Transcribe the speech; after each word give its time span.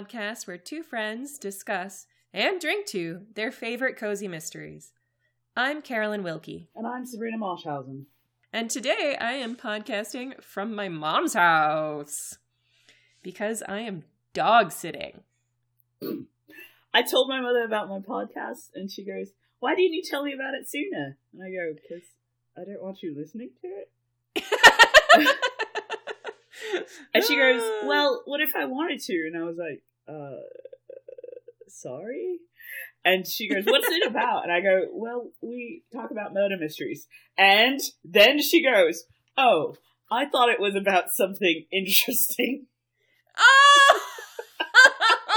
podcast 0.00 0.46
where 0.46 0.56
two 0.56 0.82
friends 0.82 1.36
discuss 1.38 2.06
and 2.32 2.58
drink 2.60 2.86
to 2.86 3.20
their 3.34 3.52
favorite 3.52 3.98
cozy 3.98 4.28
mysteries. 4.28 4.92
I'm 5.54 5.82
Carolyn 5.82 6.22
Wilkie, 6.22 6.68
And 6.74 6.86
I'm 6.86 7.04
Sabrina 7.04 7.36
Marshausen. 7.36 8.06
and 8.52 8.70
today 8.70 9.16
I 9.20 9.32
am 9.32 9.56
podcasting 9.56 10.42
from 10.42 10.74
my 10.74 10.88
mom's 10.88 11.34
house 11.34 12.38
because 13.22 13.62
I 13.68 13.80
am 13.80 14.04
dog 14.32 14.72
sitting. 14.72 15.20
I 16.94 17.02
told 17.02 17.28
my 17.28 17.40
mother 17.42 17.62
about 17.64 17.90
my 17.90 17.98
podcast, 17.98 18.70
and 18.74 18.90
she 18.90 19.04
goes, 19.04 19.28
Why 19.58 19.74
didn't 19.74 19.92
you 19.92 20.02
tell 20.02 20.24
me 20.24 20.32
about 20.32 20.54
it 20.54 20.68
sooner? 20.68 21.18
And 21.34 21.42
I 21.42 21.50
go, 21.50 21.74
Because 21.74 22.04
I 22.56 22.64
don't 22.64 22.82
want 22.82 23.02
you 23.02 23.14
listening 23.14 23.50
to 23.60 23.68
it. 23.68 25.36
And 27.14 27.24
she 27.24 27.36
goes, 27.36 27.62
Well, 27.84 28.22
what 28.24 28.40
if 28.40 28.54
I 28.54 28.64
wanted 28.66 29.00
to? 29.00 29.12
And 29.26 29.36
I 29.36 29.44
was 29.44 29.56
like, 29.56 29.82
Uh, 30.10 30.40
sorry? 31.68 32.38
And 33.04 33.26
she 33.26 33.48
goes, 33.48 33.64
What's 33.64 33.88
it 33.88 34.06
about? 34.06 34.42
And 34.44 34.52
I 34.52 34.60
go, 34.60 34.86
Well, 34.92 35.30
we 35.40 35.82
talk 35.92 36.10
about 36.10 36.34
murder 36.34 36.56
mysteries. 36.58 37.06
And 37.38 37.80
then 38.04 38.42
she 38.42 38.62
goes, 38.62 39.04
Oh, 39.36 39.74
I 40.10 40.26
thought 40.26 40.48
it 40.48 40.60
was 40.60 40.74
about 40.74 41.10
something 41.12 41.66
interesting. 41.72 42.66
Oh! 43.38 44.00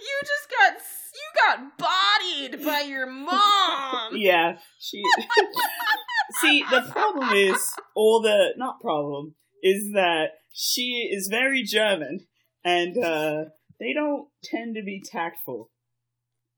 you 0.00 0.20
just 0.22 0.48
got 0.50 0.72
you 1.14 1.28
got 1.46 1.78
bodied 1.78 2.64
by 2.64 2.80
your 2.80 3.06
mom. 3.06 4.16
yeah, 4.16 4.56
she. 4.78 5.02
See, 6.40 6.64
the 6.70 6.80
problem 6.90 7.30
is, 7.34 7.60
all 7.94 8.22
the 8.22 8.54
not 8.56 8.80
problem 8.80 9.34
is 9.62 9.92
that 9.92 10.32
she 10.52 11.08
is 11.12 11.28
very 11.28 11.62
German, 11.62 12.26
and 12.64 12.96
uh, 12.98 13.44
they 13.78 13.92
don't 13.92 14.28
tend 14.42 14.74
to 14.76 14.82
be 14.82 15.00
tactful. 15.04 15.70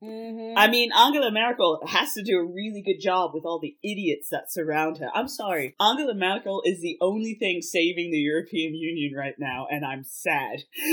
Mhm. 0.03 0.53
I 0.57 0.67
mean, 0.69 0.91
Angela 0.93 1.31
Merkel 1.31 1.81
has 1.87 2.13
to 2.13 2.23
do 2.23 2.39
a 2.39 2.45
really 2.45 2.83
good 2.83 3.01
job 3.01 3.31
with 3.33 3.45
all 3.47 3.59
the 3.59 3.77
idiots 3.83 4.29
that 4.31 4.53
surround 4.53 4.99
her. 4.99 5.09
I'm 5.15 5.29
sorry, 5.29 5.75
Angela 5.81 6.15
Merkel 6.15 6.61
is 6.67 6.81
the 6.83 6.99
only 7.01 7.35
thing 7.35 7.63
saving 7.63 8.11
the 8.11 8.19
European 8.19 8.75
Union 8.75 9.15
right 9.17 9.35
now, 9.39 9.67
and 9.71 9.83
I'm 9.85 10.05
sad. 10.05 10.65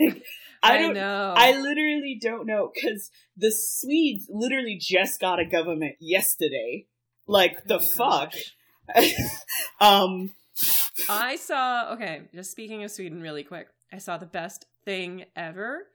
like, 0.00 0.22
I 0.62 0.74
I 0.74 0.78
don't. 0.78 0.94
know. 0.94 1.34
I 1.36 1.52
literally 1.58 2.18
don't 2.20 2.46
know 2.46 2.70
because 2.72 3.10
the 3.36 3.50
Swedes 3.50 4.28
literally 4.30 4.76
just 4.80 5.18
got 5.20 5.40
a 5.40 5.44
government 5.44 5.96
yesterday. 6.00 6.86
Like 7.26 7.64
the 7.64 7.80
Oh, 7.80 7.88
fuck. 7.96 8.34
um. 9.80 10.34
I 11.08 11.36
saw 11.36 11.92
okay, 11.94 12.22
just 12.34 12.50
speaking 12.50 12.84
of 12.84 12.90
Sweden 12.90 13.20
really 13.20 13.44
quick. 13.44 13.68
I 13.92 13.98
saw 13.98 14.16
the 14.18 14.26
best 14.26 14.66
thing 14.84 15.24
ever. 15.34 15.86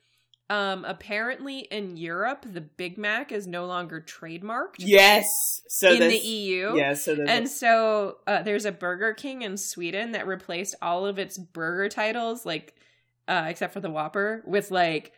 Um 0.50 0.84
apparently 0.86 1.60
in 1.60 1.98
Europe 1.98 2.46
the 2.48 2.62
Big 2.62 2.98
Mac 2.98 3.31
is 3.31 3.48
no 3.48 3.66
longer 3.66 4.02
trademarked 4.02 4.75
Yes. 4.80 5.62
So 5.68 5.92
in 5.92 6.00
the 6.00 6.18
EU. 6.18 6.75
Yeah. 6.75 6.94
So 6.94 7.18
And 7.28 7.48
so 7.50 8.18
uh, 8.28 8.44
there's 8.44 8.66
a 8.66 8.72
Burger 8.72 9.14
King 9.14 9.42
in 9.44 9.58
Sweden 9.58 10.12
that 10.12 10.28
replaced 10.28 10.75
all 10.81 11.06
of 11.06 11.18
its 11.20 11.38
burger 11.38 11.90
titles, 11.90 12.46
like 12.46 12.75
uh, 13.28 13.46
except 13.48 13.74
for 13.74 13.80
the 13.80 13.90
Whopper, 13.90 14.44
with 14.46 14.72
like 14.72 15.14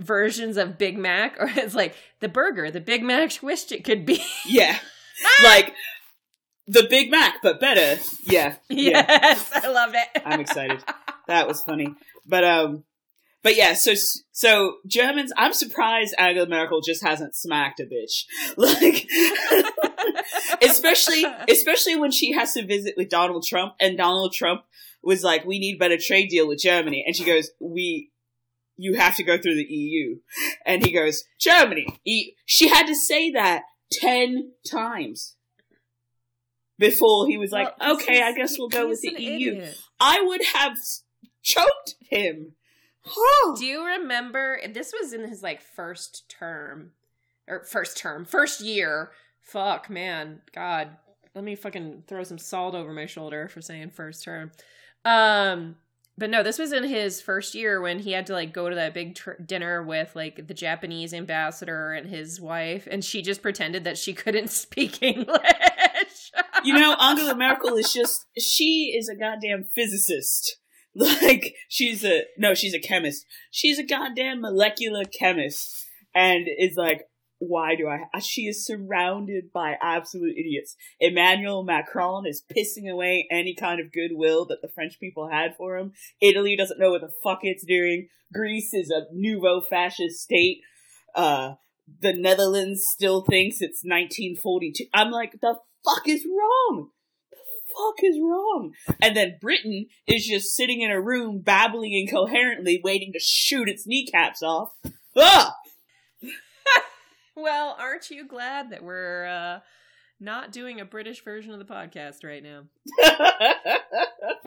versions 0.00 0.56
of 0.56 0.76
Big 0.76 0.98
Mac, 0.98 1.36
or 1.40 1.48
it's 1.48 1.74
like 1.74 1.94
the 2.20 2.28
burger 2.28 2.70
the 2.70 2.80
Big 2.80 3.02
Mac 3.02 3.32
wished 3.42 3.72
it 3.72 3.84
could 3.84 4.04
be. 4.04 4.22
yeah, 4.46 4.78
like 5.44 5.74
the 6.66 6.86
Big 6.88 7.10
Mac, 7.10 7.42
but 7.42 7.60
better. 7.60 8.00
Yeah. 8.24 8.56
Yeah. 8.68 9.04
yes, 9.08 9.50
I 9.54 9.68
love 9.68 9.94
it. 9.94 10.22
I'm 10.24 10.40
excited. 10.40 10.82
That 11.28 11.46
was 11.46 11.62
funny. 11.62 11.94
But 12.26 12.44
um. 12.44 12.84
But 13.42 13.56
yeah, 13.56 13.74
so 13.74 13.92
so 14.32 14.76
Germans, 14.86 15.30
I'm 15.36 15.52
surprised 15.52 16.14
Angela 16.18 16.48
Merkel 16.48 16.80
just 16.80 17.04
hasn't 17.04 17.36
smacked 17.36 17.78
a 17.78 17.84
bitch. 17.84 18.24
Like, 18.56 19.06
especially 20.62 21.24
especially 21.48 21.96
when 21.96 22.10
she 22.10 22.32
has 22.32 22.54
to 22.54 22.64
visit 22.64 22.94
with 22.96 23.10
Donald 23.10 23.44
Trump, 23.46 23.74
and 23.78 23.98
Donald 23.98 24.32
Trump 24.32 24.62
was 25.02 25.22
like, 25.22 25.44
"We 25.44 25.58
need 25.58 25.78
better 25.78 25.98
trade 25.98 26.30
deal 26.30 26.48
with 26.48 26.58
Germany," 26.58 27.04
and 27.06 27.14
she 27.14 27.24
goes, 27.24 27.50
"We, 27.60 28.10
you 28.78 28.94
have 28.94 29.16
to 29.16 29.22
go 29.22 29.36
through 29.36 29.56
the 29.56 29.62
EU," 29.64 30.20
and 30.64 30.84
he 30.84 30.90
goes, 30.90 31.24
"Germany." 31.38 31.86
E-. 32.06 32.32
She 32.46 32.68
had 32.68 32.86
to 32.86 32.94
say 32.94 33.30
that 33.32 33.64
ten 33.92 34.52
times 34.66 35.36
before 36.78 37.26
he 37.26 37.38
was 37.38 37.52
like, 37.52 37.78
Well, 37.78 37.96
"Okay, 37.96 38.22
I 38.22 38.32
guess 38.32 38.58
we'll 38.58 38.68
go 38.68 38.88
with 38.88 39.00
the 39.00 39.14
EU." 39.20 39.52
idiot. 39.52 39.78
I 40.00 40.20
would 40.20 40.42
have 40.54 40.76
choked 41.42 41.94
him. 42.08 42.52
Do 43.56 43.64
you 43.64 43.84
remember 43.84 44.58
this 44.72 44.92
was 44.98 45.12
in 45.12 45.28
his 45.28 45.42
like 45.42 45.60
first 45.60 46.24
term 46.28 46.92
or 47.46 47.64
first 47.64 47.96
term, 47.96 48.24
first 48.24 48.60
year. 48.60 49.10
Fuck, 49.40 49.90
man. 49.90 50.40
God. 50.54 50.88
Let 51.34 51.44
me 51.44 51.56
fucking 51.56 52.04
throw 52.06 52.22
some 52.22 52.38
salt 52.38 52.74
over 52.74 52.92
my 52.92 53.06
shoulder 53.06 53.48
for 53.48 53.60
saying 53.60 53.90
first 53.90 54.24
term. 54.24 54.52
Um 55.04 55.76
but 56.16 56.30
no, 56.30 56.44
this 56.44 56.60
was 56.60 56.72
in 56.72 56.84
his 56.84 57.20
first 57.20 57.56
year 57.56 57.80
when 57.80 57.98
he 57.98 58.12
had 58.12 58.26
to 58.28 58.32
like 58.34 58.52
go 58.52 58.68
to 58.68 58.76
that 58.76 58.94
big 58.94 59.16
tr- 59.16 59.32
dinner 59.44 59.82
with 59.82 60.14
like 60.14 60.46
the 60.46 60.54
Japanese 60.54 61.12
ambassador 61.12 61.92
and 61.92 62.08
his 62.08 62.40
wife 62.40 62.86
and 62.90 63.04
she 63.04 63.20
just 63.20 63.42
pretended 63.42 63.84
that 63.84 63.98
she 63.98 64.14
couldn't 64.14 64.50
speak 64.50 65.02
English. 65.02 65.40
You 66.64 66.74
know, 66.74 66.94
Angela 67.00 67.36
Merkel 67.36 67.76
is 67.76 67.92
just, 67.92 68.26
she 68.38 68.94
is 68.96 69.08
a 69.08 69.16
goddamn 69.16 69.64
physicist. 69.74 70.56
Like, 70.96 71.56
she's 71.68 72.04
a, 72.04 72.22
no, 72.38 72.54
she's 72.54 72.72
a 72.72 72.78
chemist. 72.78 73.26
She's 73.50 73.80
a 73.80 73.84
goddamn 73.84 74.40
molecular 74.40 75.02
chemist. 75.02 75.84
And 76.14 76.46
is 76.46 76.76
like, 76.76 77.08
why 77.38 77.74
do 77.74 77.88
I, 77.88 78.20
she 78.20 78.42
is 78.42 78.64
surrounded 78.64 79.52
by 79.52 79.76
absolute 79.82 80.36
idiots. 80.36 80.76
Emmanuel 81.00 81.64
Macron 81.64 82.26
is 82.26 82.44
pissing 82.48 82.90
away 82.90 83.26
any 83.30 83.54
kind 83.54 83.80
of 83.80 83.92
goodwill 83.92 84.46
that 84.46 84.62
the 84.62 84.68
French 84.68 84.98
people 85.00 85.28
had 85.28 85.56
for 85.56 85.76
him. 85.76 85.92
Italy 86.20 86.56
doesn't 86.56 86.78
know 86.78 86.92
what 86.92 87.00
the 87.00 87.12
fuck 87.22 87.40
it's 87.42 87.64
doing. 87.66 88.08
Greece 88.32 88.72
is 88.72 88.90
a 88.90 89.06
nouveau 89.12 89.60
fascist 89.60 90.20
state. 90.20 90.60
Uh, 91.14 91.54
the 92.00 92.12
Netherlands 92.12 92.82
still 92.86 93.22
thinks 93.22 93.56
it's 93.56 93.82
1942. 93.84 94.84
I'm 94.94 95.10
like, 95.10 95.32
the 95.40 95.56
fuck 95.84 96.08
is 96.08 96.24
wrong? 96.26 96.88
The 97.30 97.38
fuck 97.74 98.02
is 98.02 98.18
wrong? 98.20 98.72
And 99.02 99.16
then 99.16 99.38
Britain 99.40 99.86
is 100.06 100.26
just 100.26 100.54
sitting 100.54 100.80
in 100.80 100.90
a 100.90 101.00
room 101.00 101.40
babbling 101.40 101.92
incoherently, 101.92 102.80
waiting 102.82 103.12
to 103.12 103.20
shoot 103.20 103.68
its 103.68 103.86
kneecaps 103.86 104.42
off. 104.42 104.72
Ah! 105.16 105.54
well, 107.36 107.76
aren't 107.78 108.10
you 108.10 108.26
glad 108.26 108.70
that 108.70 108.82
we're 108.82 109.26
uh 109.26 109.60
not 110.20 110.52
doing 110.52 110.80
a 110.80 110.84
British 110.84 111.22
version 111.22 111.52
of 111.52 111.58
the 111.58 111.64
podcast 111.64 112.24
right 112.24 112.42
now? 112.42 112.64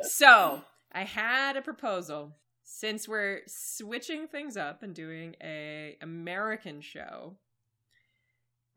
So, 0.02 0.62
I 0.92 1.04
had 1.04 1.58
a 1.58 1.62
proposal. 1.62 2.36
Since 2.64 3.08
we're 3.08 3.42
switching 3.48 4.28
things 4.28 4.58
up 4.58 4.84
and 4.84 4.94
doing 4.94 5.36
a 5.42 5.98
American 6.02 6.82
show, 6.82 7.38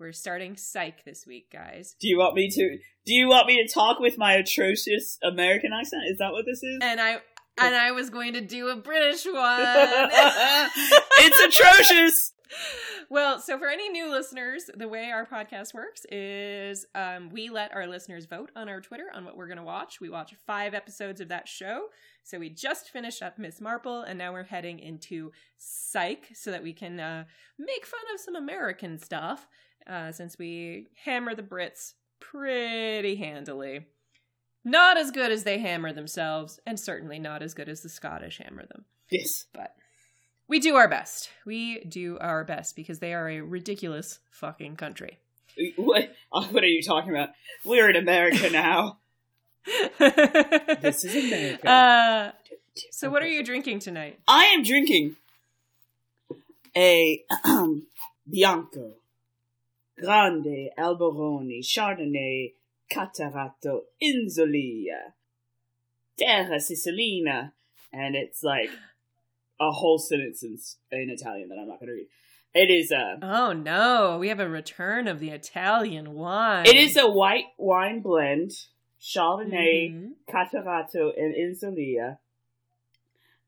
we're 0.01 0.13
starting 0.13 0.57
Psych 0.57 1.05
this 1.05 1.27
week, 1.27 1.53
guys. 1.53 1.95
do 2.01 2.09
you 2.09 2.19
want 2.19 2.35
me 2.35 2.49
to? 2.49 2.79
Do 3.07 3.13
you 3.13 3.29
want 3.29 3.47
me 3.47 3.63
to 3.65 3.73
talk 3.73 4.01
with 4.01 4.17
my 4.17 4.33
atrocious 4.33 5.19
American 5.23 5.73
accent? 5.79 6.03
Is 6.11 6.19
that 6.19 6.33
what 6.33 6.47
this 6.47 6.63
is? 6.63 6.79
And 6.83 7.01
I 7.01 7.19
and 7.59 7.75
I 7.75 7.93
was 7.93 8.09
going 8.09 8.33
to 8.33 8.41
do 8.41 8.69
a 8.69 8.77
British 8.77 9.27
one. 9.31 9.61
it's 11.19 11.59
atrocious. 11.59 12.33
well, 13.11 13.39
so 13.39 13.59
for 13.59 13.69
any 13.69 13.89
new 13.91 14.11
listeners, 14.11 14.65
the 14.75 14.89
way 14.89 15.11
our 15.11 15.27
podcast 15.27 15.75
works 15.75 16.05
is 16.11 16.87
um, 16.95 17.31
we 17.31 17.51
let 17.51 17.75
our 17.75 17.87
listeners 17.87 18.27
vote 18.27 18.51
on 18.57 18.69
our 18.69 18.81
Twitter 18.81 19.07
on 19.15 19.25
what 19.25 19.37
we're 19.37 19.47
going 19.47 19.59
to 19.59 19.63
watch. 19.63 20.01
We 20.01 20.09
watch 20.09 20.35
five 20.47 20.75
episodes 20.75 21.21
of 21.21 21.29
that 21.29 21.47
show. 21.47 21.87
So 22.25 22.39
we 22.39 22.51
just 22.51 22.91
finished 22.91 23.23
up 23.23 23.39
Miss 23.39 23.61
Marple, 23.61 24.03
and 24.03 24.19
now 24.19 24.33
we're 24.33 24.45
heading 24.45 24.79
into 24.79 25.33
Psych 25.59 26.29
so 26.35 26.51
that 26.51 26.63
we 26.63 26.73
can 26.73 26.99
uh, 26.99 27.25
make 27.59 27.87
fun 27.87 28.01
of 28.15 28.21
some 28.21 28.37
American 28.37 28.99
stuff 28.99 29.47
uh, 29.91 30.13
since 30.13 30.39
we 30.39 30.87
hammer 31.05 31.35
the 31.35 31.43
Brits 31.43 31.95
pretty 32.21 33.17
handily. 33.17 33.87
Not 34.65 34.97
as 34.99 35.11
good 35.11 35.33
as 35.33 35.45
they 35.45 35.59
hammer 35.59 35.93
themselves, 35.93 36.61
and 36.67 36.79
certainly 36.79 37.19
not 37.19 37.43
as 37.43 37.55
good 37.55 37.69
as 37.69 37.81
the 37.83 37.89
Scottish 37.89 38.39
hammer 38.39 38.67
them 38.67 38.85
Yes. 39.11 39.47
but 39.55 39.75
we 40.49 40.61
do 40.61 40.77
our 40.77 40.87
best. 40.89 41.31
We 41.47 41.81
do 41.81 42.19
our 42.21 42.45
best 42.45 42.77
because 42.77 42.99
they 42.99 43.15
are 43.15 43.29
a 43.29 43.41
ridiculous 43.41 44.19
fucking 44.31 44.77
country. 44.77 45.19
What? 45.77 46.15
oh, 46.33 46.45
What 46.47 46.63
are 46.63 46.69
you 46.69 46.83
talking 46.83 47.11
about? 47.11 47.31
We're 47.65 47.91
in 47.91 47.97
America 47.97 48.49
now. 48.53 48.99
this 49.99 51.05
is 51.05 51.25
America. 51.27 51.69
Uh, 51.69 52.33
so, 52.91 53.11
what 53.11 53.23
are 53.23 53.29
you 53.29 53.43
drinking 53.45 53.81
tonight? 53.81 54.21
I 54.29 54.45
am 54.47 54.63
drinking 54.63 55.17
a 56.77 57.25
Bianco 58.31 58.93
Grande 60.01 60.71
Alberoni 60.79 61.61
Chardonnay 61.63 62.55
Catarratto 62.91 63.81
Inzolia 64.03 65.13
Terra 66.19 66.57
Sicilina, 66.57 67.53
and 67.93 68.15
it's 68.15 68.43
like 68.43 68.71
a 69.61 69.71
whole 69.71 69.99
sentence 69.99 70.43
in, 70.43 70.59
in 70.93 71.11
Italian 71.11 71.49
that 71.49 71.57
I'm 71.59 71.69
not 71.69 71.81
going 71.81 71.89
to 71.89 71.95
read. 71.95 72.07
It 72.53 72.71
is 72.71 72.91
a. 72.91 73.19
Oh 73.23 73.53
no, 73.53 74.19
we 74.19 74.29
have 74.29 74.41
a 74.41 74.49
return 74.49 75.07
of 75.07 75.21
the 75.21 75.31
Italian 75.31 76.15
wine. 76.15 76.67
It 76.67 76.77
is 76.77 76.97
a 76.97 77.09
white 77.09 77.45
wine 77.59 78.01
blend, 78.01 78.51
Chardonnay, 79.01 79.93
Mhm. 79.93 80.11
Catarratto, 80.29 81.13
and 81.17 81.35
Inzolia, 81.35 82.19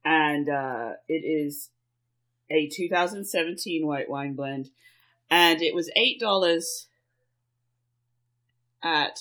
and 0.04 0.49
uh, 0.49 0.93
it 1.08 1.25
is 1.25 1.70
a 2.50 2.69
2017 2.69 3.87
white 3.87 4.08
wine 4.08 4.34
blend, 4.34 4.69
and 5.32 5.62
it 5.62 5.75
was 5.75 5.90
eight 5.96 6.20
dollars 6.20 6.88
at 8.82 9.19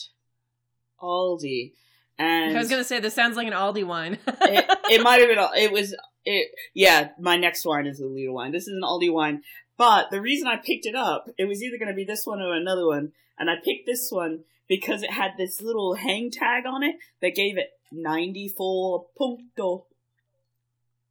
Aldi, 1.01 1.71
and 2.19 2.55
I 2.55 2.59
was 2.59 2.69
gonna 2.69 2.83
say 2.83 2.99
this 2.99 3.13
sounds 3.13 3.37
like 3.37 3.47
an 3.47 3.53
Aldi 3.53 3.85
wine. 3.85 4.19
it, 4.27 4.77
it 4.91 5.01
might 5.01 5.21
have 5.21 5.29
been. 5.29 5.39
It 5.55 5.71
was. 5.71 5.95
It 6.25 6.51
yeah. 6.73 7.11
My 7.17 7.37
next 7.37 7.65
wine 7.65 7.87
is 7.87 8.01
a 8.01 8.03
Lidl 8.03 8.33
wine. 8.33 8.51
This 8.51 8.67
is 8.67 8.75
an 8.75 8.81
Aldi 8.83 9.11
wine. 9.11 9.41
But 9.77 10.11
the 10.11 10.21
reason 10.21 10.47
I 10.47 10.57
picked 10.57 10.85
it 10.85 10.95
up, 10.95 11.27
it 11.37 11.45
was 11.45 11.63
either 11.63 11.77
going 11.77 11.89
to 11.89 11.95
be 11.95 12.03
this 12.03 12.25
one 12.25 12.41
or 12.41 12.53
another 12.53 12.85
one, 12.85 13.13
and 13.39 13.49
I 13.49 13.55
picked 13.63 13.87
this 13.87 14.11
one 14.11 14.43
because 14.67 15.01
it 15.03 15.11
had 15.11 15.31
this 15.37 15.61
little 15.61 15.95
hang 15.95 16.29
tag 16.29 16.65
on 16.67 16.83
it 16.83 16.97
that 17.21 17.35
gave 17.35 17.57
it 17.57 17.69
ninety 17.89 18.49
four 18.49 19.05
punto. 19.17 19.85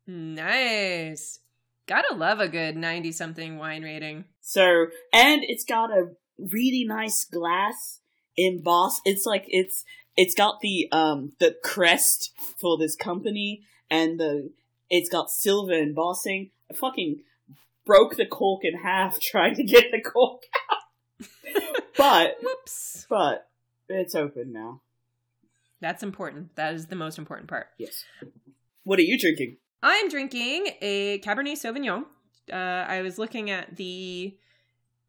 nice. 0.07 1.41
Gotta 1.87 2.15
love 2.15 2.39
a 2.39 2.49
good 2.49 2.77
ninety 2.77 3.13
something 3.13 3.57
wine 3.57 3.83
rating. 3.83 4.27
So 4.41 4.87
and 5.13 5.43
it's 5.45 5.65
got 5.65 5.91
a 5.91 6.11
really 6.39 6.85
nice 6.87 7.25
glass 7.25 8.01
embossed. 8.37 9.03
It's 9.05 9.27
like 9.27 9.45
it's 9.49 9.85
it's 10.17 10.35
got 10.35 10.61
the 10.61 10.89
um 10.93 11.33
the 11.39 11.57
crest 11.63 12.33
for 12.59 12.79
this 12.79 12.97
company 12.97 13.63
and 13.91 14.19
the 14.19 14.51
it's 14.89 15.09
got 15.09 15.31
silver 15.31 15.73
embossing. 15.73 16.51
I 16.71 16.75
fucking 16.75 17.21
broke 17.85 18.17
the 18.17 18.27
cork 18.27 18.65
in 18.65 18.79
half 18.79 19.21
trying 19.21 19.55
to 19.57 19.65
get 19.65 19.87
the 19.91 20.01
cork 20.01 20.43
out. 20.71 21.27
but 21.97 22.37
Whoops. 22.43 23.07
but 23.09 23.49
it's 23.89 24.15
open 24.15 24.53
now. 24.53 24.81
That's 25.81 26.03
important. 26.03 26.57
That 26.57 26.75
is 26.75 26.87
the 26.87 26.97
most 26.97 27.19
important 27.19 27.49
part. 27.49 27.69
Yes. 27.79 28.05
What 28.85 28.99
are 28.99 29.03
you 29.03 29.19
drinking? 29.19 29.57
I'm 29.83 30.09
drinking 30.11 30.69
a 30.83 31.21
Cabernet 31.21 31.53
Sauvignon. 31.55 32.05
Uh, 32.51 32.87
I 32.89 33.03
was 33.03 33.19
looking 33.19 33.51
at 33.51 33.77
the. 33.77 34.37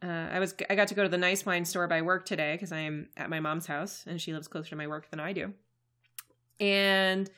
Uh, 0.03 0.29
I 0.31 0.39
was 0.39 0.55
I 0.69 0.75
got 0.75 0.87
to 0.87 0.95
go 0.95 1.03
to 1.03 1.09
the 1.09 1.17
nice 1.17 1.45
wine 1.45 1.63
store 1.63 1.87
by 1.87 2.01
work 2.01 2.25
today 2.25 2.53
because 2.53 2.71
I 2.71 2.79
am 2.79 3.09
at 3.17 3.29
my 3.29 3.39
mom's 3.39 3.67
house 3.67 4.03
and 4.07 4.19
she 4.19 4.33
lives 4.33 4.47
closer 4.47 4.71
to 4.71 4.75
my 4.75 4.87
work 4.87 5.09
than 5.11 5.19
I 5.19 5.31
do. 5.31 5.53
And 6.59 7.29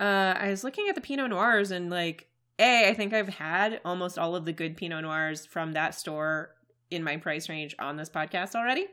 uh, 0.00 0.34
I 0.38 0.48
was 0.48 0.64
looking 0.64 0.88
at 0.88 0.94
the 0.94 1.00
Pinot 1.00 1.30
Noirs 1.30 1.70
and 1.70 1.90
like, 1.90 2.28
a 2.58 2.88
I 2.88 2.94
think 2.94 3.12
I've 3.12 3.28
had 3.28 3.80
almost 3.84 4.18
all 4.18 4.34
of 4.34 4.44
the 4.44 4.52
good 4.52 4.76
Pinot 4.76 5.02
Noirs 5.02 5.44
from 5.44 5.72
that 5.72 5.94
store 5.94 6.54
in 6.90 7.04
my 7.04 7.16
price 7.16 7.48
range 7.48 7.74
on 7.78 7.96
this 7.96 8.08
podcast 8.08 8.54
already, 8.54 8.86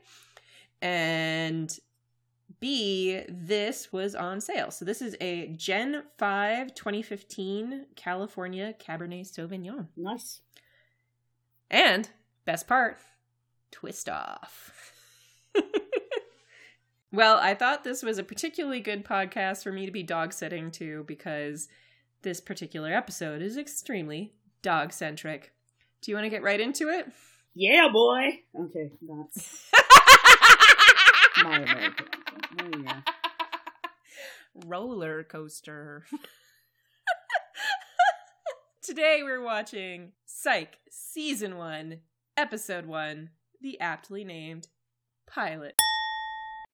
and 0.81 1.73
B, 2.59 3.21
this 3.27 3.91
was 3.91 4.15
on 4.15 4.41
sale. 4.41 4.71
So 4.71 4.85
this 4.85 5.01
is 5.01 5.15
a 5.19 5.47
Gen 5.47 6.03
5 6.17 6.73
2015 6.73 7.87
California 7.95 8.73
Cabernet 8.79 9.31
Sauvignon. 9.31 9.87
Nice. 9.97 10.41
And 11.69 12.09
best 12.45 12.67
part, 12.67 12.97
twist 13.71 14.07
off. 14.09 14.93
well, 17.11 17.37
I 17.41 17.53
thought 17.53 17.83
this 17.83 18.03
was 18.03 18.17
a 18.17 18.23
particularly 18.23 18.79
good 18.79 19.03
podcast 19.03 19.63
for 19.63 19.71
me 19.71 19.85
to 19.85 19.91
be 19.91 20.03
dog 20.03 20.33
sitting 20.33 20.71
to 20.71 21.03
because 21.07 21.67
this 22.21 22.39
particular 22.39 22.93
episode 22.93 23.41
is 23.41 23.57
extremely 23.57 24.33
dog 24.61 24.93
centric. 24.93 25.51
Do 26.01 26.11
you 26.11 26.15
want 26.15 26.25
to 26.25 26.29
get 26.29 26.43
right 26.43 26.59
into 26.59 26.89
it? 26.89 27.07
Yeah, 27.55 27.89
boy. 27.91 28.39
Okay, 28.59 28.91
that's 29.01 29.69
my 31.43 31.59
American. 31.59 32.05
Oh, 32.61 32.69
yeah. 32.83 33.01
roller 34.65 35.23
coaster. 35.23 36.05
Today 38.83 39.19
we're 39.23 39.43
watching 39.43 40.11
Psych 40.25 40.77
Season 40.89 41.57
1, 41.57 41.99
Episode 42.35 42.85
1, 42.85 43.29
the 43.61 43.79
aptly 43.79 44.23
named 44.23 44.67
Pilot. 45.29 45.75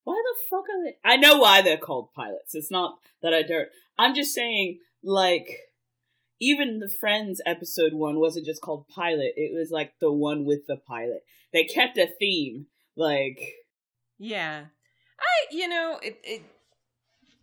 Why 0.03 0.21
the 0.23 0.35
fuck 0.49 0.63
are 0.63 0.83
they? 0.83 0.97
I 1.05 1.17
know 1.17 1.37
why 1.37 1.61
they're 1.61 1.77
called 1.77 2.09
pilots. 2.15 2.55
It's 2.55 2.71
not 2.71 2.95
that 3.21 3.33
I 3.33 3.43
don't. 3.43 3.67
I'm 3.97 4.15
just 4.15 4.33
saying, 4.33 4.79
like, 5.03 5.49
even 6.41 6.79
the 6.79 6.89
Friends 6.89 7.41
episode 7.45 7.93
one 7.93 8.19
wasn't 8.19 8.45
just 8.45 8.61
called 8.61 8.87
pilot. 8.87 9.33
It 9.35 9.51
was 9.53 9.69
like 9.71 9.93
the 10.01 10.11
one 10.11 10.45
with 10.45 10.65
the 10.67 10.77
pilot. 10.77 11.23
They 11.53 11.65
kept 11.65 11.97
a 11.97 12.07
theme. 12.19 12.67
Like, 12.95 13.39
Yeah. 14.17 14.65
I, 15.19 15.45
you 15.51 15.67
know, 15.67 15.99
it, 16.01 16.19
it 16.23 16.41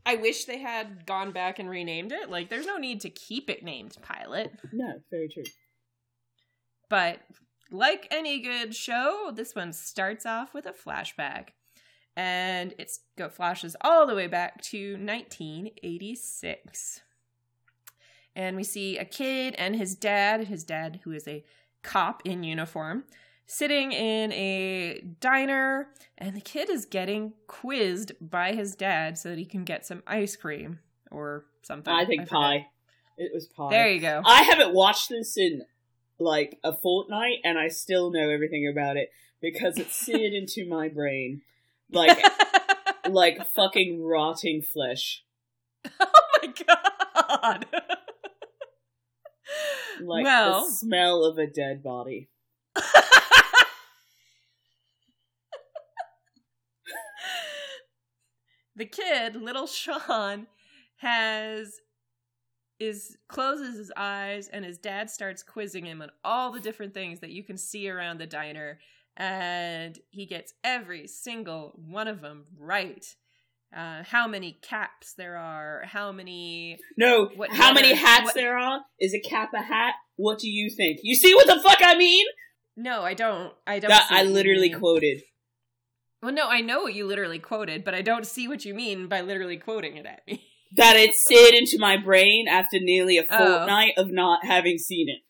I 0.04 0.16
wish 0.16 0.44
they 0.44 0.58
had 0.58 1.06
gone 1.06 1.32
back 1.32 1.58
and 1.58 1.68
renamed 1.68 2.12
it. 2.12 2.30
Like 2.30 2.48
there's 2.48 2.66
no 2.66 2.78
need 2.78 3.00
to 3.02 3.10
keep 3.10 3.50
it 3.50 3.64
named 3.64 3.96
Pilot. 4.02 4.52
no, 4.72 5.00
very 5.10 5.28
true. 5.28 5.42
But 6.88 7.20
like 7.70 8.06
any 8.10 8.40
good 8.40 8.74
show, 8.74 9.32
this 9.34 9.54
one 9.54 9.72
starts 9.72 10.24
off 10.24 10.54
with 10.54 10.66
a 10.66 10.72
flashback. 10.72 11.48
And 12.18 12.72
go 13.18 13.28
flashes 13.28 13.76
all 13.82 14.06
the 14.06 14.14
way 14.14 14.26
back 14.26 14.62
to 14.62 14.92
1986. 14.92 17.02
And 18.34 18.56
we 18.56 18.64
see 18.64 18.96
a 18.96 19.04
kid 19.04 19.54
and 19.58 19.76
his 19.76 19.94
dad, 19.94 20.44
his 20.44 20.64
dad 20.64 21.00
who 21.04 21.12
is 21.12 21.28
a 21.28 21.44
cop 21.82 22.22
in 22.24 22.42
uniform, 22.42 23.04
sitting 23.46 23.92
in 23.92 24.32
a 24.32 25.00
diner 25.20 25.88
and 26.18 26.34
the 26.36 26.40
kid 26.40 26.68
is 26.68 26.84
getting 26.84 27.32
quizzed 27.46 28.12
by 28.20 28.52
his 28.52 28.74
dad 28.74 29.16
so 29.18 29.30
that 29.30 29.38
he 29.38 29.44
can 29.44 29.64
get 29.64 29.86
some 29.86 30.02
ice 30.06 30.36
cream 30.36 30.80
or 31.10 31.44
something. 31.62 31.92
I 31.92 32.04
think 32.04 32.22
forget. 32.22 32.30
pie. 32.32 32.66
It 33.16 33.30
was 33.32 33.46
pie. 33.46 33.70
There 33.70 33.88
you 33.88 34.00
go. 34.00 34.20
I 34.24 34.42
haven't 34.42 34.74
watched 34.74 35.08
this 35.08 35.36
in 35.36 35.62
like 36.18 36.58
a 36.64 36.72
fortnight, 36.74 37.38
and 37.44 37.58
I 37.58 37.68
still 37.68 38.10
know 38.10 38.28
everything 38.30 38.68
about 38.70 38.96
it 38.96 39.10
because 39.40 39.78
it's 39.78 39.94
seared 39.94 40.32
into 40.34 40.66
my 40.68 40.88
brain, 40.88 41.42
like 41.92 42.18
like 43.08 43.38
fucking 43.54 44.02
rotting 44.02 44.60
flesh. 44.62 45.22
oh 46.00 46.06
my 46.42 46.52
god. 46.66 47.66
Like 50.02 50.24
Well- 50.24 50.66
the 50.66 50.72
smell 50.72 51.24
of 51.24 51.38
a 51.38 51.46
dead 51.46 51.82
body. 51.82 52.28
The 58.76 58.86
kid, 58.86 59.36
little 59.36 59.66
Sean, 59.66 60.46
has 60.98 61.80
is 62.78 63.16
closes 63.28 63.78
his 63.78 63.92
eyes 63.96 64.48
and 64.48 64.64
his 64.64 64.76
dad 64.78 65.08
starts 65.08 65.42
quizzing 65.42 65.86
him 65.86 66.02
on 66.02 66.10
all 66.22 66.52
the 66.52 66.60
different 66.60 66.92
things 66.92 67.20
that 67.20 67.30
you 67.30 67.42
can 67.42 67.56
see 67.56 67.88
around 67.88 68.18
the 68.20 68.26
diner 68.26 68.78
and 69.16 69.98
he 70.10 70.26
gets 70.26 70.52
every 70.62 71.06
single 71.06 71.72
one 71.88 72.06
of 72.06 72.20
them 72.20 72.44
right. 72.58 73.16
Uh, 73.74 74.02
how 74.04 74.28
many 74.28 74.58
caps 74.62 75.14
there 75.14 75.36
are, 75.38 75.84
how 75.86 76.12
many 76.12 76.78
No, 76.98 77.30
What 77.34 77.50
how 77.50 77.72
many 77.72 77.94
hats 77.94 78.26
what- 78.26 78.34
there 78.34 78.58
are? 78.58 78.80
Is 79.00 79.14
a 79.14 79.20
cap 79.20 79.52
a 79.54 79.62
hat? 79.62 79.94
What 80.16 80.38
do 80.38 80.48
you 80.48 80.70
think? 80.70 81.00
You 81.02 81.14
see 81.14 81.34
what 81.34 81.46
the 81.46 81.60
fuck 81.60 81.78
I 81.82 81.96
mean? 81.96 82.26
No, 82.76 83.02
I 83.02 83.14
don't. 83.14 83.52
I 83.66 83.78
don't. 83.78 83.88
That 83.88 84.06
I 84.10 84.22
literally 84.24 84.70
quoted. 84.70 85.22
Well, 86.26 86.34
no, 86.34 86.48
I 86.48 86.60
know 86.60 86.82
what 86.82 86.94
you 86.94 87.06
literally 87.06 87.38
quoted, 87.38 87.84
but 87.84 87.94
I 87.94 88.02
don't 88.02 88.26
see 88.26 88.48
what 88.48 88.64
you 88.64 88.74
mean 88.74 89.06
by 89.06 89.20
literally 89.20 89.58
quoting 89.58 89.96
it 89.96 90.06
at 90.06 90.26
me. 90.26 90.42
That 90.72 90.96
it 90.96 91.12
slid 91.14 91.54
into 91.54 91.78
my 91.78 91.96
brain 91.96 92.48
after 92.48 92.80
nearly 92.80 93.16
a 93.16 93.22
Oh. 93.30 93.38
fortnight 93.58 93.92
of 93.96 94.10
not 94.10 94.44
having 94.44 94.76
seen 94.78 95.06
it. 95.08 95.20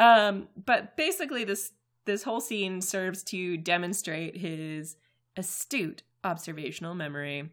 um, 0.00 0.46
but 0.56 0.96
basically, 0.96 1.42
this 1.42 1.72
this 2.06 2.22
whole 2.22 2.40
scene 2.40 2.80
serves 2.80 3.24
to 3.24 3.56
demonstrate 3.56 4.36
his 4.36 4.94
astute 5.36 6.04
observational 6.22 6.94
memory, 6.94 7.50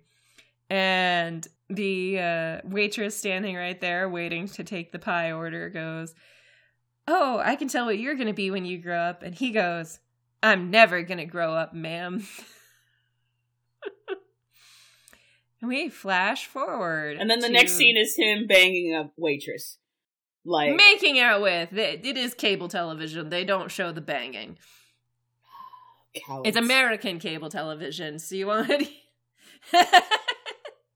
and 0.70 1.48
the 1.72 2.20
uh, 2.20 2.62
waitress 2.66 3.18
standing 3.18 3.56
right 3.56 3.82
there 3.82 4.08
waiting 4.08 4.48
to 4.50 4.64
take 4.64 4.92
the 4.92 5.00
pie 5.00 5.32
order 5.32 5.70
goes, 5.72 6.14
"Oh, 7.08 7.42
I 7.44 7.56
can 7.56 7.68
tell 7.68 7.88
what 7.88 7.98
you're 7.98 8.16
going 8.16 8.28
to 8.28 8.34
be 8.34 8.52
when 8.52 8.66
you 8.66 8.78
grow 8.78 9.00
up," 9.00 9.24
and 9.24 9.34
he 9.34 9.50
goes, 9.50 10.00
"I'm 10.44 10.72
never 10.72 11.04
going 11.04 11.20
to 11.20 11.26
grow 11.26 11.54
up, 11.54 11.74
ma'am." 11.74 12.26
And 15.62 15.70
we 15.70 15.90
flash 15.90 16.48
forward, 16.48 17.18
And 17.20 17.30
then 17.30 17.40
the 17.40 17.50
next 17.50 17.74
scene 17.74 17.96
is 17.96 18.16
him 18.18 18.48
banging 18.48 18.96
a 18.96 19.12
waitress. 19.16 19.78
Like 20.44 20.76
making 20.76 21.20
out 21.20 21.44
with. 21.44 21.72
It, 21.74 22.04
it 22.04 22.18
is 22.18 22.34
cable 22.34 22.68
television. 22.68 23.30
They 23.30 23.46
don't 23.46 23.70
show 23.70 23.92
the 23.92 24.02
banging. 24.02 24.58
cowards. 26.26 26.50
It's 26.50 26.58
American 26.58 27.20
cable 27.20 27.50
television, 27.50 28.18
so 28.18 28.36
you 28.36 28.48
want 28.48 28.72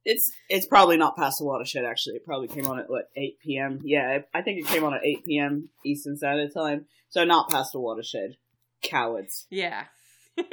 It's 0.07 0.31
it's 0.49 0.67
probably 0.67 0.97
not 0.97 1.15
past 1.15 1.39
the 1.39 1.45
watershed. 1.45 1.83
Actually, 1.83 2.17
it 2.17 2.25
probably 2.25 2.47
came 2.47 2.67
on 2.67 2.79
at 2.79 2.89
what 2.89 3.09
eight 3.15 3.39
p.m. 3.39 3.81
Yeah, 3.83 4.19
I 4.33 4.41
think 4.43 4.59
it 4.59 4.67
came 4.67 4.83
on 4.83 4.93
at 4.93 5.03
eight 5.03 5.23
p.m. 5.25 5.69
Eastern 5.83 6.15
Standard 6.15 6.53
Time. 6.53 6.85
So 7.09 7.23
not 7.23 7.49
past 7.49 7.71
the 7.71 7.79
watershed. 7.79 8.37
Cowards. 8.81 9.47
Yeah. 9.49 9.85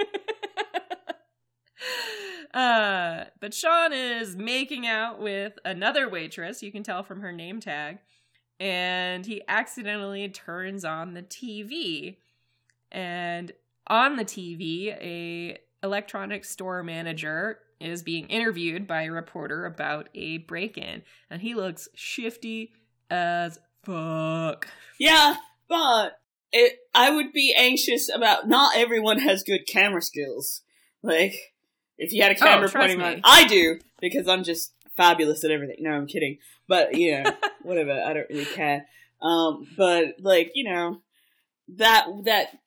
uh, 2.54 3.24
but 3.40 3.54
Sean 3.54 3.92
is 3.92 4.36
making 4.36 4.86
out 4.86 5.20
with 5.20 5.54
another 5.64 6.08
waitress. 6.08 6.62
You 6.62 6.72
can 6.72 6.82
tell 6.82 7.02
from 7.02 7.20
her 7.20 7.32
name 7.32 7.60
tag, 7.60 7.98
and 8.60 9.26
he 9.26 9.42
accidentally 9.48 10.28
turns 10.28 10.84
on 10.84 11.14
the 11.14 11.22
TV, 11.22 12.16
and 12.90 13.52
on 13.86 14.16
the 14.16 14.24
TV, 14.24 14.88
a 14.88 15.58
electronics 15.82 16.48
store 16.48 16.82
manager 16.82 17.58
is 17.80 18.02
being 18.02 18.26
interviewed 18.28 18.86
by 18.86 19.02
a 19.02 19.10
reporter 19.10 19.66
about 19.66 20.08
a 20.14 20.38
break-in, 20.38 21.02
and 21.28 21.42
he 21.42 21.54
looks 21.54 21.88
shifty 21.94 22.72
as 23.10 23.58
fuck. 23.82 24.68
Yeah, 24.98 25.34
but 25.68 26.18
it, 26.52 26.78
I 26.94 27.10
would 27.10 27.32
be 27.32 27.54
anxious 27.56 28.08
about. 28.14 28.48
Not 28.48 28.76
everyone 28.76 29.18
has 29.20 29.42
good 29.42 29.66
camera 29.66 30.02
skills. 30.02 30.62
Like, 31.02 31.34
if 31.98 32.12
you 32.12 32.22
had 32.22 32.32
a 32.32 32.34
camera 32.36 32.68
Oh, 32.68 32.72
pointing 32.78 32.98
me. 32.98 33.04
on, 33.04 33.20
I 33.24 33.46
do 33.46 33.78
because 34.00 34.28
I'm 34.28 34.44
just 34.44 34.72
fabulous 34.96 35.42
at 35.44 35.50
everything. 35.50 35.76
No, 35.80 35.90
I'm 35.90 36.06
kidding. 36.06 36.38
But 36.68 36.94
you 36.96 37.22
know, 37.22 37.32
whatever. 37.62 37.92
I 37.92 38.12
don't 38.12 38.28
really 38.30 38.44
care. 38.44 38.86
Um, 39.20 39.66
but 39.76 40.16
like 40.20 40.52
you 40.54 40.70
know, 40.70 41.00
that 41.76 42.06
that 42.24 42.58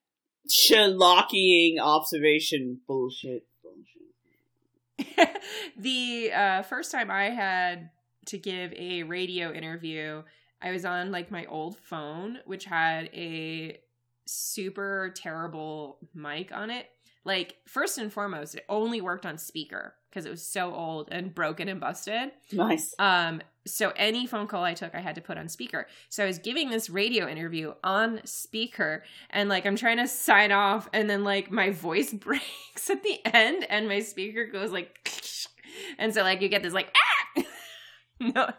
Sherlockian 0.50 1.80
observation 1.80 2.80
bullshit. 2.88 3.46
bullshit. 3.64 5.30
the 5.78 6.32
uh, 6.34 6.62
first 6.64 6.92
time 6.92 7.10
I 7.12 7.30
had 7.30 7.90
to 8.28 8.38
give 8.38 8.74
a 8.74 9.04
radio 9.04 9.52
interview, 9.54 10.24
I 10.62 10.72
was 10.72 10.86
on 10.86 11.12
like 11.12 11.32
my 11.32 11.46
old 11.46 11.78
phone, 11.78 12.40
which 12.46 12.66
had 12.66 13.10
a 13.14 13.80
super 14.26 15.14
terrible 15.16 16.00
mic 16.14 16.52
on 16.52 16.70
it. 16.70 16.88
Like, 17.24 17.58
first 17.66 17.98
and 17.98 18.14
foremost, 18.14 18.54
it 18.56 18.66
only 18.70 19.02
worked 19.02 19.26
on 19.26 19.40
speaker 19.40 19.96
because 20.10 20.26
it 20.26 20.30
was 20.30 20.48
so 20.48 20.74
old 20.74 21.10
and 21.12 21.34
broken 21.34 21.68
and 21.68 21.80
busted. 21.80 22.32
Nice. 22.54 22.94
Um, 23.00 23.42
so 23.68 23.92
any 23.96 24.28
phone 24.28 24.48
call 24.48 24.64
I 24.64 24.76
took, 24.76 24.94
I 24.94 25.02
had 25.02 25.16
to 25.16 25.22
put 25.22 25.38
on 25.38 25.50
speaker. 25.50 25.88
So 26.10 26.24
I 26.24 26.28
was 26.28 26.38
giving 26.38 26.70
this 26.70 26.90
radio 26.90 27.28
interview 27.28 27.74
on 27.84 28.22
speaker, 28.26 29.04
and 29.32 29.50
like 29.50 29.66
I'm 29.66 29.76
trying 29.76 29.98
to 29.98 30.08
sign 30.08 30.52
off, 30.52 30.88
and 30.94 31.10
then 31.10 31.24
like 31.24 31.52
my 31.52 31.72
voice 31.72 32.14
breaks 32.14 32.90
at 32.90 33.04
the 33.04 33.20
end, 33.26 33.66
and 33.70 33.88
my 33.88 34.00
speaker 34.00 34.46
goes 34.46 34.72
like, 34.72 35.10
and 35.98 36.14
so 36.14 36.22
like 36.22 36.42
you 36.42 36.48
get 36.48 36.64
this 36.64 36.74
like 36.74 36.96
ah, 37.38 37.44
no, 38.20 38.52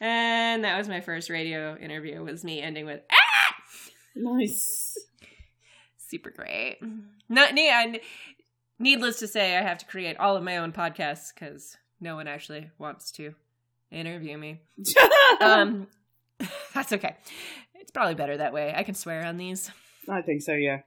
and 0.00 0.64
that 0.64 0.78
was 0.78 0.88
my 0.88 1.00
first 1.00 1.30
radio 1.30 1.76
interview. 1.76 2.22
Was 2.22 2.44
me 2.44 2.60
ending 2.60 2.86
with 2.86 3.00
ah, 3.10 3.54
Nice. 4.14 4.94
super 6.08 6.30
great. 6.30 6.78
Not 7.28 7.56
yeah. 7.56 7.96
Needless 8.78 9.18
to 9.20 9.28
say, 9.28 9.56
I 9.56 9.62
have 9.62 9.78
to 9.78 9.86
create 9.86 10.18
all 10.18 10.36
of 10.36 10.42
my 10.42 10.58
own 10.58 10.72
podcasts 10.72 11.32
because 11.34 11.76
no 12.00 12.14
one 12.14 12.28
actually 12.28 12.70
wants 12.78 13.10
to 13.12 13.34
interview 13.90 14.36
me. 14.36 14.60
um 15.40 15.86
that's 16.74 16.92
okay 16.92 17.16
it's 17.76 17.90
probably 17.90 18.14
better 18.14 18.36
that 18.36 18.52
way 18.52 18.72
i 18.76 18.82
can 18.82 18.94
swear 18.94 19.24
on 19.24 19.36
these 19.38 19.70
I 20.08 20.20
think 20.22 20.42
so. 20.42 20.52
Yeah. 20.52 20.80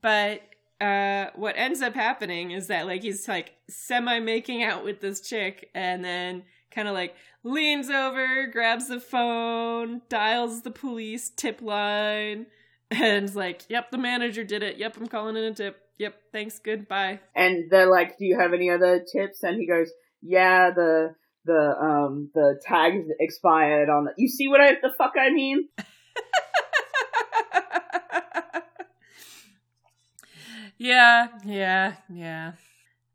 but 0.00 0.40
uh 0.80 1.26
what 1.36 1.54
ends 1.56 1.80
up 1.82 1.94
happening 1.94 2.50
is 2.50 2.66
that 2.68 2.86
like 2.86 3.02
he's 3.02 3.28
like 3.28 3.52
semi 3.68 4.18
making 4.20 4.62
out 4.64 4.84
with 4.84 5.00
this 5.00 5.20
chick 5.20 5.70
and 5.74 6.04
then 6.04 6.42
kind 6.76 6.86
of 6.86 6.94
like 6.94 7.16
leans 7.42 7.90
over 7.90 8.46
grabs 8.46 8.86
the 8.86 9.00
phone 9.00 10.02
dials 10.08 10.62
the 10.62 10.70
police 10.70 11.30
tip 11.30 11.60
line 11.60 12.46
and 12.92 13.34
like 13.34 13.62
yep 13.68 13.90
the 13.90 13.98
manager 13.98 14.44
did 14.44 14.62
it 14.62 14.76
yep 14.76 14.96
i'm 14.96 15.08
calling 15.08 15.36
in 15.36 15.42
a 15.42 15.54
tip 15.54 15.80
yep 15.98 16.14
thanks 16.30 16.60
goodbye 16.60 17.18
and 17.34 17.70
they're 17.70 17.90
like, 17.90 18.18
"Do 18.18 18.24
you 18.24 18.38
have 18.38 18.52
any 18.52 18.70
other 18.70 19.00
tips?" 19.00 19.42
And 19.42 19.58
he 19.58 19.66
goes, 19.66 19.90
"Yeah, 20.22 20.70
the 20.70 21.14
the 21.44 21.74
um 21.80 22.30
the 22.34 22.60
tags 22.64 23.06
expired 23.20 23.88
on 23.88 24.04
the. 24.04 24.12
You 24.16 24.28
see 24.28 24.48
what 24.48 24.60
I 24.60 24.74
the 24.80 24.92
fuck 24.96 25.12
I 25.18 25.30
mean? 25.30 25.68
yeah, 30.78 31.28
yeah, 31.44 31.94
yeah. 32.08 32.52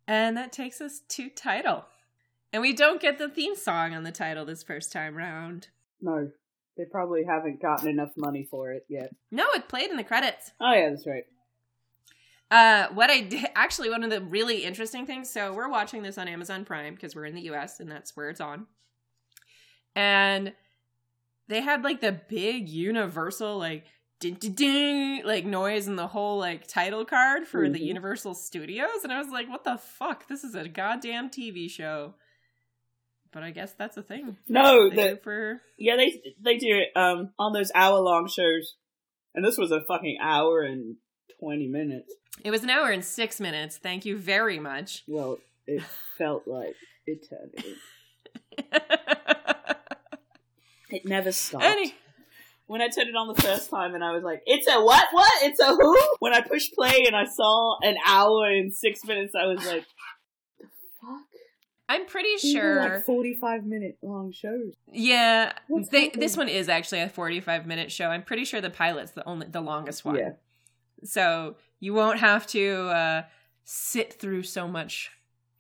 And 0.08 0.36
that 0.38 0.52
takes 0.52 0.82
us 0.82 1.02
to 1.10 1.30
title. 1.30 1.86
And 2.54 2.62
we 2.62 2.74
don't 2.74 3.02
get 3.02 3.18
the 3.18 3.30
theme 3.30 3.56
song 3.56 3.94
on 3.94 4.04
the 4.04 4.12
title 4.12 4.46
this 4.46 4.64
first 4.64 4.92
time 4.92 5.16
round. 5.16 5.70
No, 6.02 6.30
they 6.78 6.86
probably 6.86 7.24
haven't 7.24 7.62
gotten 7.62 7.88
enough 7.90 8.12
money 8.18 8.44
for 8.50 8.72
it 8.72 8.86
yet. 8.90 9.14
No, 9.32 9.46
it 9.56 9.68
played 9.70 9.90
in 9.90 9.98
the 9.98 10.04
credits. 10.04 10.52
Oh 10.60 10.74
yeah, 10.74 10.90
that's 10.90 11.08
right. 11.08 11.26
Uh, 12.50 12.88
what 12.94 13.10
I 13.10 13.22
did, 13.22 13.46
actually, 13.56 13.90
one 13.90 14.04
of 14.04 14.10
the 14.10 14.22
really 14.22 14.64
interesting 14.66 15.06
things. 15.06 15.30
So 15.30 15.54
we're 15.54 15.70
watching 15.70 16.04
this 16.04 16.18
on 16.18 16.28
Amazon 16.28 16.66
Prime 16.66 16.96
because 16.96 17.16
we're 17.16 17.26
in 17.26 17.36
the 17.36 17.50
US 17.52 17.80
and 17.80 17.90
that's 17.90 18.16
where 18.18 18.30
it's 18.30 18.42
on. 18.42 18.68
And 19.96 20.54
they 21.48 21.62
had 21.62 21.84
like 21.84 22.02
the 22.02 22.12
big 22.12 22.68
universal, 22.70 23.58
like, 23.58 23.86
ding, 24.20 24.36
ding, 24.36 24.54
ding, 24.54 25.26
like 25.26 25.46
noise 25.46 25.88
in 25.88 25.96
the 25.96 26.08
whole 26.08 26.38
like 26.38 26.68
title 26.68 27.06
card 27.06 27.48
for 27.48 27.68
the 27.70 27.80
Mhm. 27.80 27.86
Universal 27.86 28.36
Studios. 28.36 29.04
And 29.04 29.12
I 29.12 29.20
was 29.20 29.30
like, 29.30 29.50
what 29.50 29.64
the 29.64 29.78
fuck? 29.78 30.28
This 30.28 30.44
is 30.44 30.54
a 30.56 30.68
goddamn 30.68 31.30
TV 31.30 31.70
show. 31.70 32.16
But 33.34 33.44
I 33.44 33.52
guess 33.52 33.74
that's 33.74 33.96
a 33.98 34.02
thing. 34.04 34.36
No, 34.48 34.90
They 34.90 35.12
the 35.12 35.20
for 35.24 35.62
yeah 35.78 35.96
they 35.96 36.22
they 36.42 36.58
do 36.58 36.68
it 36.80 36.90
um 37.00 37.32
on 37.40 37.54
those 37.54 37.72
hour 37.74 38.00
long 38.00 38.28
shows, 38.28 38.76
and 39.34 39.44
this 39.46 39.58
was 39.58 39.72
a 39.72 39.82
fucking 39.88 40.18
hour 40.22 40.62
and 40.62 40.98
twenty 41.40 41.68
minutes. 41.68 42.14
it 42.44 42.52
was 42.52 42.64
an 42.64 42.70
hour 42.70 42.90
and 42.92 43.04
six 43.06 43.40
minutes. 43.40 43.78
Thank 43.78 44.06
you 44.06 44.18
very 44.18 44.60
much. 44.60 45.04
Well, 45.08 45.38
it 45.66 45.82
felt 46.18 46.48
like 46.48 46.76
eternity. 47.08 47.76
It 50.92 51.06
never 51.06 51.32
stopped. 51.32 51.64
Any 51.64 51.96
when 52.68 52.82
I 52.82 52.88
turned 52.88 53.10
it 53.10 53.16
on 53.16 53.34
the 53.34 53.42
first 53.42 53.70
time 53.70 53.96
and 53.96 54.04
I 54.04 54.12
was 54.12 54.24
like, 54.24 54.42
it's 54.46 54.68
a 54.68 54.80
what? 54.82 55.06
What? 55.12 55.44
It's 55.44 55.60
a 55.60 55.68
who? 55.76 55.98
When 56.20 56.34
I 56.34 56.42
pushed 56.42 56.74
play 56.74 57.04
and 57.06 57.16
I 57.16 57.26
saw 57.26 57.78
an 57.82 57.96
hour 58.06 58.46
and 58.46 58.74
six 58.74 59.04
minutes, 59.06 59.34
I 59.36 59.46
was 59.46 59.66
like? 59.66 59.86
I'm 61.92 62.06
pretty 62.06 62.30
These 62.42 62.54
sure. 62.54 62.80
like 62.80 63.06
45 63.06 63.66
minute 63.66 63.98
long 64.02 64.32
shows. 64.32 64.74
Yeah, 64.90 65.52
they, 65.92 66.08
this 66.10 66.38
one 66.38 66.48
is 66.48 66.70
actually 66.70 67.02
a 67.02 67.10
45 67.10 67.68
minute 67.68 67.92
show. 67.92 68.08
I'm 68.08 68.24
pretty 68.24 68.46
sure 68.46 68.62
the 68.62 68.70
pilot's 68.70 69.12
the 69.12 69.28
only 69.28 69.48
the 69.48 69.60
longest 69.60 70.06
one. 70.06 70.16
Yeah. 70.16 70.32
So 71.04 71.58
you 71.82 71.94
won't 71.94 72.20
have 72.20 72.48
to 72.48 72.88
uh, 72.88 73.24
sit 73.66 74.14
through 74.14 74.44
so 74.44 74.70
much 74.70 75.12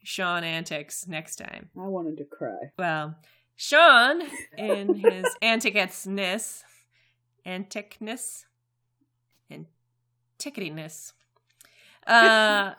Sean 0.03 0.45
antics 0.45 1.05
next 1.05 1.35
time. 1.35 1.69
I 1.77 1.87
wanted 1.87 2.15
to 2.17 2.23
cry. 2.23 2.71
Well, 2.77 3.17
Sean, 3.57 4.21
in 4.57 4.95
his 4.95 5.25
anticness, 5.43 6.63
anticness, 7.45 8.45
antiquityness, 10.39 11.11
uh, 12.07 12.71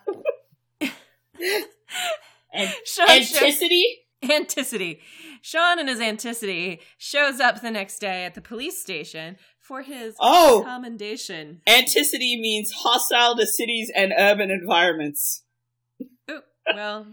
And 2.52 2.68
Sean 2.84 3.06
shows- 3.08 3.32
Anticity? 3.32 3.82
Anticity. 4.24 5.00
Sean 5.40 5.78
and 5.80 5.88
his 5.88 5.98
Anticity 5.98 6.78
shows 6.98 7.40
up 7.40 7.60
the 7.60 7.70
next 7.70 7.98
day 7.98 8.24
at 8.24 8.34
the 8.34 8.40
police 8.40 8.80
station 8.80 9.36
for 9.58 9.82
his 9.82 10.14
Oh! 10.20 10.62
commendation. 10.64 11.60
Anticity 11.66 12.38
means 12.40 12.70
hostile 12.72 13.36
to 13.36 13.46
cities 13.46 13.90
and 13.94 14.12
urban 14.16 14.50
environments. 14.50 15.42
Ooh, 16.30 16.42
well, 16.74 17.06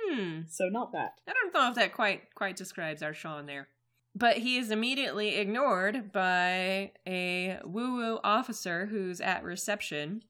hmm. 0.00 0.42
So 0.48 0.66
not 0.70 0.92
that. 0.92 1.14
I 1.26 1.32
don't 1.32 1.52
know 1.52 1.68
if 1.70 1.74
that 1.74 1.92
quite 1.94 2.32
quite 2.34 2.56
describes 2.56 3.02
our 3.02 3.14
Sean 3.14 3.46
there. 3.46 3.68
But 4.14 4.36
he 4.38 4.58
is 4.58 4.70
immediately 4.70 5.34
ignored 5.36 6.12
by 6.12 6.92
a 7.08 7.58
woo 7.64 7.96
woo 7.96 8.20
officer 8.22 8.86
who's 8.86 9.20
at 9.20 9.42
reception. 9.42 10.22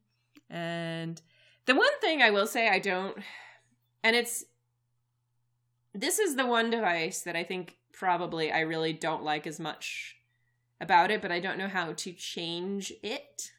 And 0.48 1.20
the 1.66 1.74
one 1.74 1.98
thing 2.00 2.22
I 2.22 2.30
will 2.30 2.46
say 2.46 2.68
I 2.68 2.78
don't, 2.78 3.18
and 4.04 4.14
it's, 4.14 4.44
this 5.94 6.20
is 6.20 6.36
the 6.36 6.46
one 6.46 6.70
device 6.70 7.22
that 7.22 7.34
I 7.34 7.42
think 7.42 7.78
probably 7.92 8.52
I 8.52 8.60
really 8.60 8.92
don't 8.92 9.24
like 9.24 9.46
as 9.46 9.58
much 9.58 10.16
about 10.80 11.10
it, 11.10 11.22
but 11.22 11.32
I 11.32 11.40
don't 11.40 11.58
know 11.58 11.68
how 11.68 11.94
to 11.94 12.12
change 12.12 12.92
it 13.02 13.50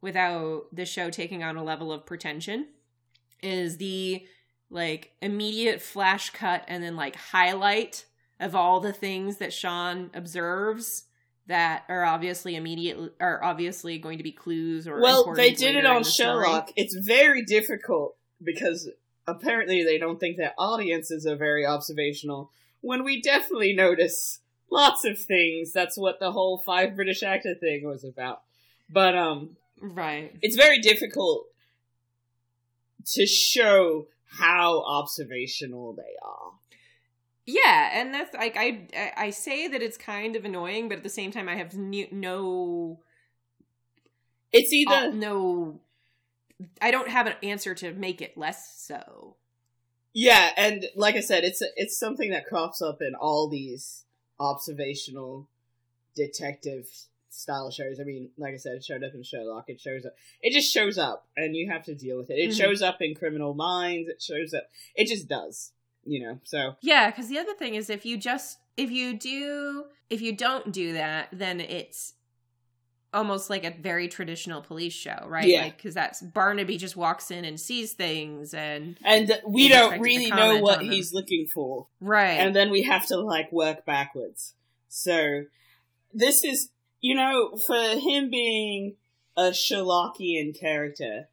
without 0.00 0.64
the 0.72 0.84
show 0.84 1.08
taking 1.08 1.42
on 1.42 1.56
a 1.56 1.64
level 1.64 1.92
of 1.92 2.04
pretension. 2.04 2.66
Is 3.42 3.76
the 3.76 4.26
like 4.70 5.12
immediate 5.22 5.80
flash 5.80 6.30
cut 6.30 6.64
and 6.66 6.82
then 6.82 6.96
like 6.96 7.14
highlight 7.14 8.06
of 8.40 8.54
all 8.54 8.80
the 8.80 8.92
things 8.92 9.36
that 9.36 9.52
Sean 9.52 10.10
observes 10.14 11.04
that 11.46 11.84
are 11.88 12.04
obviously 12.04 12.56
immediately 12.56 13.10
are 13.20 13.42
obviously 13.44 13.98
going 13.98 14.18
to 14.18 14.24
be 14.24 14.32
clues 14.32 14.88
or 14.88 15.00
Well, 15.00 15.32
they 15.34 15.52
did 15.52 15.76
it 15.76 15.86
on 15.86 16.02
the 16.02 16.08
story. 16.08 16.46
Sherlock. 16.46 16.72
It's 16.76 16.96
very 16.96 17.44
difficult 17.44 18.16
because 18.42 18.90
apparently 19.26 19.82
they 19.82 19.98
don't 19.98 20.18
think 20.20 20.36
that 20.38 20.54
audiences 20.58 21.26
are 21.26 21.36
very 21.36 21.66
observational 21.66 22.50
when 22.80 23.04
we 23.04 23.20
definitely 23.20 23.72
notice 23.74 24.40
lots 24.70 25.04
of 25.04 25.18
things. 25.18 25.72
That's 25.72 25.96
what 25.96 26.20
the 26.20 26.32
whole 26.32 26.58
five 26.58 26.94
British 26.94 27.22
actor 27.22 27.54
thing 27.54 27.84
was 27.84 28.04
about. 28.04 28.42
But 28.90 29.16
um 29.16 29.56
Right. 29.80 30.34
it's 30.42 30.56
very 30.56 30.78
difficult 30.80 31.46
to 33.14 33.26
show 33.26 34.08
how 34.38 34.82
observational 34.82 35.92
they 35.92 36.16
are. 36.22 36.52
Yeah, 37.44 37.90
and 37.92 38.12
that's 38.12 38.34
like 38.34 38.56
I 38.56 38.86
I- 38.96 39.12
I 39.26 39.30
say 39.30 39.68
that 39.68 39.82
it's 39.82 39.96
kind 39.96 40.34
of 40.36 40.44
annoying, 40.44 40.88
but 40.88 40.98
at 40.98 41.04
the 41.04 41.08
same 41.10 41.30
time, 41.30 41.48
I 41.48 41.54
have 41.56 41.74
no 41.74 43.00
It's 44.52 44.72
either 44.72 44.94
uh, 44.94 45.06
no. 45.08 45.80
I 46.80 46.90
don't 46.90 47.08
have 47.08 47.26
an 47.26 47.34
answer 47.42 47.74
to 47.76 47.92
make 47.92 48.20
it 48.22 48.36
less 48.36 48.76
so. 48.78 49.36
Yeah, 50.12 50.50
and 50.56 50.86
like 50.94 51.14
I 51.16 51.20
said, 51.20 51.44
it's 51.44 51.62
it's 51.76 51.98
something 51.98 52.30
that 52.30 52.46
crops 52.46 52.80
up 52.80 53.02
in 53.02 53.14
all 53.14 53.48
these 53.48 54.04
observational 54.40 55.48
detective 56.14 56.88
style 57.28 57.70
shows. 57.70 58.00
I 58.00 58.04
mean, 58.04 58.30
like 58.38 58.54
I 58.54 58.56
said, 58.56 58.76
it 58.76 58.84
showed 58.84 59.04
up 59.04 59.12
in 59.14 59.22
Sherlock. 59.22 59.68
It 59.68 59.80
shows 59.80 60.06
up. 60.06 60.14
It 60.40 60.52
just 60.54 60.72
shows 60.72 60.96
up, 60.96 61.26
and 61.36 61.54
you 61.54 61.70
have 61.70 61.84
to 61.84 61.94
deal 61.94 62.16
with 62.16 62.30
it. 62.30 62.38
It 62.38 62.50
Mhm. 62.50 62.58
shows 62.58 62.80
up 62.82 63.02
in 63.02 63.14
Criminal 63.14 63.52
Minds. 63.54 64.08
It 64.08 64.22
shows 64.22 64.54
up. 64.54 64.70
It 64.94 65.06
just 65.06 65.28
does. 65.28 65.72
You 66.04 66.20
know. 66.20 66.40
So 66.44 66.76
Yeah, 66.80 67.10
because 67.10 67.28
the 67.28 67.38
other 67.38 67.54
thing 67.54 67.74
is 67.74 67.90
if 67.90 68.06
you 68.06 68.16
just 68.16 68.58
if 68.76 68.90
you 68.90 69.14
do 69.18 69.86
if 70.08 70.22
you 70.22 70.32
don't 70.32 70.72
do 70.72 70.92
that, 70.94 71.28
then 71.32 71.60
it's 71.60 72.14
almost 73.16 73.50
like 73.50 73.64
a 73.64 73.70
very 73.70 74.06
traditional 74.08 74.62
police 74.62 74.92
show, 74.92 75.24
right? 75.26 75.48
Yeah. 75.48 75.62
Like 75.62 75.76
because 75.78 75.94
that's 75.94 76.22
Barnaby 76.22 76.76
just 76.76 76.96
walks 76.96 77.30
in 77.32 77.44
and 77.44 77.58
sees 77.58 77.92
things, 77.94 78.54
and 78.54 78.96
and 79.04 79.40
we 79.46 79.68
don't 79.68 80.00
really 80.00 80.30
know 80.30 80.58
what 80.60 80.82
he's 80.82 81.12
looking 81.12 81.46
for. 81.52 81.88
right, 82.00 82.38
and 82.38 82.54
then 82.54 82.70
we 82.70 82.82
have 82.82 83.06
to 83.06 83.16
like 83.18 83.50
work 83.50 83.84
backwards. 83.84 84.54
So 84.88 85.44
this 86.14 86.44
is, 86.44 86.70
you 87.00 87.14
know, 87.16 87.56
for 87.56 87.76
him 87.98 88.30
being 88.30 88.94
a 89.36 89.50
Sherlockian 89.50 90.58
character, 90.58 91.28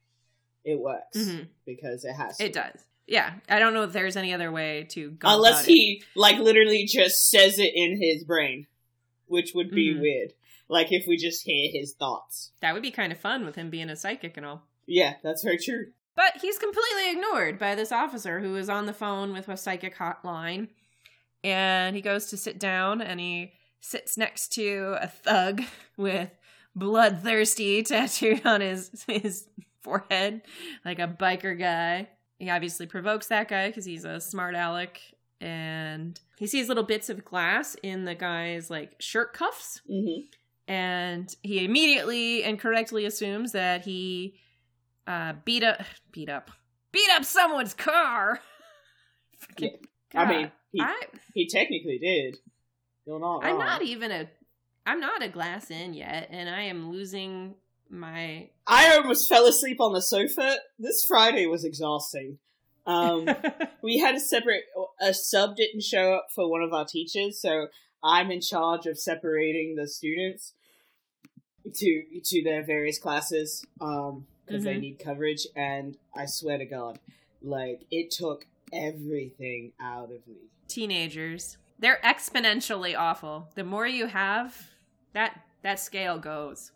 it 0.65 0.79
works 0.79 1.17
Mhm. 1.17 1.47
because 1.65 2.03
it 2.05 2.13
has. 2.13 2.37
To. 2.37 2.45
it 2.45 2.53
does. 2.53 2.83
Yeah, 3.05 3.33
I 3.49 3.59
don't 3.59 3.73
know 3.73 3.83
if 3.83 3.91
there's 3.91 4.15
any 4.15 4.33
other 4.33 4.49
way 4.51 4.85
to 4.91 5.11
go 5.11 5.27
Unless 5.35 5.61
about 5.63 5.69
it. 5.69 5.73
he 5.73 6.03
like 6.15 6.37
literally 6.39 6.85
just 6.85 7.29
says 7.29 7.59
it 7.59 7.71
in 7.75 8.01
his 8.01 8.23
brain, 8.23 8.67
which 9.27 9.53
would 9.53 9.71
be 9.71 9.93
Mhm. 9.93 9.99
weird. 10.01 10.33
Like 10.69 10.91
if 10.91 11.05
we 11.07 11.17
just 11.17 11.43
hear 11.43 11.69
his 11.71 11.93
thoughts. 11.93 12.51
That 12.61 12.73
would 12.73 12.83
be 12.83 12.91
kind 12.91 13.11
of 13.11 13.19
fun 13.19 13.45
with 13.45 13.55
him 13.55 13.69
being 13.69 13.89
a 13.89 13.95
psychic 13.95 14.37
and 14.37 14.45
all. 14.45 14.63
Yeah, 14.87 15.15
that's 15.23 15.43
very 15.43 15.57
true. 15.57 15.87
But 16.15 16.37
he's 16.41 16.59
completely 16.59 17.11
ignored 17.11 17.57
by 17.57 17.75
this 17.75 17.91
officer 17.91 18.39
who 18.39 18.55
is 18.55 18.69
on 18.69 18.85
the 18.85 18.93
phone 18.93 19.33
with 19.33 19.49
a 19.49 19.57
psychic 19.57 19.97
hotline. 19.97 20.69
And 21.43 21.95
he 21.95 22.01
goes 22.01 22.27
to 22.27 22.37
sit 22.37 22.59
down 22.59 23.01
and 23.01 23.19
he 23.19 23.53
sits 23.81 24.17
next 24.17 24.53
to 24.53 24.97
a 25.01 25.07
thug 25.07 25.61
with 25.97 26.29
bloodthirsty 26.75 27.83
tattooed 27.87 28.45
on 28.45 28.61
his 28.61 29.03
his 29.07 29.47
forehead 29.81 30.41
like 30.85 30.99
a 30.99 31.07
biker 31.07 31.57
guy. 31.57 32.07
He 32.39 32.49
obviously 32.49 32.85
provokes 32.85 33.27
that 33.27 33.47
guy 33.47 33.67
because 33.67 33.85
he's 33.85 34.05
a 34.05 34.19
smart 34.19 34.55
aleck 34.55 34.99
and 35.39 36.19
he 36.37 36.47
sees 36.47 36.67
little 36.67 36.83
bits 36.83 37.09
of 37.09 37.25
glass 37.25 37.75
in 37.83 38.05
the 38.05 38.15
guy's 38.15 38.69
like 38.69 38.95
shirt 38.99 39.33
cuffs 39.33 39.81
hmm 39.89 40.21
and 40.67 41.35
he 41.43 41.63
immediately 41.65 42.43
and 42.43 42.59
correctly 42.59 43.05
assumes 43.05 43.51
that 43.51 43.83
he 43.83 44.35
uh 45.07 45.33
beat 45.43 45.63
up 45.63 45.81
beat 46.11 46.29
up 46.29 46.51
beat 46.91 47.09
up 47.11 47.25
someone's 47.25 47.73
car 47.73 48.39
I 50.15 50.29
mean, 50.29 50.51
he 50.71 50.79
I, 50.79 51.01
he 51.33 51.49
technically 51.49 51.99
did. 51.99 52.37
You're 53.05 53.19
not. 53.19 53.43
i'm 53.43 53.57
wrong. 53.57 53.65
not 53.65 53.81
even 53.81 54.11
a 54.11 54.29
i'm 54.85 54.99
not 54.99 55.21
a 55.21 55.27
glass 55.27 55.69
in 55.69 55.93
yet 55.93 56.29
and 56.31 56.49
i 56.49 56.61
am 56.61 56.91
losing 56.91 57.55
my 57.93 58.49
I 58.65 58.95
almost 58.95 59.29
fell 59.29 59.45
asleep 59.45 59.79
on 59.79 59.93
the 59.93 60.01
sofa. 60.01 60.57
This 60.79 61.05
Friday 61.07 61.45
was 61.45 61.63
exhausting. 61.63 62.39
Um, 62.85 63.27
we 63.83 63.99
had 63.99 64.15
a 64.15 64.19
separate 64.19 64.63
a 64.99 65.13
sub 65.13 65.55
didn't 65.55 65.83
show 65.83 66.13
up 66.13 66.27
for 66.33 66.49
one 66.49 66.61
of 66.61 66.73
our 66.73 66.85
teachers 66.85 67.39
so 67.39 67.67
i'm 68.03 68.31
in 68.31 68.41
charge 68.41 68.85
of 68.85 68.99
separating 68.99 69.75
the 69.75 69.87
students 69.87 70.53
to 71.73 72.03
to 72.23 72.43
their 72.43 72.63
various 72.63 72.99
classes 72.99 73.65
um 73.81 74.25
because 74.45 74.63
they 74.65 74.75
Mhm. 74.75 74.81
need 74.81 74.99
coverage 74.99 75.47
and 75.55 75.97
i 76.15 76.25
swear 76.25 76.57
to 76.57 76.65
god 76.65 76.99
like 77.41 77.81
it 77.91 78.11
took 78.11 78.45
everything 78.71 79.71
out 79.79 80.05
of 80.11 80.25
me. 80.27 80.37
Teenagers. 80.67 81.57
They're 81.77 81.99
exponentially 82.03 82.97
awful. 82.97 83.49
The 83.55 83.63
more 83.63 83.85
you 83.85 84.07
have 84.07 84.71
that 85.13 85.41
that 85.61 85.79
scale 85.79 86.17
goes. 86.17 86.71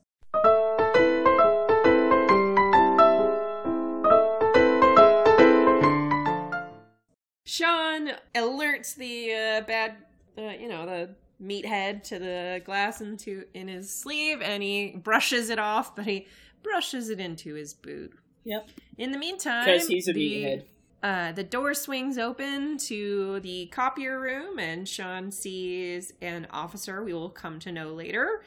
Sean 7.45 8.11
alerts 8.35 8.95
the 8.95 9.33
uh, 9.33 9.61
bad, 9.61 9.95
uh, 10.37 10.51
you 10.59 10.67
know, 10.67 10.85
the 10.85 11.09
meathead 11.41 12.03
to 12.03 12.19
the 12.19 12.61
glass 12.65 13.01
into 13.01 13.45
in 13.53 13.67
his 13.67 13.93
sleeve, 13.93 14.41
and 14.41 14.61
he 14.63 14.95
brushes 14.97 15.49
it 15.49 15.59
off, 15.59 15.95
but 15.95 16.05
he 16.05 16.27
brushes 16.63 17.09
it 17.09 17.19
into 17.19 17.53
his 17.53 17.73
boot. 17.73 18.13
Yep. 18.43 18.69
In 18.97 19.11
the 19.11 19.17
meantime, 19.17 19.65
because 19.65 19.87
he's 19.87 20.07
a 20.07 20.13
the- 20.13 20.43
meathead 20.43 20.63
uh, 21.03 21.31
the 21.31 21.43
door 21.43 21.73
swings 21.73 22.17
open 22.17 22.77
to 22.77 23.39
the 23.41 23.67
copier 23.67 24.19
room, 24.19 24.57
and 24.57 24.87
Sean 24.87 25.31
sees 25.31 26.13
an 26.21 26.47
officer 26.49 27.03
we 27.03 27.13
will 27.13 27.29
come 27.29 27.59
to 27.59 27.71
know 27.71 27.93
later 27.93 28.43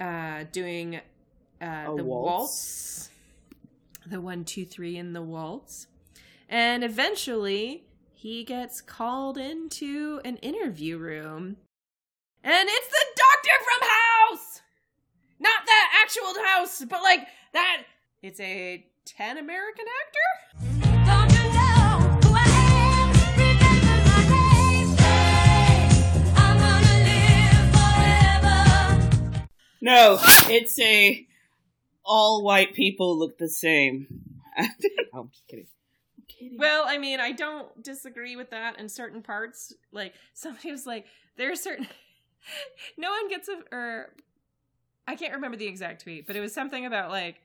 uh, 0.00 0.44
doing 0.52 1.00
uh, 1.60 1.94
the 1.94 2.04
waltz. 2.04 2.24
waltz. 2.26 3.10
The 4.06 4.20
one, 4.20 4.44
two, 4.44 4.64
three 4.64 4.96
in 4.96 5.12
the 5.12 5.22
waltz. 5.22 5.86
And 6.48 6.82
eventually, 6.84 7.84
he 8.24 8.42
gets 8.42 8.80
called 8.80 9.36
into 9.36 10.18
an 10.24 10.38
interview 10.38 10.96
room. 10.96 11.56
And 12.42 12.68
it's 12.70 12.88
the 12.88 13.04
doctor 13.16 13.50
from 13.62 13.86
House! 13.86 14.62
Not 15.38 15.66
that 15.66 16.02
actual 16.02 16.42
house, 16.42 16.82
but 16.88 17.02
like 17.02 17.26
that. 17.52 17.82
It's 18.22 18.40
a 18.40 18.82
10 19.04 19.36
American 19.36 19.84
actor? 20.00 20.30
Don't 21.04 21.32
you 21.32 21.52
know 21.52 22.18
who 22.24 22.34
I 22.34 22.48
am? 22.80 23.12
Remember 23.36 24.08
my 24.08 24.22
name. 24.32 24.96
Say, 24.96 26.32
I'm 26.34 26.56
gonna 26.64 26.96
live 27.04 27.68
forever. 28.96 29.48
no 29.82 30.18
it's 30.48 30.80
a 30.80 31.26
all 32.06 32.42
white 32.42 32.72
people 32.72 33.18
look 33.18 33.36
the 33.36 33.50
same 33.50 34.06
i'm 34.56 35.28
just 35.28 35.46
kidding 35.46 35.66
i'm 35.66 35.83
kidding 36.44 36.58
Well, 36.58 36.84
I 36.86 36.98
mean, 36.98 37.20
I 37.20 37.32
don't 37.32 37.82
disagree 37.82 38.36
with 38.36 38.50
that 38.50 38.78
in 38.78 38.88
certain 38.88 39.22
parts. 39.22 39.72
Like 39.92 40.14
somebody 40.34 40.70
was 40.70 40.86
like, 40.86 41.06
there's 41.36 41.60
certain 41.60 41.86
no 42.96 43.10
one 43.10 43.28
gets 43.28 43.48
a 43.48 43.58
or 43.74 44.10
I 45.06 45.16
can't 45.16 45.34
remember 45.34 45.56
the 45.56 45.66
exact 45.66 46.02
tweet, 46.02 46.26
but 46.26 46.36
it 46.36 46.40
was 46.40 46.52
something 46.52 46.86
about 46.86 47.10
like 47.10 47.40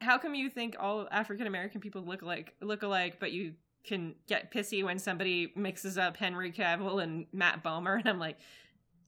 how 0.00 0.18
come 0.18 0.34
you 0.34 0.50
think 0.50 0.76
all 0.78 1.06
African 1.10 1.46
American 1.46 1.80
people 1.80 2.02
look 2.02 2.22
like 2.22 2.54
look 2.60 2.82
alike, 2.82 3.16
but 3.20 3.32
you 3.32 3.54
can 3.84 4.14
get 4.28 4.52
pissy 4.52 4.84
when 4.84 4.98
somebody 4.98 5.52
mixes 5.56 5.98
up 5.98 6.16
Henry 6.16 6.52
Cavill 6.52 7.02
and 7.02 7.26
Matt 7.32 7.64
Bomer, 7.64 7.96
and 7.98 8.08
I'm 8.08 8.18
like, 8.18 8.38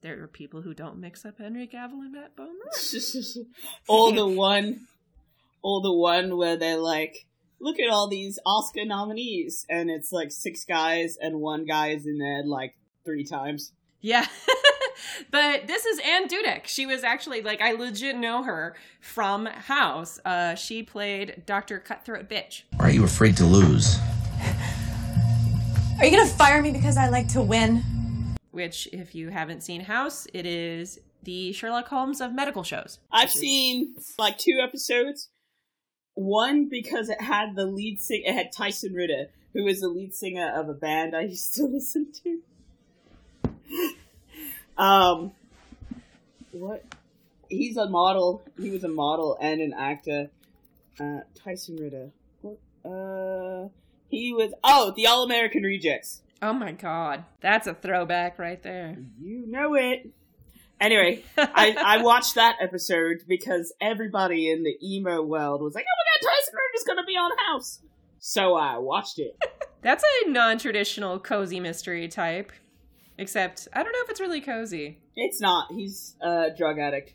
there 0.01 0.21
are 0.21 0.27
people 0.27 0.61
who 0.61 0.73
don't 0.73 0.99
mix 0.99 1.25
up 1.25 1.37
Henry 1.37 1.67
Cavill 1.67 2.01
and 2.01 2.11
Matt 2.11 2.35
Bomer. 2.35 3.37
all 3.87 4.11
the 4.11 4.27
one 4.27 4.87
all 5.61 5.81
the 5.81 5.93
one 5.93 6.37
where 6.37 6.57
they're 6.57 6.77
like 6.77 7.25
look 7.59 7.79
at 7.79 7.89
all 7.89 8.07
these 8.07 8.37
oscar 8.45 8.85
nominees 8.85 9.65
and 9.69 9.89
it's 9.89 10.11
like 10.11 10.31
six 10.31 10.65
guys 10.65 11.17
and 11.21 11.39
one 11.39 11.65
guy 11.65 11.89
is 11.89 12.05
in 12.05 12.17
there 12.17 12.43
like 12.45 12.75
three 13.05 13.23
times 13.23 13.71
Yeah. 14.01 14.25
but 15.31 15.67
this 15.67 15.85
is 15.85 15.99
Anne 16.05 16.27
Dudek. 16.27 16.65
She 16.67 16.85
was 16.85 17.03
actually 17.03 17.41
like 17.41 17.61
I 17.61 17.71
legit 17.73 18.15
know 18.17 18.43
her 18.43 18.75
from 19.01 19.45
House. 19.47 20.19
Uh 20.25 20.55
she 20.55 20.83
played 20.83 21.43
Dr. 21.45 21.79
Cutthroat 21.79 22.29
Bitch. 22.29 22.63
Are 22.79 22.89
you 22.91 23.03
afraid 23.03 23.35
to 23.37 23.45
lose? 23.45 23.97
Are 25.99 26.05
you 26.05 26.11
gonna 26.15 26.29
fire 26.29 26.61
me 26.61 26.71
because 26.71 26.97
I 26.97 27.09
like 27.09 27.27
to 27.29 27.41
win? 27.41 27.83
Which 28.51 28.87
if 28.91 29.15
you 29.15 29.29
haven't 29.29 29.63
seen 29.63 29.81
House, 29.81 30.27
it 30.33 30.45
is 30.45 30.99
the 31.23 31.51
Sherlock 31.53 31.87
Holmes 31.87 32.21
of 32.21 32.33
medical 32.33 32.63
shows. 32.63 32.99
i've 33.11 33.31
seen 33.31 33.95
like 34.19 34.37
two 34.37 34.59
episodes 34.61 35.29
one 36.15 36.67
because 36.67 37.09
it 37.09 37.21
had 37.21 37.55
the 37.55 37.65
lead 37.65 37.99
singer 38.01 38.23
it 38.25 38.33
had 38.33 38.51
tyson 38.51 38.93
ritter 38.93 39.27
who 39.53 39.63
was 39.63 39.81
the 39.81 39.87
lead 39.87 40.13
singer 40.13 40.51
of 40.55 40.67
a 40.69 40.73
band 40.73 41.15
i 41.15 41.21
used 41.21 41.53
to 41.55 41.63
listen 41.67 42.07
to 42.23 42.41
um 44.77 45.31
what 46.51 46.83
he's 47.49 47.77
a 47.77 47.87
model 47.87 48.43
he 48.59 48.69
was 48.69 48.83
a 48.83 48.87
model 48.89 49.37
and 49.41 49.61
an 49.61 49.73
actor 49.73 50.29
uh 50.99 51.19
tyson 51.35 51.75
ritter 51.77 52.09
what 52.41 52.57
Uh, 52.85 53.69
he 54.09 54.31
was 54.33 54.53
oh 54.63 54.93
the 54.95 55.07
All 55.07 55.23
American 55.23 55.63
Rejects. 55.63 56.21
Oh 56.41 56.53
my 56.53 56.71
god. 56.71 57.25
That's 57.41 57.65
a 57.65 57.73
throwback 57.73 58.37
right 58.37 58.61
there. 58.61 58.97
You 59.19 59.47
know 59.47 59.73
it. 59.73 60.11
Anyway, 60.79 61.23
I, 61.37 61.75
I 61.77 62.01
watched 62.01 62.35
that 62.35 62.57
episode 62.61 63.23
because 63.27 63.73
everybody 63.79 64.49
in 64.51 64.63
the 64.63 64.77
emo 64.83 65.21
world 65.21 65.61
was 65.61 65.73
like, 65.73 65.85
"Oh 65.85 65.97
my 65.97 66.27
god, 66.27 66.33
Tyson 66.33 66.53
Ritter 66.53 66.75
is 66.75 66.83
gonna 66.83 67.05
be 67.05 67.13
on 67.13 67.31
House," 67.47 67.81
so 68.19 68.55
I 68.55 68.77
watched 68.77 69.19
it. 69.19 69.37
That's 69.81 70.03
a 70.03 70.29
non 70.29 70.57
traditional 70.57 71.19
cozy 71.19 71.59
mystery 71.59 72.07
type. 72.07 72.51
Except, 73.17 73.69
I 73.71 73.81
don't 73.81 73.93
know 73.93 73.99
if 74.03 74.09
it's 74.09 74.19
really 74.19 74.41
cozy. 74.41 74.99
It's 75.15 75.39
not. 75.39 75.71
He's 75.71 76.15
a 76.21 76.49
drug 76.55 76.79
addict. 76.79 77.13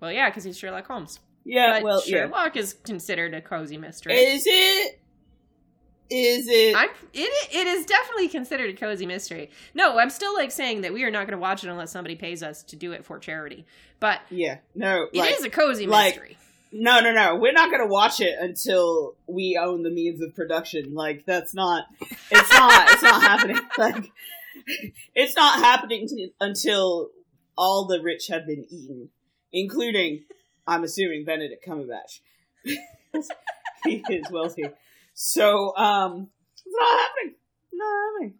Well, 0.00 0.12
yeah, 0.12 0.28
because 0.28 0.44
he's 0.44 0.58
Sherlock 0.58 0.86
Holmes. 0.86 1.18
Yeah, 1.44 1.76
but 1.76 1.82
well, 1.82 2.02
yeah. 2.04 2.26
Sherlock 2.26 2.56
is 2.56 2.74
considered 2.84 3.32
a 3.32 3.40
cozy 3.40 3.78
mystery. 3.78 4.14
Is 4.14 4.42
it? 4.46 5.00
Is 6.10 6.46
it? 6.48 6.74
I'm, 6.74 6.88
it, 7.12 7.54
it 7.54 7.66
is 7.66 7.84
definitely 7.84 8.28
considered 8.28 8.70
a 8.70 8.72
cozy 8.72 9.04
mystery. 9.04 9.50
No, 9.74 9.98
I'm 9.98 10.10
still 10.10 10.32
like 10.34 10.50
saying 10.50 10.80
that 10.80 10.92
we 10.92 11.04
are 11.04 11.10
not 11.10 11.26
going 11.26 11.36
to 11.36 11.40
watch 11.40 11.64
it 11.64 11.68
unless 11.68 11.90
somebody 11.90 12.16
pays 12.16 12.42
us 12.42 12.62
to 12.64 12.76
do 12.76 12.92
it 12.92 13.04
for 13.04 13.18
charity. 13.18 13.66
But 14.00 14.20
yeah, 14.30 14.58
no. 14.74 15.08
it 15.12 15.18
is 15.18 15.42
like, 15.42 15.52
a 15.52 15.54
cozy 15.54 15.86
like- 15.86 16.14
mystery. 16.14 16.38
no, 16.72 17.00
no, 17.00 17.12
no. 17.12 17.36
We're 17.36 17.52
not 17.52 17.70
gonna 17.70 17.86
watch 17.86 18.20
it 18.20 18.36
until 18.38 19.16
we 19.26 19.58
own 19.60 19.82
the 19.82 19.90
means 19.90 20.22
of 20.22 20.34
production. 20.34 20.94
Like 20.94 21.26
that's 21.26 21.52
not. 21.54 21.84
It's 22.30 22.52
not. 22.52 22.90
it's 22.92 23.02
not 23.02 23.22
happening. 23.22 23.58
Like 23.78 24.12
it's 25.14 25.36
not 25.36 25.58
happening 25.60 26.08
t- 26.08 26.32
until 26.40 27.10
all 27.56 27.86
the 27.86 28.00
rich 28.02 28.28
have 28.28 28.46
been 28.46 28.66
eaten, 28.70 29.08
including, 29.52 30.24
I'm 30.66 30.84
assuming, 30.84 31.24
Benedict 31.24 31.66
Cumberbatch. 31.66 32.20
he 33.84 34.02
is 34.10 34.30
wealthy, 34.30 34.64
so 35.20 35.76
um, 35.76 36.28
it's 36.54 36.62
not 36.68 37.00
happening. 37.00 37.34
Not 37.72 38.12
happening. 38.12 38.34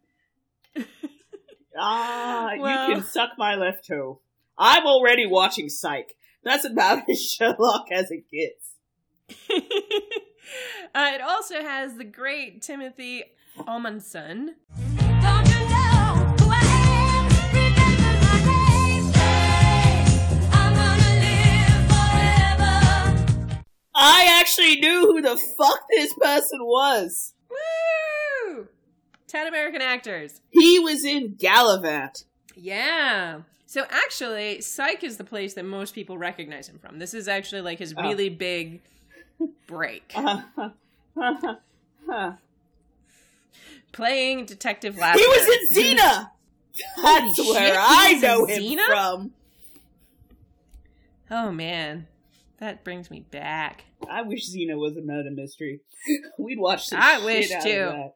Ah, 1.80 2.54
Well- 2.58 2.88
you 2.88 2.94
can 2.96 3.04
suck 3.04 3.30
my 3.38 3.54
left 3.54 3.86
toe. 3.86 4.20
I'm 4.56 4.86
already 4.86 5.26
watching 5.26 5.68
Psych. 5.68 6.16
That's 6.42 6.64
about 6.64 7.02
as 7.10 7.22
Sherlock 7.22 7.86
as 7.92 8.10
it 8.10 8.24
gets. 8.30 8.74
uh, 10.94 11.10
it 11.14 11.20
also 11.20 11.62
has 11.62 11.96
the 11.96 12.04
great 12.04 12.62
Timothy 12.62 13.24
Omundson. 13.58 14.54
I 24.00 24.38
actually 24.40 24.76
knew 24.80 25.06
who 25.06 25.20
the 25.22 25.36
fuck 25.36 25.80
this 25.90 26.12
person 26.14 26.60
was. 26.62 27.34
Woo! 27.50 28.68
10 29.26 29.46
American 29.48 29.82
actors. 29.82 30.40
He 30.50 30.78
was 30.78 31.04
in 31.04 31.34
Galavant. 31.34 32.24
Yeah. 32.54 33.40
So 33.66 33.84
actually, 33.90 34.60
Psych 34.60 35.02
is 35.04 35.16
the 35.16 35.24
place 35.24 35.54
that 35.54 35.64
most 35.64 35.94
people 35.94 36.16
recognize 36.16 36.68
him 36.68 36.78
from. 36.78 36.98
This 36.98 37.12
is 37.12 37.26
actually 37.28 37.62
like 37.62 37.78
his 37.78 37.92
Oh. 37.96 38.02
really 38.02 38.28
big 38.28 38.80
break. 39.66 40.12
he 40.12 40.24
Playing 43.92 44.44
Detective 44.46 44.96
Lassiter. 44.96 45.26
was 45.28 45.48
in 45.76 45.96
Xena. 45.96 46.30
That's 47.02 47.36
Holy 47.36 47.50
where 47.50 47.68
shit, 47.68 47.76
I 47.78 48.12
know 48.22 48.44
him 48.46 48.62
Xena? 48.62 48.86
from. 48.86 49.32
Oh 51.30 51.50
man. 51.52 52.06
That 52.60 52.82
brings 52.84 53.10
me 53.10 53.20
back. 53.30 53.84
I 54.10 54.22
wish 54.22 54.50
Xena 54.50 54.76
was 54.76 54.96
a 54.96 55.02
murder 55.02 55.30
mystery. 55.30 55.80
We'd 56.38 56.58
watch 56.58 56.88
the 56.88 56.98
I 56.98 57.16
shit 57.16 57.24
wish 57.24 57.52
out 57.52 57.62
too. 57.62 57.70
of 57.70 57.92
that. 57.92 58.14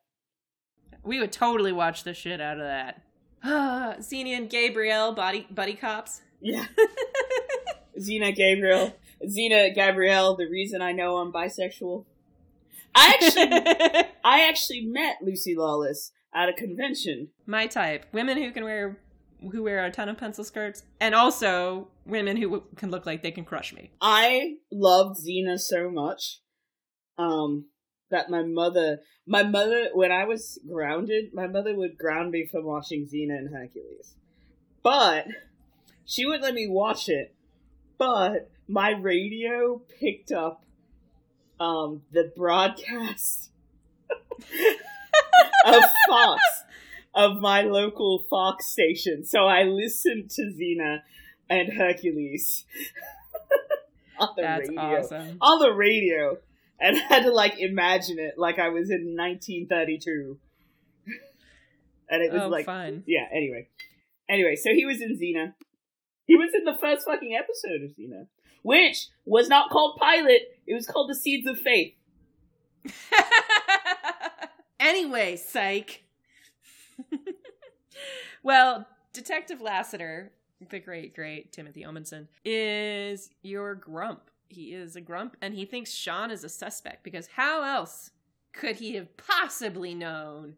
We 1.05 1.20
would 1.20 1.33
totally 1.33 1.72
watch 1.72 2.05
the 2.05 2.14
shit 2.14 2.40
out 2.40 2.59
of 2.59 2.64
that. 2.64 3.02
Xena 3.44 4.37
and 4.37 4.50
Gabrielle, 4.50 5.12
body 5.14 5.46
buddy 5.50 5.74
cops. 5.74 6.22
Yeah. 6.40 6.66
Xena 7.98 8.35
Gabrielle. 8.35 8.94
Xena 9.24 9.72
Gabrielle, 9.74 10.37
the 10.37 10.48
reason 10.48 10.83
I 10.83 10.92
know 10.92 11.18
I'm 11.18 11.33
bisexual. 11.33 12.05
I 12.94 13.14
actually 13.14 14.09
I 14.24 14.48
actually 14.48 14.83
met 14.83 15.18
Lucy 15.22 15.55
Lawless 15.57 16.12
at 16.35 16.48
a 16.48 16.52
convention. 16.52 17.28
My 17.46 17.66
type: 17.66 18.07
women 18.12 18.38
who 18.38 18.50
can 18.50 18.64
wear 18.64 18.98
who 19.50 19.62
wear 19.62 19.85
a 19.85 19.90
ton 19.90 20.09
of 20.09 20.18
pencil 20.18 20.44
skirts, 20.44 20.85
and 21.00 21.14
also 21.14 21.88
women 22.07 22.37
who 22.37 22.44
w- 22.44 22.62
can 22.76 22.90
look 22.90 23.07
like 23.07 23.22
they 23.22 23.31
can 23.31 23.44
crush 23.44 23.72
me. 23.72 23.90
I 24.00 24.57
loved 24.70 25.20
Xena 25.20 25.59
so 25.59 25.90
much 25.90 26.40
um 27.18 27.66
that 28.11 28.31
my 28.31 28.42
mother 28.42 29.00
my 29.26 29.42
mother 29.42 29.88
when 29.92 30.12
I 30.12 30.24
was 30.24 30.59
grounded, 30.68 31.33
my 31.35 31.46
mother 31.46 31.74
would 31.74 31.98
ground 31.98 32.31
me 32.31 32.46
from 32.50 32.64
watching 32.64 33.07
Xena 33.07 33.37
and 33.38 33.55
Hercules. 33.55 34.14
But 34.83 35.26
she 36.05 36.26
would 36.26 36.40
let 36.40 36.55
me 36.55 36.68
watch 36.68 37.09
it. 37.09 37.35
But 37.98 38.50
my 38.68 38.90
radio 38.90 39.83
picked 40.00 40.33
up 40.33 40.64
um 41.61 42.02
the 42.12 42.33
broadcast 42.37 43.50
of 45.66 45.83
Fox 46.09 46.42
of 47.14 47.40
my 47.40 47.62
local 47.62 48.25
Fox 48.31 48.66
station. 48.68 49.25
So 49.25 49.46
I 49.46 49.64
listened 49.64 50.31
to 50.31 50.42
Xena 50.42 51.01
and 51.48 51.72
Hercules 51.72 52.64
on 54.18 54.29
the 54.37 54.42
That's 54.42 54.68
radio. 54.68 54.83
awesome. 54.83 55.38
On 55.40 55.59
the 55.61 55.72
radio. 55.72 56.38
And 56.81 56.96
had 56.96 57.22
to 57.22 57.33
like 57.33 57.59
imagine 57.59 58.18
it 58.18 58.35
like 58.37 58.59
I 58.59 58.70
was 58.70 58.90
in 58.90 59.14
1932. 59.16 60.38
and 62.09 62.22
it 62.22 62.33
was 62.33 62.42
oh, 62.42 62.48
like 62.48 62.66
fun. 62.66 63.05
yeah, 63.07 63.27
anyway. 63.33 63.68
Anyway, 64.29 64.57
so 64.57 64.70
he 64.70 64.85
was 64.85 65.01
in 65.01 65.16
Xena. 65.16 65.55
He 66.25 66.35
was 66.37 66.51
in 66.55 66.64
the 66.64 66.77
first 66.81 67.07
fucking 67.07 67.37
episode 67.38 67.83
of 67.85 67.90
Xena. 67.96 68.27
Which 68.62 69.09
was 69.25 69.48
not 69.48 69.70
called 69.70 69.98
Pilot, 70.01 70.42
it 70.66 70.75
was 70.75 70.87
called 70.87 71.11
The 71.11 71.14
Seeds 71.14 71.46
of 71.48 71.59
Faith. 71.59 71.94
anyway, 74.81 75.37
psych. 75.37 76.05
well, 78.42 78.86
Detective 79.12 79.60
Lassiter, 79.60 80.32
the 80.70 80.78
great, 80.78 81.14
great 81.14 81.52
Timothy 81.52 81.82
Omundson, 81.82 82.28
is 82.44 83.30
your 83.42 83.74
grump. 83.74 84.30
He 84.48 84.74
is 84.74 84.96
a 84.96 85.00
grump, 85.00 85.36
and 85.40 85.54
he 85.54 85.64
thinks 85.64 85.92
Sean 85.92 86.30
is 86.30 86.44
a 86.44 86.48
suspect 86.48 87.02
because 87.04 87.28
how 87.28 87.62
else 87.62 88.10
could 88.52 88.76
he 88.76 88.94
have 88.96 89.16
possibly 89.16 89.94
known 89.94 90.56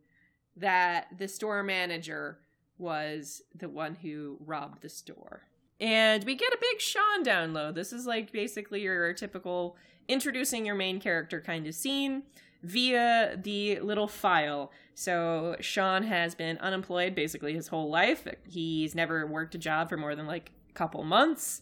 that 0.57 1.09
the 1.17 1.29
store 1.29 1.63
manager 1.63 2.39
was 2.77 3.43
the 3.55 3.69
one 3.69 3.97
who 3.97 4.37
robbed 4.41 4.83
the 4.83 4.89
store? 4.89 5.43
And 5.81 6.25
we 6.25 6.35
get 6.35 6.53
a 6.53 6.59
big 6.61 6.81
Sean 6.81 7.25
download. 7.25 7.75
This 7.75 7.93
is 7.93 8.07
like 8.07 8.33
basically 8.33 8.83
your 8.83 9.13
typical 9.13 9.77
introducing 10.09 10.67
your 10.67 10.75
main 10.75 11.01
character 11.01 11.41
kind 11.41 11.67
of 11.67 11.75
scene 11.75 12.23
via 12.65 13.39
the 13.41 13.79
little 13.81 14.09
file. 14.09 14.73
So 14.95 15.57
Sean 15.61 16.03
has 16.05 16.35
been 16.35 16.59
unemployed 16.59 17.15
basically 17.15 17.53
his 17.53 17.69
whole 17.69 17.91
life. 17.91 18.27
He's 18.49 18.95
never 18.95 19.27
worked 19.27 19.55
a 19.55 19.59
job 19.59 19.89
for 19.89 19.97
more 19.97 20.17
than 20.17 20.27
like 20.27 20.51
a 20.71 20.73
couple 20.73 21.05
months. 21.05 21.61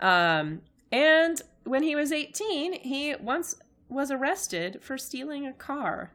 Um, 0.00 0.62
and 0.92 1.42
when 1.64 1.82
he 1.82 1.96
was 1.96 2.12
18, 2.12 2.80
he 2.80 3.14
once 3.20 3.56
was 3.88 4.10
arrested 4.10 4.78
for 4.80 4.96
stealing 4.96 5.46
a 5.46 5.52
car. 5.52 6.12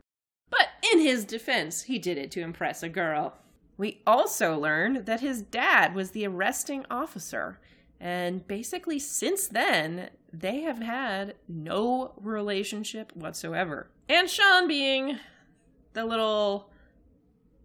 But 0.49 0.69
in 0.91 0.99
his 0.99 1.25
defense, 1.25 1.83
he 1.83 1.99
did 1.99 2.17
it 2.17 2.31
to 2.31 2.41
impress 2.41 2.81
a 2.81 2.89
girl. 2.89 3.35
We 3.77 4.01
also 4.05 4.57
learned 4.57 5.05
that 5.05 5.21
his 5.21 5.41
dad 5.41 5.95
was 5.95 6.11
the 6.11 6.25
arresting 6.27 6.85
officer. 6.89 7.59
And 7.99 8.47
basically, 8.47 8.97
since 8.99 9.47
then, 9.47 10.09
they 10.31 10.61
have 10.61 10.79
had 10.79 11.35
no 11.47 12.13
relationship 12.21 13.11
whatsoever. 13.15 13.89
And 14.07 14.29
Sean 14.29 14.67
being 14.67 15.17
the 15.93 16.05
little. 16.05 16.71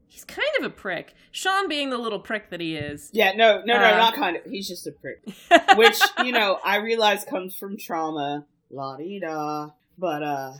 He's 0.08 0.24
kind 0.24 0.48
of 0.60 0.64
a 0.66 0.70
prick. 0.70 1.14
Sean 1.32 1.68
being 1.68 1.90
the 1.90 1.98
little 1.98 2.20
prick 2.20 2.50
that 2.50 2.60
he 2.60 2.76
is. 2.76 3.10
Yeah, 3.12 3.32
no, 3.32 3.62
no, 3.64 3.78
no, 3.78 3.84
Uh, 3.84 3.96
not 3.96 4.14
kind 4.14 4.36
of. 4.36 4.44
He's 4.44 4.68
just 4.68 4.86
a 4.86 4.92
prick. 4.92 5.22
Which, 5.76 6.00
you 6.24 6.30
know, 6.30 6.60
I 6.64 6.76
realize 6.76 7.24
comes 7.24 7.56
from 7.56 7.76
trauma. 7.76 8.46
La 8.70 8.96
di 8.96 9.18
da. 9.18 9.70
But, 9.98 10.22
uh, 10.22 10.52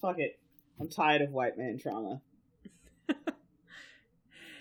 fuck 0.00 0.20
it. 0.20 0.38
I'm 0.78 0.88
tired 0.88 1.22
of 1.22 1.30
white 1.30 1.58
man 1.58 1.76
trauma. 1.78 2.20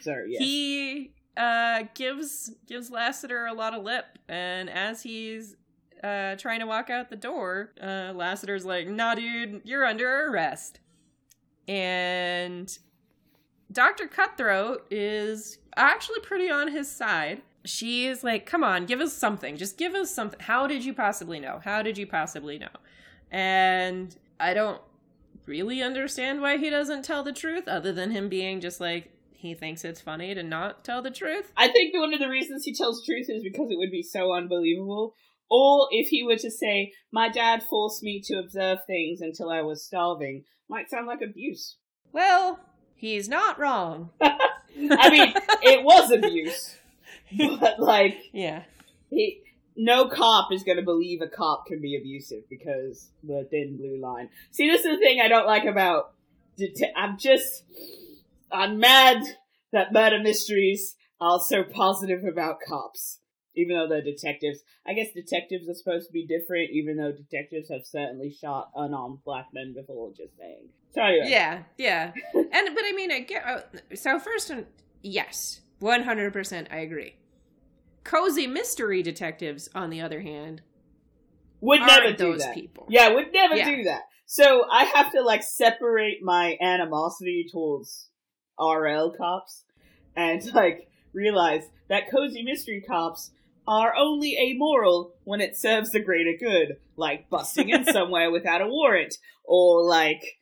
Sorry, 0.02 0.32
yes. 0.34 0.42
He 0.42 1.12
uh, 1.38 1.84
gives 1.94 2.52
gives 2.68 2.92
Lassiter 2.92 3.46
a 3.46 3.54
lot 3.54 3.74
of 3.74 3.84
lip, 3.84 4.06
and 4.28 4.70
as 4.70 5.04
he's 5.04 5.56
uh, 6.04 6.36
trying 6.36 6.60
to 6.60 6.66
walk 6.66 6.90
out 6.90 7.10
the 7.10 7.16
door, 7.16 7.72
uh, 7.82 8.14
Lassiter's 8.14 8.66
like, 8.66 8.88
"Nah, 8.88 9.16
dude, 9.16 9.62
you're 9.64 9.86
under 9.86 10.28
arrest." 10.28 10.80
And 11.68 12.78
Doctor 13.72 14.08
Cutthroat 14.08 14.86
is 14.92 15.58
actually 15.76 16.20
pretty 16.20 16.52
on 16.52 16.68
his 16.68 16.92
side. 16.92 17.42
She's 17.66 18.24
like, 18.24 18.46
"Come 18.46 18.64
on, 18.64 18.86
give 18.86 19.00
us 19.00 19.14
something. 19.14 19.58
Just 19.58 19.78
give 19.78 19.96
us 19.96 20.14
something. 20.14 20.40
How 20.40 20.68
did 20.68 20.86
you 20.86 20.94
possibly 20.94 21.40
know? 21.40 21.62
How 21.64 21.82
did 21.82 21.98
you 21.98 22.06
possibly 22.06 22.60
know?" 22.60 22.68
And 23.32 24.16
I 24.40 24.54
don't 24.54 24.82
really 25.46 25.82
understand 25.82 26.42
why 26.42 26.58
he 26.58 26.70
doesn't 26.70 27.04
tell 27.04 27.24
the 27.24 27.34
truth, 27.34 27.68
other 27.68 27.92
than 27.92 28.12
him 28.12 28.30
being 28.30 28.60
just 28.60 28.80
like 28.80 29.13
he 29.44 29.54
thinks 29.54 29.84
it's 29.86 30.02
funny 30.02 30.34
to 30.34 30.42
not 30.42 30.84
tell 30.84 31.02
the 31.04 31.12
truth. 31.12 31.52
I 31.56 31.68
think 31.68 31.94
one 31.96 32.14
of 32.14 32.20
the 32.20 32.30
reasons 32.30 32.64
he 32.64 32.74
tells 32.74 33.06
truth 33.06 33.28
is 33.30 33.44
because 33.44 33.70
it 33.70 33.78
would 33.78 33.92
be 33.92 34.02
so 34.02 34.34
unbelievable. 34.34 35.14
Or 35.52 35.88
if 35.92 36.08
he 36.08 36.24
were 36.24 36.38
to 36.38 36.50
say, 36.50 36.94
"My 37.12 37.30
dad 37.30 37.62
forced 37.62 38.02
me 38.02 38.22
to 38.26 38.40
observe 38.40 38.80
things 38.88 39.22
until 39.22 39.50
I 39.52 39.62
was 39.62 39.86
starving," 39.86 40.46
might 40.70 40.90
sound 40.90 41.06
like 41.06 41.22
abuse. 41.22 41.78
Well, 42.12 42.60
he's 42.96 43.28
not 43.30 43.60
wrong. 43.60 44.10
I 44.22 45.10
mean, 45.10 45.34
it 45.62 45.84
was 45.84 46.10
abuse, 46.12 46.76
but 47.60 47.80
like 47.80 48.18
Yeah. 48.32 48.64
he, 49.10 49.42
no 49.76 50.08
cop 50.08 50.52
is 50.52 50.64
going 50.64 50.78
to 50.78 50.84
believe 50.84 51.22
a 51.22 51.28
cop 51.28 51.66
can 51.68 51.82
be 51.82 51.96
abusive 51.98 52.48
because 52.50 53.10
the 53.24 53.46
thin 53.52 53.78
blue 53.78 54.00
line. 54.02 54.30
See, 54.52 54.68
this 54.70 54.86
is 54.86 54.98
the 54.98 54.98
thing 54.98 55.20
I 55.20 55.28
don't 55.28 55.46
like 55.48 55.66
about. 55.66 56.14
Det- 56.58 56.94
I'm 56.96 57.18
just, 57.18 57.64
I'm 58.54 58.80
mad 58.80 59.24
that 59.72 59.92
murder 59.94 60.20
mysteries 60.20 60.96
are 61.20 61.40
so 61.40 61.64
positive 61.64 62.24
about 62.26 62.58
cops, 62.68 63.20
even 63.56 63.76
though 63.76 63.88
they're 63.88 64.02
detectives. 64.04 64.60
I 64.86 64.94
guess 64.94 65.08
detectives 65.14 65.68
are 65.70 65.74
supposed 65.74 66.08
to 66.08 66.14
be 66.14 66.26
different, 66.28 66.72
even 66.72 66.98
though 66.98 67.12
detectives 67.12 67.70
have 67.70 67.86
certainly 67.86 68.30
shot 68.32 68.70
unarmed 68.76 69.20
black 69.26 69.48
men 69.54 69.74
before. 69.74 70.12
Just 70.12 70.38
saying. 70.38 70.68
So 70.94 71.02
anyway, 71.02 71.28
Yeah, 71.30 71.64
yeah. 71.78 72.12
And 72.36 72.76
but 72.76 72.84
I 72.86 72.94
mean, 72.96 73.12
I 73.12 73.20
get 73.22 73.44
uh, 73.46 73.62
so 73.96 74.20
first, 74.20 74.50
and 74.50 74.66
yes, 75.02 75.62
one 75.80 76.04
hundred 76.04 76.34
percent, 76.34 76.68
I 76.72 76.78
agree. 76.78 77.16
Cozy 78.04 78.48
mystery 78.48 79.02
detectives, 79.02 79.70
on 79.74 79.90
the 79.90 80.02
other 80.02 80.20
hand, 80.22 80.62
would 81.62 81.80
never 81.80 82.12
do 82.12 82.18
those 82.32 82.40
that. 82.42 82.54
people. 82.54 82.86
Yeah, 82.90 83.14
would 83.14 83.32
never 83.34 83.56
Yeah. 83.56 83.76
do 83.76 83.84
that. 83.84 84.02
So 84.26 84.66
I 84.70 84.84
have 84.86 85.12
to 85.14 85.22
like 85.22 85.42
separate 85.44 86.18
my 86.22 86.58
animosity 86.62 87.48
towards 87.52 88.10
RL 88.60 89.12
cops 89.18 89.64
and 90.16 90.44
like 90.54 90.88
realize 91.14 91.64
that 91.90 92.10
cozy 92.10 92.44
mystery 92.44 92.84
cops 92.88 93.32
are 93.68 93.96
only 93.96 94.38
amoral 94.38 95.14
when 95.24 95.40
it 95.40 95.56
serves 95.58 95.92
the 95.92 96.00
greater 96.00 96.34
good, 96.38 96.78
like 96.98 97.30
busting 97.30 97.70
in 97.70 97.86
somewhere 97.92 98.30
without 98.30 98.62
a 98.62 98.68
warrant, 98.68 99.16
or 99.46 99.84
like 99.84 100.38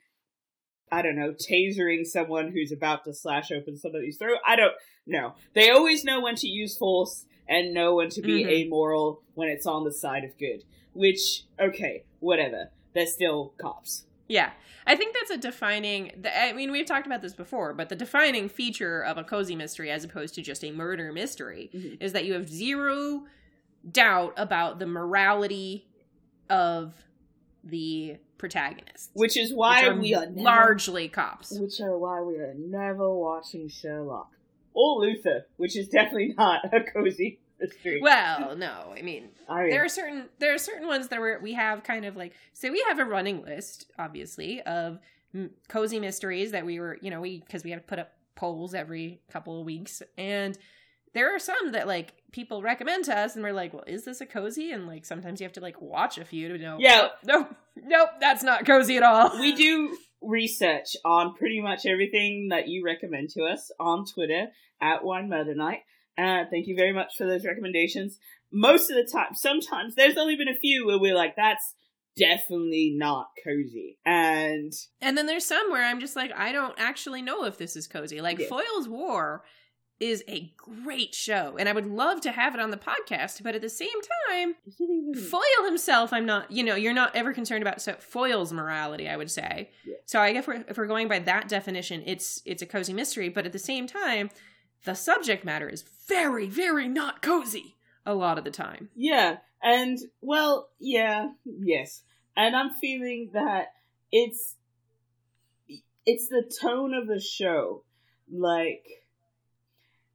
I 0.91 1.02
don't 1.02 1.15
know, 1.15 1.34
tasering 1.34 2.06
someone 2.06 2.52
who's 2.52 2.71
about 2.71 3.06
to 3.06 3.13
slash 3.13 3.52
open 3.52 3.78
somebody's 3.78 4.17
throat. 4.17 4.39
I 4.45 4.58
don't 4.58 4.74
know. 5.08 5.36
They 5.54 5.69
always 5.69 6.04
know 6.04 6.19
when 6.19 6.36
to 6.36 6.47
use 6.47 6.78
force 6.78 7.26
and 7.47 7.74
know 7.74 7.95
when 7.95 8.10
to 8.10 8.21
be 8.21 8.43
Mhm. 8.43 8.50
amoral 8.65 9.21
when 9.34 9.47
it's 9.47 9.65
on 9.65 9.86
the 9.86 9.93
side 9.93 10.26
of 10.26 10.38
good. 10.38 10.63
Which, 10.93 11.43
okay, 11.58 12.04
whatever. 12.19 12.71
They're 12.93 13.06
still 13.06 13.54
cops. 13.58 14.06
Yeah. 14.31 14.51
I 14.87 14.95
think 14.95 15.13
that's 15.13 15.29
a 15.31 15.37
defining. 15.37 16.11
the- 16.21 16.35
I 16.35 16.53
mean, 16.53 16.71
we've 16.71 16.85
talked 16.85 17.05
about 17.05 17.21
this 17.21 17.33
before, 17.33 17.73
but 17.73 17.89
the 17.89 17.95
defining 17.95 18.47
feature 18.49 19.01
of 19.03 19.17
a 19.17 19.23
cozy 19.23 19.55
mystery, 19.55 19.91
as 19.91 20.03
opposed 20.03 20.33
to 20.35 20.41
just 20.41 20.63
a 20.63 20.71
murder 20.71 21.11
mystery, 21.11 21.69
Mhm. 21.73 21.97
is 22.01 22.13
that 22.13 22.25
you 22.25 22.33
have 22.33 22.47
zero 22.49 23.25
doubt 23.91 24.33
about 24.37 24.79
the 24.79 24.87
morality 24.87 25.87
of 26.49 27.03
the 27.63 28.17
protagonists, 28.37 29.09
Which 29.13 29.37
is 29.37 29.53
why 29.53 29.89
which 29.89 29.97
we 30.01 30.15
are 30.15 30.25
never, 30.25 30.41
largely 30.41 31.07
cops. 31.09 31.51
which 31.59 31.79
are 31.81 31.97
why 31.97 32.21
we 32.21 32.37
are 32.37 32.55
never 32.57 33.13
watching 33.13 33.67
Sherlock 33.67 34.31
or 34.73 35.01
Luther, 35.01 35.45
which 35.57 35.77
is 35.77 35.87
definitely 35.89 36.33
not 36.37 36.73
a 36.73 36.81
cozy 36.83 37.39
mystery. 37.62 38.00
Well, 38.02 38.56
no, 38.56 38.93
I 38.97 39.02
mean, 39.02 39.30
I 39.47 39.62
mean, 39.62 39.69
there 39.69 39.84
are 39.86 39.89
certain 39.89 40.30
there 40.39 40.54
are 40.54 40.58
certain 40.58 40.88
ones 40.88 41.10
that 41.10 41.21
we 41.21 41.38
we 41.41 41.54
have 41.54 41.84
kind 41.84 42.06
of 42.06 42.15
like 42.15 42.34
so 42.54 42.71
we 42.71 42.84
have 42.88 43.00
a 43.00 43.06
running 43.06 43.43
list 43.43 43.91
obviously 43.97 44.62
of 44.62 45.00
m- 45.34 45.52
cozy 45.69 46.00
mysteries 46.00 46.52
that 46.52 46.65
we 46.65 46.80
were 46.80 46.97
you 47.02 47.10
know 47.10 47.21
we 47.21 47.39
because 47.39 47.63
we 47.63 47.71
have 47.71 47.82
to 47.82 47.88
put 47.88 48.00
up 48.00 48.12
polls 48.36 48.74
every 48.74 49.21
couple 49.32 49.60
of 49.60 49.65
weeks 49.65 50.02
and 50.17 50.58
there 51.13 51.36
are 51.36 51.39
some 51.39 51.74
that 51.74 51.88
like 51.88 52.13
people 52.32 52.62
recommend 52.62 53.04
to 53.06 53.15
us 53.17 53.36
and 53.36 53.43
we're 53.43 53.52
like 53.52 53.74
well 53.74 53.84
is 53.86 54.06
this 54.06 54.21
a 54.21 54.26
cozy 54.26 54.71
and 54.71 54.88
like 54.88 55.06
sometimes 55.06 55.39
you 55.39 55.45
have 55.45 55.54
to 55.54 55.60
like 55.60 55.82
watch 55.82 56.17
a 56.17 56.26
few 56.26 56.47
to 56.47 56.58
know 56.58 56.78
Yeah. 56.80 57.02
Oh, 57.04 57.10
nope 57.26 57.56
nope 57.76 58.10
that's 58.19 58.43
not 58.43 58.65
cozy 58.65 58.97
at 58.97 59.04
all 59.04 59.38
we 59.39 59.54
do 59.54 59.95
research 60.21 60.95
on 61.04 61.34
pretty 61.34 61.62
much 61.62 61.86
everything 61.86 62.50
that 62.50 62.67
you 62.67 62.86
recommend 62.86 63.30
to 63.32 63.43
us 63.43 63.71
on 63.80 64.06
Twitter 64.06 64.47
at 64.80 65.04
Wine 65.04 65.30
Murder 65.30 65.56
Night. 65.56 65.80
Uh, 66.17 66.43
thank 66.52 66.67
you 66.67 66.76
very 66.76 66.93
much 66.93 67.15
for 67.17 67.26
those 67.26 67.45
recommendations. 67.45 68.17
Most 68.52 68.89
of 68.91 68.97
the 68.97 69.10
time, 69.12 69.34
sometimes 69.34 69.95
there's 69.95 70.17
only 70.17 70.36
been 70.36 70.47
a 70.50 70.58
few 70.58 70.86
where 70.86 71.00
we're 71.00 71.15
like, 71.15 71.36
that's 71.36 71.74
definitely 72.17 72.93
not 72.97 73.28
cozy. 73.43 73.97
And 74.06 74.74
and 75.02 75.17
then 75.17 75.28
there's 75.28 75.45
some 75.45 75.71
where 75.71 75.84
i'm 75.84 76.02
just 76.02 76.15
like 76.17 76.32
i 76.36 76.52
don't 76.52 76.76
actually 76.78 77.21
know 77.21 77.45
if 77.45 77.58
this 77.58 77.78
is 77.78 77.88
cozy 77.88 78.19
like 78.19 78.38
Yeah. 78.38 78.47
Foyle's 78.47 78.89
War 78.89 79.43
is 80.00 80.21
a 80.28 80.52
great 80.58 81.15
show 81.15 81.56
and 81.58 81.69
i 81.69 81.71
would 81.71 81.86
love 81.86 82.19
to 82.21 82.32
have 82.32 82.54
it 82.54 82.60
on 82.60 82.69
the 82.71 82.76
podcast 82.78 83.41
but 83.43 83.56
at 83.56 83.62
the 83.62 83.69
same 83.69 83.88
time 84.30 84.56
Foyle 85.30 85.65
himself, 85.65 86.12
I'm 86.12 86.26
not, 86.26 86.52
you 86.52 86.63
know, 86.63 86.76
you're 86.76 86.93
not 86.93 87.15
ever 87.15 87.34
concerned 87.34 87.62
about 87.62 87.82
so 87.82 87.93
Foyle's 87.93 88.52
morality, 88.52 89.08
I 89.08 89.15
would 89.17 89.30
say. 89.32 89.69
Yeah. 89.86 89.95
So 90.06 90.19
I 90.19 90.34
guess 90.34 90.41
if 90.43 90.47
we're, 90.47 90.65
if 90.67 90.78
we're 90.78 90.88
going 90.88 91.08
by 91.08 91.19
that 91.19 91.47
definition, 91.47 92.04
it's 92.06 92.41
it's 92.45 92.62
a 92.62 92.65
cozy 92.65 92.93
mystery, 92.93 93.30
but 93.30 93.45
at 93.45 93.52
the 93.54 93.60
same 93.60 93.88
time, 93.88 94.30
the 94.83 94.95
subject 94.95 95.45
matter 95.45 95.69
is 95.69 95.83
very, 96.07 96.47
very 96.47 96.87
not 96.87 97.21
cozy 97.21 97.75
a 98.05 98.13
lot 98.13 98.37
of 98.37 98.43
the 98.43 98.51
time. 98.51 98.89
Yeah, 98.95 99.37
and 99.61 99.99
well, 100.21 100.69
yeah, 100.79 101.29
yes, 101.45 102.03
and 102.35 102.55
I'm 102.55 102.71
feeling 102.71 103.29
that 103.33 103.73
it's 104.11 104.55
it's 106.05 106.27
the 106.27 106.43
tone 106.61 106.93
of 106.93 107.07
the 107.07 107.19
show. 107.19 107.83
Like, 108.31 108.85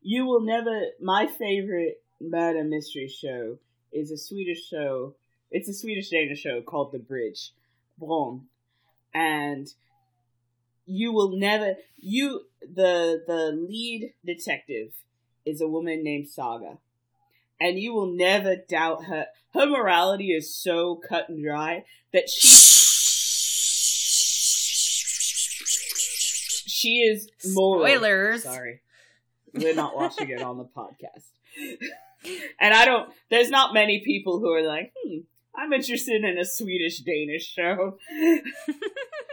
you 0.03 0.27
will 0.27 0.41
never. 0.41 0.87
My 1.01 1.27
favorite 1.27 2.03
murder 2.21 2.65
mystery 2.65 3.09
show 3.09 3.59
is 3.93 4.11
a 4.11 4.19
Swedish 4.19 4.69
show. 4.69 5.15
It's 5.51 5.69
a 5.69 5.75
Swedish 5.75 6.11
Danish 6.11 6.41
show 6.41 6.61
called 6.61 6.93
The 6.93 6.99
Bridge, 6.99 7.53
Bron, 7.99 8.47
and 9.15 9.73
you 10.87 11.13
will 11.13 11.37
never. 11.37 11.77
You 11.99 12.43
the 12.75 13.23
the 13.27 13.53
lead 13.53 14.13
detective 14.25 14.93
is 15.45 15.61
a 15.61 15.69
woman 15.69 16.03
named 16.03 16.29
Saga 16.29 16.79
and 17.61 17.79
you 17.79 17.95
will 17.95 18.13
never 18.13 18.57
doubt 18.57 19.05
her. 19.05 19.27
Her 19.55 19.67
morality 19.67 20.33
is 20.33 20.55
so 20.55 20.97
cut 20.97 21.29
and 21.29 21.43
dry 21.43 21.85
that 22.13 22.29
she 22.29 22.49
she 26.69 26.99
is 26.99 27.31
moral. 27.55 27.87
Spoilers. 27.87 28.43
Sorry, 28.43 28.81
we're 29.55 29.75
not 29.75 29.97
watching 29.97 30.29
it 30.29 30.43
on 30.43 30.59
the 30.59 30.65
podcast, 30.65 31.31
and 32.61 32.75
I 32.75 32.85
don't. 32.85 33.11
There's 33.31 33.51
not 33.51 33.73
many 33.75 34.03
people 34.05 34.39
who 34.41 34.53
are 34.53 34.67
like, 34.67 34.93
hmm, 34.97 35.21
I'm 35.55 35.73
interested 35.73 36.23
in 36.23 36.39
a 36.39 36.45
Swedish 36.45 36.99
Danish 37.01 37.53
show. 37.53 37.99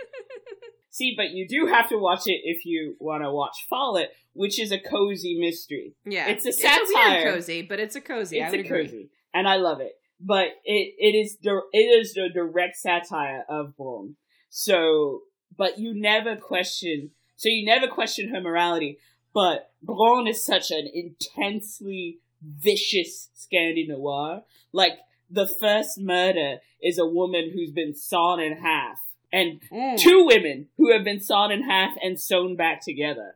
See, 0.96 1.16
but 1.18 1.32
you 1.32 1.48
do 1.48 1.66
have 1.74 1.90
to 1.90 1.98
watch 1.98 2.28
it 2.28 2.42
if 2.44 2.68
you 2.68 2.96
want 3.00 3.24
to 3.24 3.32
watch 3.32 3.66
Follett, 3.68 4.12
which 4.34 4.60
is 4.60 4.72
a 4.72 4.78
cozy 4.78 5.40
mystery. 5.40 5.96
Yeah. 6.06 6.28
It's 6.28 6.46
a 6.46 6.50
It's 6.50 6.60
a 6.60 6.62
satire. 6.62 7.34
cozy, 7.34 7.64
but 7.64 7.80
it's 7.80 7.96
a 7.96 8.02
cozy. 8.02 8.40
I 8.40 8.46
it's 8.46 8.52
would 8.52 8.60
a 8.60 8.64
agree. 8.64 8.86
cozy, 8.86 9.10
and 9.34 9.48
I 9.48 9.56
love 9.56 9.82
it. 9.82 9.94
But 10.22 10.50
it 10.64 10.94
it 11.00 11.16
is 11.18 11.38
it 11.42 11.78
is 11.78 12.14
the 12.14 12.30
direct 12.32 12.78
satire 12.78 13.44
of 13.50 13.76
Bron. 13.76 14.18
So, 14.50 15.22
but 15.58 15.80
you 15.80 15.94
never 16.00 16.36
question. 16.36 17.10
So 17.38 17.50
you 17.50 17.66
never 17.66 17.88
question 17.88 18.30
her 18.30 18.40
morality. 18.40 19.00
But 19.34 19.72
Bron 19.82 20.28
is 20.28 20.46
such 20.46 20.70
an 20.70 20.88
intensely 20.94 22.20
vicious 22.42 23.30
Scandi 23.36 23.88
noir. 23.88 24.44
Like 24.72 24.94
the 25.30 25.48
first 25.48 26.00
murder 26.00 26.58
is 26.84 27.00
a 27.00 27.06
woman 27.08 27.50
who's 27.52 27.72
been 27.72 27.96
sawn 27.96 28.40
in 28.40 28.58
half, 28.58 29.00
and 29.34 29.60
Mm. 29.70 29.98
two 29.98 30.24
women 30.26 30.70
who 30.78 30.94
have 30.94 31.04
been 31.04 31.20
sawn 31.20 31.52
in 31.52 31.64
half 31.64 31.98
and 32.02 32.18
sewn 32.20 32.56
back 32.56 32.80
together. 32.82 33.36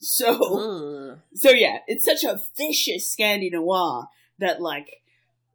So. 0.00 0.30
Ugh. 1.12 1.18
So 1.34 1.50
yeah, 1.50 1.78
it's 1.86 2.04
such 2.04 2.24
a 2.24 2.42
vicious 2.56 3.14
Scandi 3.14 3.50
noir 3.50 4.08
that 4.38 4.60
like 4.60 5.02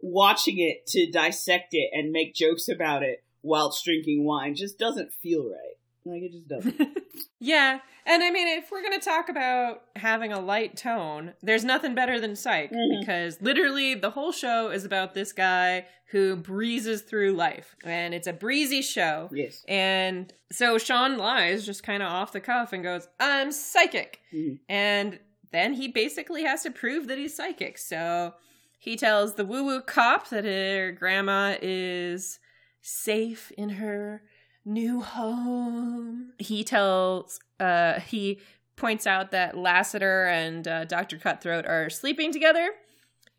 watching 0.01 0.57
it 0.59 0.87
to 0.87 1.11
dissect 1.11 1.73
it 1.73 1.89
and 1.93 2.11
make 2.11 2.33
jokes 2.33 2.67
about 2.69 3.03
it 3.03 3.23
whilst 3.43 3.83
drinking 3.83 4.23
wine 4.23 4.55
just 4.55 4.79
doesn't 4.79 5.13
feel 5.13 5.43
right. 5.49 5.77
Like 6.05 6.21
it 6.23 6.31
just 6.31 6.47
doesn't. 6.47 6.97
Yeah, 7.39 7.79
and 8.05 8.23
I 8.23 8.31
mean, 8.31 8.47
if 8.57 8.71
we're 8.71 8.81
gonna 8.81 8.99
talk 8.99 9.29
about 9.29 9.83
having 9.95 10.31
a 10.33 10.39
light 10.39 10.75
tone, 10.77 11.33
there's 11.41 11.63
nothing 11.65 11.93
better 11.95 12.19
than 12.19 12.35
Psych 12.35 12.71
Mhm. 12.71 12.99
because 12.99 13.41
literally 13.41 13.95
the 13.95 14.09
whole 14.09 14.31
show 14.31 14.69
is 14.71 14.85
about 14.85 15.13
this 15.13 15.31
guy 15.33 15.85
who 16.11 16.35
breezes 16.35 17.01
through 17.03 17.33
life, 17.33 17.75
and 17.83 18.13
it's 18.13 18.27
a 18.27 18.33
breezy 18.33 18.81
show. 18.81 19.29
yes. 19.33 19.63
And 19.67 20.33
so 20.51 20.77
Sean 20.77 21.17
lies 21.17 21.65
just 21.65 21.83
kind 21.83 22.01
of 22.01 22.09
off 22.09 22.31
the 22.31 22.39
cuff 22.41 22.73
and 22.73 22.81
goes, 22.83 23.07
"I'm 23.19 23.51
psychic," 23.51 24.19
Mhm. 24.33 24.59
and 24.69 25.19
then 25.51 25.73
he 25.73 25.87
basically 25.87 26.43
has 26.43 26.63
to 26.63 26.71
prove 26.71 27.07
that 27.07 27.17
he's 27.17 27.35
psychic. 27.35 27.77
So 27.77 28.33
he 28.79 28.95
tells 28.95 29.35
the 29.35 29.45
woo 29.45 29.65
woo 29.65 29.81
cop 29.81 30.29
that 30.29 30.45
her 30.45 30.91
grandma 30.91 31.57
is 31.61 32.39
safe 32.81 33.51
in 33.57 33.69
her 33.69 34.23
new 34.69 35.01
home. 35.01 36.31
He 36.37 36.63
tells, 36.63 37.39
uh, 37.59 37.99
he 37.99 38.39
points 38.75 39.05
out 39.07 39.31
that 39.31 39.57
Lassiter 39.57 40.25
and 40.27 40.67
uh, 40.67 40.85
Dr. 40.85 41.17
Cutthroat 41.17 41.65
are 41.65 41.89
sleeping 41.89 42.31
together. 42.31 42.69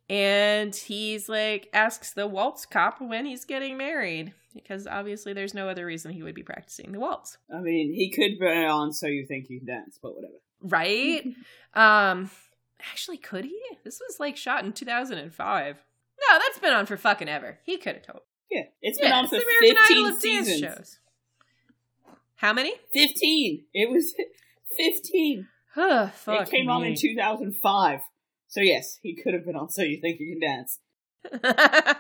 And 0.08 0.74
he's 0.74 1.28
like, 1.28 1.68
asks 1.72 2.12
the 2.12 2.26
waltz 2.26 2.66
cop 2.66 3.00
when 3.00 3.26
he's 3.26 3.44
getting 3.44 3.76
married. 3.76 4.34
Because 4.52 4.88
obviously 4.88 5.32
there's 5.32 5.54
no 5.54 5.68
other 5.68 5.86
reason 5.86 6.10
he 6.12 6.24
would 6.24 6.34
be 6.34 6.42
practicing 6.42 6.90
the 6.90 6.98
waltz. 6.98 7.38
I 7.54 7.60
mean, 7.60 7.94
he 7.94 8.10
could 8.10 8.38
put 8.40 8.48
it 8.50 8.66
on 8.68 8.92
so 8.92 9.06
you 9.06 9.24
think 9.24 9.46
he 9.46 9.58
can 9.58 9.66
dance, 9.66 9.98
but 10.02 10.14
whatever. 10.16 10.34
Right? 10.62 11.24
um, 11.74 12.30
actually, 12.90 13.18
could 13.18 13.44
he? 13.44 13.60
This 13.84 14.00
was 14.00 14.18
like 14.18 14.36
shot 14.36 14.64
in 14.64 14.72
2005. 14.72 15.76
No, 15.76 16.38
that's 16.38 16.58
been 16.58 16.72
on 16.74 16.86
for 16.86 16.96
fucking 16.96 17.28
ever. 17.28 17.60
He 17.64 17.78
could 17.78 17.94
have 17.94 18.02
told. 18.06 18.22
Yeah, 18.50 18.62
it's 18.82 18.98
been 18.98 19.10
Yeah, 19.10 19.18
on 19.18 19.24
it's 19.26 19.32
for 19.32 19.38
the 19.38 19.66
American 19.68 19.96
Idol 19.96 20.10
15 20.10 20.38
of 20.38 20.44
dance 20.44 20.48
seasons. 20.48 20.60
shows. 20.60 20.98
How 22.40 22.54
many? 22.54 22.72
15. 22.94 23.64
It 23.74 23.90
was 23.90 24.14
15. 24.76 25.46
Oh, 25.76 26.10
fuck 26.14 26.48
it 26.48 26.50
came 26.50 26.70
on 26.70 26.84
in 26.84 26.96
2005. 26.96 28.00
So 28.48 28.60
yes, 28.60 28.98
he 29.02 29.14
could 29.14 29.34
have 29.34 29.44
been 29.44 29.56
on 29.56 29.68
So 29.68 29.82
You 29.82 30.00
Think 30.00 30.18
You 30.18 30.38
Can 30.38 30.40
Dance. 30.40 30.78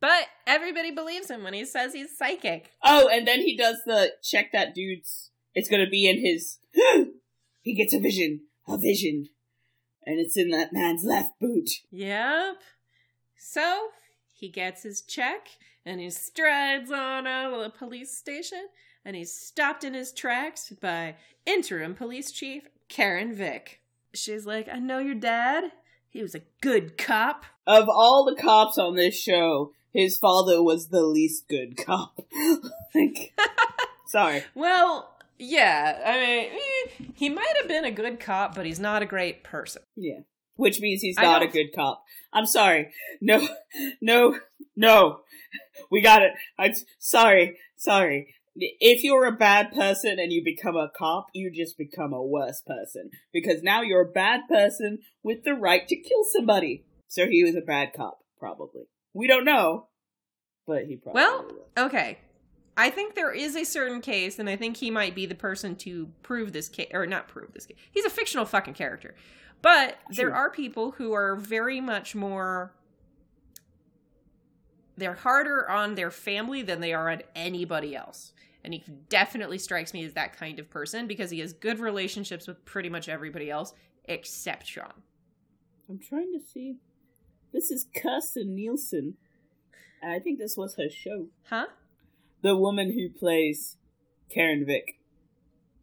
but 0.00 0.26
everybody 0.44 0.90
believes 0.90 1.30
him 1.30 1.44
when 1.44 1.54
he 1.54 1.64
says 1.64 1.92
he's 1.92 2.18
psychic. 2.18 2.72
Oh, 2.82 3.08
and 3.08 3.28
then 3.28 3.42
he 3.42 3.56
does 3.56 3.76
the 3.86 4.14
check 4.24 4.50
that 4.52 4.74
dude's. 4.74 5.30
It's 5.54 5.68
gonna 5.68 5.88
be 5.88 6.08
in 6.08 6.18
his. 6.18 6.58
he 7.62 7.74
gets 7.74 7.94
a 7.94 8.00
vision, 8.00 8.40
a 8.66 8.76
vision, 8.76 9.28
and 10.04 10.18
it's 10.18 10.36
in 10.36 10.50
that 10.50 10.72
man's 10.72 11.04
left 11.04 11.38
boot. 11.40 11.70
Yep. 11.92 12.56
So 13.38 13.90
he 14.32 14.48
gets 14.48 14.82
his 14.82 15.00
check 15.00 15.46
and 15.86 16.00
he 16.00 16.10
strides 16.10 16.90
on 16.90 17.28
out 17.28 17.52
of 17.52 17.60
the 17.62 17.70
police 17.70 18.18
station 18.18 18.66
and 19.04 19.16
he's 19.16 19.32
stopped 19.32 19.84
in 19.84 19.94
his 19.94 20.12
tracks 20.12 20.72
by 20.80 21.16
interim 21.46 21.94
police 21.94 22.30
chief 22.30 22.68
Karen 22.88 23.34
Vick. 23.34 23.80
She's 24.12 24.46
like, 24.46 24.68
I 24.72 24.78
know 24.78 24.98
your 24.98 25.14
dad. 25.14 25.72
He 26.08 26.22
was 26.22 26.34
a 26.34 26.42
good 26.60 26.96
cop. 26.96 27.44
Of 27.66 27.88
all 27.88 28.24
the 28.24 28.40
cops 28.40 28.78
on 28.78 28.94
this 28.94 29.18
show, 29.18 29.72
his 29.92 30.16
father 30.18 30.62
was 30.62 30.88
the 30.88 31.02
least 31.02 31.48
good 31.48 31.76
cop. 31.76 32.20
like, 32.94 33.32
sorry. 34.06 34.44
Well, 34.54 35.10
yeah, 35.38 36.00
I 36.04 36.16
mean, 36.18 36.50
eh, 36.52 37.04
he 37.14 37.28
might 37.28 37.56
have 37.56 37.68
been 37.68 37.84
a 37.84 37.90
good 37.90 38.20
cop, 38.20 38.54
but 38.54 38.66
he's 38.66 38.78
not 38.78 39.02
a 39.02 39.06
great 39.06 39.42
person. 39.42 39.82
Yeah. 39.96 40.20
Which 40.56 40.80
means 40.80 41.02
he's 41.02 41.16
not 41.16 41.42
a 41.42 41.48
good 41.48 41.74
cop. 41.74 42.04
I'm 42.32 42.46
sorry. 42.46 42.92
No, 43.20 43.46
no, 44.00 44.38
no. 44.76 45.20
We 45.90 46.00
got 46.00 46.22
it. 46.22 46.32
I'm 46.58 46.74
sorry, 46.98 47.58
sorry. 47.76 48.34
If 48.56 49.02
you're 49.02 49.26
a 49.26 49.32
bad 49.32 49.72
person 49.72 50.18
and 50.18 50.32
you 50.32 50.42
become 50.44 50.76
a 50.76 50.90
cop, 50.96 51.26
you 51.34 51.50
just 51.52 51.76
become 51.76 52.12
a 52.12 52.22
worse 52.22 52.62
person. 52.64 53.10
Because 53.32 53.62
now 53.62 53.82
you're 53.82 54.02
a 54.08 54.12
bad 54.12 54.42
person 54.48 54.98
with 55.22 55.44
the 55.44 55.54
right 55.54 55.86
to 55.88 55.96
kill 55.96 56.24
somebody. 56.24 56.84
So 57.08 57.26
he 57.26 57.42
was 57.44 57.56
a 57.56 57.60
bad 57.60 57.92
cop, 57.96 58.18
probably. 58.38 58.82
We 59.12 59.26
don't 59.26 59.44
know. 59.44 59.88
But 60.66 60.84
he 60.84 60.96
probably 60.96 61.20
Well, 61.20 61.42
was. 61.44 61.86
okay. 61.86 62.18
I 62.76 62.90
think 62.90 63.14
there 63.14 63.32
is 63.32 63.54
a 63.54 63.64
certain 63.64 64.00
case, 64.00 64.38
and 64.38 64.48
I 64.50 64.56
think 64.56 64.76
he 64.76 64.90
might 64.90 65.14
be 65.14 65.26
the 65.26 65.34
person 65.34 65.76
to 65.76 66.08
prove 66.22 66.52
this 66.52 66.68
case, 66.68 66.88
or 66.92 67.06
not 67.06 67.28
prove 67.28 67.52
this 67.52 67.66
case. 67.66 67.76
He's 67.92 68.04
a 68.04 68.10
fictional 68.10 68.44
fucking 68.44 68.74
character. 68.74 69.14
But 69.62 69.96
there 70.10 70.34
are 70.34 70.50
people 70.50 70.92
who 70.92 71.12
are 71.12 71.36
very 71.36 71.80
much 71.80 72.14
more. 72.14 72.72
They're 74.96 75.14
harder 75.14 75.68
on 75.68 75.94
their 75.94 76.10
family 76.10 76.62
than 76.62 76.80
they 76.80 76.92
are 76.92 77.10
on 77.10 77.22
anybody 77.34 77.96
else. 77.96 78.32
And 78.62 78.72
he 78.72 78.84
definitely 79.08 79.58
strikes 79.58 79.92
me 79.92 80.04
as 80.04 80.14
that 80.14 80.36
kind 80.36 80.58
of 80.58 80.70
person 80.70 81.06
because 81.06 81.30
he 81.30 81.40
has 81.40 81.52
good 81.52 81.78
relationships 81.78 82.46
with 82.46 82.64
pretty 82.64 82.88
much 82.88 83.08
everybody 83.08 83.50
else 83.50 83.74
except 84.06 84.66
Shawn. 84.66 85.02
I'm 85.88 85.98
trying 85.98 86.32
to 86.32 86.40
see. 86.40 86.76
This 87.52 87.70
is 87.70 87.86
Kirsten 87.94 88.56
Nelson. 88.56 89.14
And 90.02 90.12
I 90.12 90.18
think 90.18 90.38
this 90.38 90.56
was 90.56 90.76
her 90.76 90.88
show. 90.88 91.26
Huh? 91.48 91.66
The 92.42 92.56
woman 92.56 92.92
who 92.92 93.08
plays 93.10 93.76
Karen 94.30 94.64
Vick. 94.66 94.98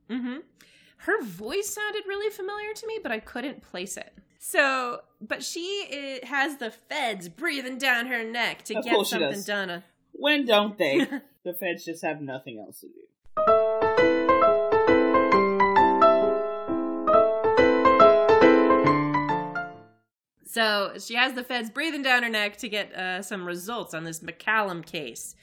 Mm-hmm. 0.09 0.37
Her 0.97 1.23
voice 1.23 1.69
sounded 1.69 2.03
really 2.07 2.31
familiar 2.31 2.73
to 2.73 2.87
me, 2.87 2.99
but 3.01 3.11
I 3.11 3.19
couldn't 3.19 3.63
place 3.63 3.97
it. 3.97 4.13
So, 4.43 5.01
but 5.21 5.43
she 5.43 6.19
uh, 6.23 6.25
has 6.25 6.57
the 6.57 6.71
feds 6.71 7.29
breathing 7.29 7.77
down 7.77 8.07
her 8.07 8.23
neck 8.23 8.63
to 8.63 8.75
Of 8.75 8.83
get 8.83 9.05
something 9.05 9.43
done. 9.43 9.83
When 10.13 10.45
don't 10.45 10.79
they? 10.79 10.97
the 11.45 11.53
feds 11.53 11.85
just 11.85 12.03
have 12.03 12.21
nothing 12.21 12.57
else 12.57 12.81
to 12.81 12.87
do. 12.87 12.93
So 20.47 20.93
she 20.97 21.13
has 21.13 21.33
the 21.33 21.43
feds 21.43 21.69
breathing 21.69 22.01
down 22.01 22.23
her 22.23 22.29
neck 22.29 22.57
to 22.57 22.67
get 22.67 22.91
uh, 22.95 23.21
some 23.21 23.45
results 23.45 23.93
on 23.93 24.03
this 24.03 24.21
McCallum 24.21 24.83
case. 24.83 25.35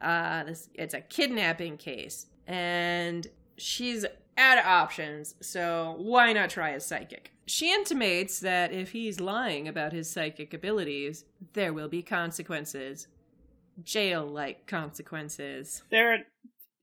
Uh, 0.00 0.44
this 0.44 0.68
it's 0.74 0.94
a 0.94 1.00
kidnapping 1.00 1.76
case, 1.76 2.26
and 2.46 3.26
she's 3.56 4.06
out 4.36 4.58
of 4.58 4.64
options. 4.66 5.34
So 5.40 5.94
why 5.98 6.32
not 6.32 6.50
try 6.50 6.70
a 6.70 6.80
psychic? 6.80 7.30
She 7.46 7.72
intimates 7.72 8.40
that 8.40 8.72
if 8.72 8.92
he's 8.92 9.20
lying 9.20 9.68
about 9.68 9.92
his 9.92 10.08
psychic 10.10 10.54
abilities, 10.54 11.24
there 11.52 11.72
will 11.72 11.88
be 11.88 12.02
consequences, 12.02 13.06
jail-like 13.82 14.66
consequences. 14.66 15.82
There 15.90 16.14
are 16.14 16.18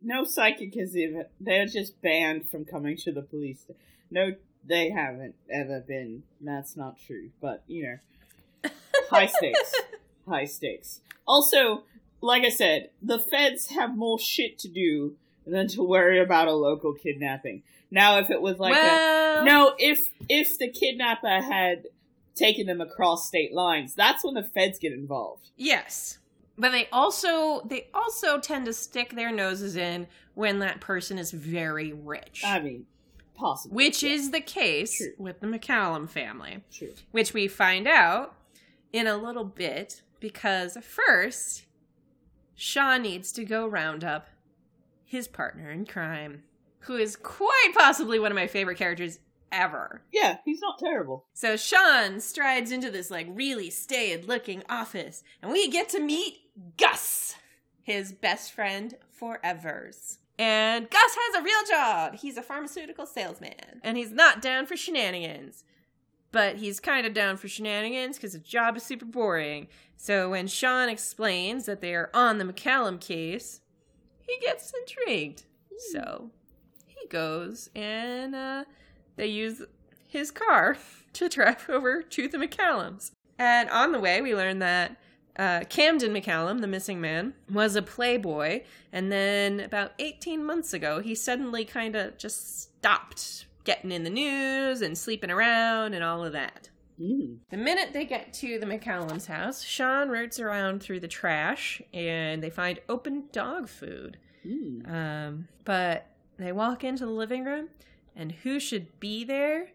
no 0.02 0.24
psychic 0.24 0.78
is 0.78 0.96
even. 0.96 1.26
They're 1.40 1.66
just 1.66 2.02
banned 2.02 2.50
from 2.50 2.66
coming 2.66 2.98
to 2.98 3.12
the 3.12 3.22
police. 3.22 3.66
No, 4.10 4.36
they 4.64 4.92
haven't 4.92 5.36
ever 5.50 5.80
been. 5.80 6.24
That's 6.40 6.76
not 6.76 6.98
true. 7.00 7.30
But 7.42 7.64
you 7.68 8.00
know, 8.64 8.70
high 9.10 9.28
stakes. 9.28 9.74
high 10.28 10.46
stakes. 10.46 11.02
Also, 11.28 11.84
like 12.22 12.44
I 12.44 12.50
said, 12.50 12.90
the 13.02 13.20
feds 13.20 13.68
have 13.72 13.96
more 13.96 14.20
shit 14.20 14.60
to 14.60 14.68
do 14.68 15.16
than 15.46 15.68
to 15.70 15.84
worry 15.84 16.20
about 16.20 16.48
a 16.48 16.54
local 16.54 16.94
kidnapping. 16.94 17.64
Now, 17.90 18.20
if 18.20 18.30
it 18.30 18.42
was 18.42 18.58
like 18.58 18.76
a, 18.76 19.44
No, 19.44 19.74
if 19.78 20.00
if 20.30 20.58
the 20.58 20.70
kidnapper 20.70 21.42
had 21.42 21.88
taken 22.36 22.66
them 22.68 22.80
across 22.82 23.28
state 23.28 23.54
lines, 23.54 23.94
that's 23.94 24.24
when 24.24 24.34
the 24.34 24.44
feds 24.44 24.80
get 24.80 24.94
involved. 24.94 25.50
Yes. 25.58 26.20
But 26.58 26.72
they 26.72 26.88
also 26.92 27.62
they 27.62 27.88
also 27.94 28.40
tend 28.40 28.66
to 28.66 28.74
stick 28.74 29.16
their 29.16 29.32
noses 29.32 29.76
in 29.76 30.08
when 30.36 30.60
that 30.60 30.80
person 30.80 31.18
is 31.18 31.32
very 31.32 31.92
rich. 31.92 32.44
I 32.46 32.60
mean, 32.60 32.86
possible. 33.36 33.76
which 33.76 34.04
is 34.04 34.32
the 34.32 34.42
case 34.42 34.98
True. 34.98 35.14
with 35.18 35.40
the 35.40 35.48
McCallum 35.48 36.08
family, 36.10 36.64
true. 36.72 36.94
which 37.12 37.34
we 37.34 37.48
find 37.48 37.88
out 37.88 38.36
in 38.94 39.08
a 39.08 39.18
little 39.18 39.44
bit 39.44 40.02
because 40.20 40.78
first 40.84 41.66
Shawn 42.56 43.02
needs 43.02 43.32
to 43.34 43.44
go 43.44 43.66
round 43.68 44.04
up 44.04 44.28
his 45.12 45.28
partner 45.28 45.70
in 45.70 45.86
crime, 45.86 46.42
who 46.80 46.96
is 46.96 47.18
quite 47.18 47.74
possibly 47.78 48.18
one 48.18 48.32
of 48.32 48.36
my 48.38 48.48
favorite 48.48 48.78
characters 48.78 49.20
ever. 49.52 50.04
Yeah, 50.10 50.38
he's 50.46 50.62
not 50.62 50.80
terrible. 50.80 51.26
So 51.34 51.58
Shawn 51.58 52.22
strides 52.22 52.72
into 52.72 52.90
this 52.90 53.12
like 53.12 53.28
really 53.30 53.70
staid 53.70 54.30
looking 54.30 54.64
office, 54.70 55.22
and 55.42 55.52
we 55.52 55.70
get 55.70 55.90
to 55.90 56.00
meet 56.00 56.38
Gus, 56.78 57.36
his 57.84 58.14
best 58.14 58.54
friend 58.54 58.96
forever's. 59.10 60.20
And 60.40 60.90
Gus 60.90 61.18
has 61.18 61.42
a 61.42 61.44
real 61.44 61.66
job. 61.70 62.16
He's 62.16 62.38
a 62.38 62.42
pharmaceutical 62.42 63.06
salesman, 63.06 63.82
and 63.84 63.98
he's 63.98 64.12
not 64.12 64.42
down 64.42 64.66
for 64.66 64.78
shenanigans. 64.78 65.66
But 66.32 66.56
he's 66.56 66.80
kind 66.80 67.06
of 67.06 67.14
down 67.14 67.36
for 67.36 67.50
shenanigans 67.50 68.16
because 68.16 68.32
the 68.32 68.40
job 68.40 68.78
is 68.78 68.84
super 68.84 69.04
boring. 69.04 69.68
So 69.98 70.30
when 70.30 70.48
Shawn 70.48 70.88
explains 70.88 71.66
that 71.66 71.82
they 71.82 71.94
are 71.94 72.10
on 72.14 72.38
the 72.38 72.46
McCallum 72.46 73.02
case, 73.02 73.60
he 74.32 74.40
gets 74.40 74.72
intrigued. 74.74 75.44
So 75.92 76.30
he 76.86 77.08
goes 77.08 77.70
and 77.76 78.36
uh, 78.36 78.64
they 79.16 79.28
use 79.28 79.64
his 80.08 80.32
car 80.32 80.78
to 81.14 81.30
drive 81.30 81.70
over 81.70 82.02
to 82.02 82.28
the 82.28 82.38
McCallums. 82.38 83.12
And 83.38 83.70
on 83.70 83.92
the 83.92 84.00
way, 84.00 84.22
we 84.22 84.36
learn 84.36 84.60
that 84.60 84.98
uh, 85.38 85.62
Camden 85.70 86.14
McCallum, 86.14 86.62
the 86.62 86.68
missing 86.68 87.02
man, 87.02 87.34
was 87.52 87.76
a 87.76 87.82
playboy. 87.82 88.62
And 88.92 89.12
then 89.12 89.60
about 89.60 89.94
18 90.00 90.44
months 90.44 90.74
ago, 90.74 91.00
he 91.00 91.16
suddenly 91.16 91.66
kind 91.66 91.96
of 91.96 92.18
just 92.18 92.62
stopped 92.62 93.46
getting 93.64 93.92
in 93.92 94.04
the 94.04 94.10
news 94.10 94.82
and 94.82 94.98
sleeping 94.98 95.32
around 95.32 95.94
and 95.94 96.04
all 96.04 96.24
of 96.24 96.34
that. 96.34 96.70
Mm. 97.00 97.38
The 97.50 97.58
minute 97.58 97.94
they 97.94 98.06
get 98.06 98.34
to 98.34 98.60
the 98.60 98.66
McCallum's 98.66 99.26
house, 99.26 99.64
Shawn 99.64 100.10
roots 100.10 100.40
around 100.40 100.82
through 100.82 101.00
the 101.00 101.08
trash 101.08 101.82
and 101.94 102.42
they 102.42 102.50
find 102.50 102.80
open 102.90 103.26
dog 103.32 103.68
food. 103.68 104.18
Mm. 104.46 104.92
Um, 104.92 105.48
but 105.66 106.08
they 106.38 106.52
walk 106.52 106.84
into 106.84 107.06
the 107.06 107.12
living 107.12 107.46
room, 107.46 107.70
and 108.16 108.32
who 108.32 108.60
should 108.60 109.00
be 109.00 109.24
there 109.24 109.70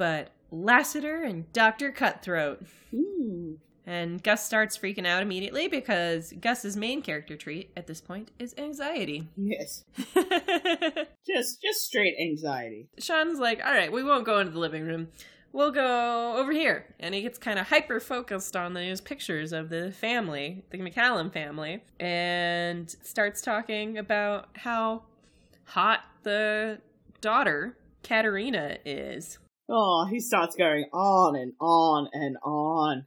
but 0.00 0.30
Lassiter 0.50 1.22
and 1.22 1.52
Dr. 1.52 1.92
Cutthroat. 1.92 2.64
Mm. 2.90 3.58
And 3.84 4.22
Gus 4.22 4.42
starts 4.46 4.78
freaking 4.78 5.06
out 5.06 5.22
immediately 5.22 5.68
because 5.68 6.32
Gus's 6.40 6.74
main 6.74 7.02
character 7.02 7.36
trait 7.36 7.70
at 7.76 7.86
this 7.86 8.00
point 8.00 8.30
is 8.38 8.54
anxiety. 8.56 9.28
Yes. 9.36 9.84
Just 11.26 11.60
just 11.60 11.80
straight 11.82 12.14
anxiety. 12.18 12.88
Shawn's 12.98 13.38
like, 13.38 13.60
all 13.62 13.72
right, 13.72 13.92
we 13.92 14.02
won't 14.02 14.24
go 14.24 14.38
into 14.38 14.52
the 14.52 14.58
living 14.58 14.84
room. 14.84 15.08
We'll 15.52 15.72
go 15.72 16.36
over 16.36 16.52
here. 16.52 16.86
And 17.00 17.14
he 17.14 17.22
gets 17.22 17.38
kind 17.38 17.58
of 17.58 17.66
hyper 17.68 17.98
focused 17.98 18.54
on 18.54 18.74
those 18.74 19.00
pictures 19.00 19.52
of 19.52 19.68
the 19.68 19.90
family, 19.90 20.64
the 20.70 20.78
McCallum 20.78 21.32
family, 21.32 21.82
and 21.98 22.88
starts 23.02 23.42
talking 23.42 23.98
about 23.98 24.48
how 24.54 25.02
hot 25.64 26.00
the 26.22 26.78
daughter, 27.20 27.76
Katerina, 28.02 28.78
is. 28.84 29.38
Oh, 29.68 30.06
he 30.08 30.20
starts 30.20 30.54
going 30.56 30.84
on 30.92 31.36
and 31.36 31.52
on 31.60 32.08
and 32.12 32.36
on 32.44 33.06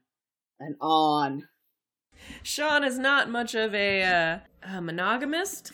and 0.60 0.76
on. 0.82 1.48
Shawn 2.42 2.84
is 2.84 2.98
not 2.98 3.30
much 3.30 3.56
of 3.56 3.74
a, 3.74 4.04
uh, 4.04 4.40
a 4.64 4.82
monogamist. 4.82 5.72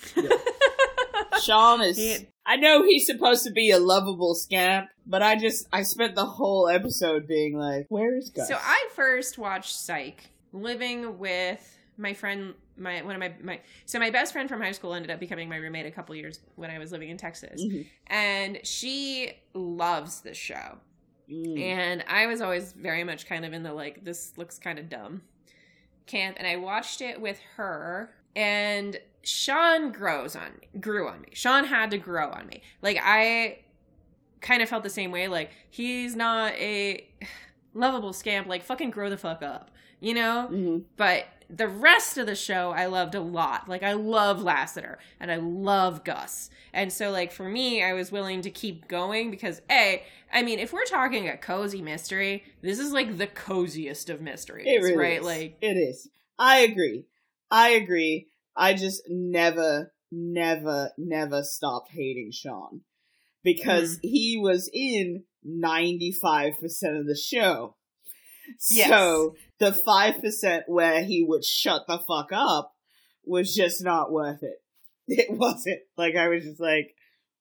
Shawn 1.44 1.82
is. 1.82 1.98
He- 1.98 2.28
I 2.50 2.56
know 2.56 2.82
he's 2.82 3.06
supposed 3.06 3.45
to 3.45 3.52
be 3.52 3.70
a 3.70 3.78
lovable 3.78 4.34
scamp, 4.34 4.89
but 5.06 5.22
I 5.22 5.36
just 5.36 5.68
I 5.72 5.84
spent 5.84 6.16
the 6.16 6.26
whole 6.26 6.68
episode 6.68 7.28
being 7.28 7.56
like, 7.56 7.86
"Where 7.89 8.18
is 8.18 8.32
Gus?" 8.32 8.47
So 8.47 8.58
I 8.60 8.88
first 8.95 9.38
watched 9.38 9.76
Psych 9.76 10.32
living 10.52 11.20
with 11.20 11.78
my 11.95 12.16
friend 12.16 12.56
my 12.76 13.04
one 13.04 13.14
of 13.14 13.20
my 13.20 13.34
my 13.43 13.60
so 13.86 14.00
my 14.00 14.10
best 14.10 14.34
friend 14.34 14.50
from 14.50 14.62
high 14.62 14.72
school 14.72 14.95
ended 14.95 15.12
up 15.12 15.20
becoming 15.20 15.47
my 15.47 15.58
roommate 15.58 15.86
a 15.86 15.91
couple 15.91 16.16
years 16.16 16.39
when 16.56 16.72
I 16.72 16.80
was 16.80 16.91
living 16.91 17.10
in 17.10 17.18
Texas. 17.18 17.62
Mhm. 17.62 17.86
And 18.08 18.66
she 18.66 19.34
loves 19.54 20.22
the 20.22 20.34
show. 20.34 20.80
Mm. 21.30 21.60
And 21.60 22.04
I 22.08 22.26
was 22.26 22.41
always 22.41 22.74
very 22.74 23.04
much 23.04 23.28
kind 23.28 23.45
of 23.45 23.54
in 23.54 23.62
the 23.62 23.74
like 23.74 24.04
this 24.04 24.36
looks 24.39 24.58
kind 24.58 24.80
of 24.80 24.89
dumb 24.89 25.22
camp 26.08 26.38
and 26.39 26.47
I 26.47 26.56
watched 26.56 27.02
it 27.02 27.22
with 27.22 27.39
her 27.58 28.16
and 28.36 29.00
Shawn 29.22 29.92
grows 29.92 30.36
on 30.36 30.52
grew 30.80 31.08
on 31.08 31.22
me. 31.22 31.30
Shawn 31.34 31.66
had 31.66 31.92
to 31.92 31.98
grow 31.98 32.30
on 32.30 32.48
me. 32.48 32.62
Like 32.82 33.00
I 33.02 33.60
kind 34.42 34.62
of 34.62 34.70
felt 34.70 34.84
the 34.84 34.90
same 34.90 35.12
way 35.12 35.28
like 35.28 35.52
he's 35.70 36.16
not 36.16 36.54
a 36.54 37.06
lovable 37.74 38.14
scamp 38.14 38.48
like 38.48 38.64
fucking 38.64 38.90
grow 38.90 39.10
the 39.10 39.18
fuck 39.18 39.44
up, 39.44 39.72
you 40.00 40.14
know? 40.14 40.50
Mhm. 40.52 40.84
But 40.98 41.26
the 41.50 41.68
rest 41.68 42.18
of 42.18 42.28
the 42.28 42.36
show 42.36 42.72
I 42.72 42.86
loved 42.86 43.16
a 43.16 43.22
lot. 43.22 43.68
Like 43.68 43.84
I 43.84 43.94
love 43.94 44.42
Lassiter 44.42 45.00
and 45.20 45.32
I 45.32 45.38
love 45.38 46.04
Gus. 46.04 46.50
And 46.74 46.94
so 46.94 47.12
like 47.12 47.32
for 47.32 47.50
me, 47.50 47.84
I 47.84 47.94
was 47.94 48.12
willing 48.12 48.42
to 48.44 48.52
keep 48.52 48.88
going 48.88 49.32
because 49.32 49.62
A, 49.70 50.04
I 50.32 50.44
mean, 50.44 50.60
if 50.60 50.72
we're 50.72 50.86
talking 50.86 51.28
a 51.28 51.38
cozy 51.38 51.82
mystery, 51.82 52.44
this 52.62 52.80
is 52.80 52.92
like 52.92 53.18
the 53.18 53.28
coziest 53.28 54.10
of 54.10 54.22
mysteries. 54.22 54.68
It 54.68 54.82
really 54.82 54.98
right? 54.98 55.20
is. 55.20 55.26
Like 55.26 55.58
it 55.62 55.76
is. 55.78 56.08
I 56.38 56.60
agree. 56.60 57.06
I 57.52 57.70
agree. 57.70 58.28
I 58.56 58.74
just 58.74 59.04
never, 59.08 59.91
never, 60.12 60.91
never 60.97 61.43
stopped 61.43 61.91
hating 61.91 62.32
Shawn 62.32 62.82
because 63.43 63.93
Hmm. 63.95 64.00
he 64.08 64.39
was 64.41 64.70
in 64.74 65.24
ninety 65.43 66.12
five 66.12 66.60
percent 66.60 66.97
of 66.97 67.08
the 67.08 67.16
show. 67.16 67.76
Yes. 68.70 68.89
So 68.89 69.36
the 69.60 69.72
five 69.74 70.22
percent 70.22 70.64
where 70.68 71.04
he 71.04 71.24
would 71.28 71.45
shut 71.45 71.84
the 71.88 72.00
fuck 72.00 72.30
up 72.32 72.74
was 73.24 73.54
just 73.54 73.84
not 73.84 74.12
worth 74.12 74.43
it. 74.43 74.58
It 75.12 75.32
wasn't. 75.32 75.80
Like 75.97 76.16
I 76.16 76.28
was 76.28 76.43
just 76.43 76.60
like, 76.60 76.93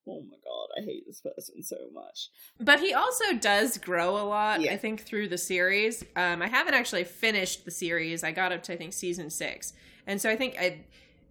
oh 0.07 0.23
my 0.23 0.37
god, 0.45 0.69
I 0.81 0.85
hate 0.85 1.05
this 1.07 1.21
person 1.21 1.63
so 1.63 1.77
much. 1.93 2.29
But 2.59 2.81
he 2.81 2.95
also 2.95 3.35
does 3.39 3.77
grow 3.79 4.17
a 4.17 4.25
lot, 4.25 4.61
Yeah. 4.63 4.73
I 4.73 4.77
think, 4.79 5.03
through 5.03 5.29
the 5.29 5.37
series. 5.39 6.03
Um, 6.17 6.41
I 6.41 6.49
haven't 6.49 6.73
actually 6.75 7.05
finished 7.05 7.65
the 7.67 7.71
series. 7.71 8.25
I 8.25 8.33
got 8.33 8.53
up 8.53 8.63
to 8.65 8.73
I 8.73 8.77
think 8.77 8.93
season 8.95 9.29
six, 9.31 9.75
and 10.09 10.21
so 10.21 10.29
I 10.29 10.35
think 10.37 10.57
I, 10.59 10.81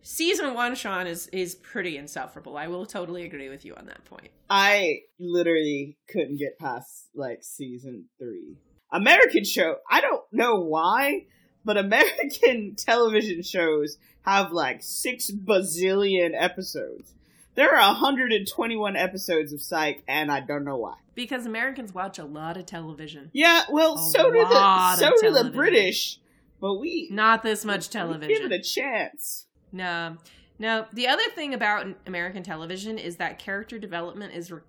season 0.02 0.54
one, 0.54 0.76
Shawn 0.76 1.08
is 1.08 1.28
is 1.28 1.56
pretty 1.56 1.98
insufferable. 1.98 2.56
I 2.56 2.68
will 2.68 2.86
totally 2.86 3.26
agree 3.26 3.50
with 3.50 3.66
you 3.66 3.76
on 3.76 3.88
that 3.88 4.06
point. 4.06 4.30
I 4.50 5.00
literally 5.20 5.98
couldn't 6.08 6.38
get 6.38 6.58
past 6.58 7.10
like 7.14 7.44
season 7.44 8.06
three. 8.18 8.56
American 8.92 9.44
show, 9.44 9.76
I 9.92 10.00
don't 10.00 10.24
know 10.32 10.62
why, 10.62 11.26
but 11.66 11.78
American 11.88 12.76
television 12.78 13.42
shows 13.44 13.98
have 14.22 14.52
like 14.52 14.80
six 14.82 15.30
bazillion 15.32 16.32
episodes. 16.34 17.14
There 17.56 17.76
are 17.76 17.88
121 17.94 18.96
episodes 18.96 19.52
of 19.52 19.62
Psych, 19.64 20.04
and 20.08 20.32
I 20.32 20.42
don't 20.42 20.64
know 20.64 20.78
why. 20.78 20.94
Because 21.16 21.48
Americans 21.48 21.92
watch 21.92 22.20
a 22.20 22.24
lot 22.24 22.56
of 22.56 22.68
television, 22.68 23.32
Yeah, 23.34 23.64
well, 23.72 23.96
A 23.96 24.12
so 24.12 24.32
do 24.32 24.38
the 24.38 24.96
so 24.98 25.12
do 25.20 25.32
the. 25.32 25.50
British, 25.50 26.20
but 26.60 26.76
we 26.76 27.08
not 27.12 27.44
this 27.44 27.64
much 27.66 27.80
we 27.80 27.84
Give 27.84 27.92
television. 27.92 28.52
it 28.52 28.60
a 28.60 28.62
chance. 28.62 29.48
No, 29.72 30.18
no. 30.60 30.86
The 30.94 31.08
other 31.08 31.30
thing 31.36 31.54
about 31.54 31.88
American 32.06 32.44
television 32.44 32.98
is 32.98 33.18
that 33.18 33.40
character 33.40 33.78
development 33.80 34.34
is 34.34 34.52
re- 34.52 34.62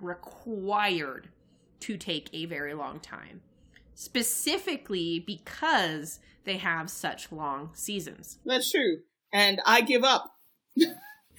required 0.00 1.28
to 1.80 1.96
take 1.96 2.28
a 2.32 2.44
very 2.46 2.74
long 2.74 3.00
time, 3.00 3.40
specifically 3.94 5.18
because 5.26 6.20
they 6.44 6.56
have 6.58 6.90
such 6.90 7.30
long 7.32 7.70
seasons. 7.74 8.38
That's 8.44 8.70
true, 8.70 8.98
and 9.32 9.60
I 9.66 9.80
give 9.82 10.04
up. 10.04 10.32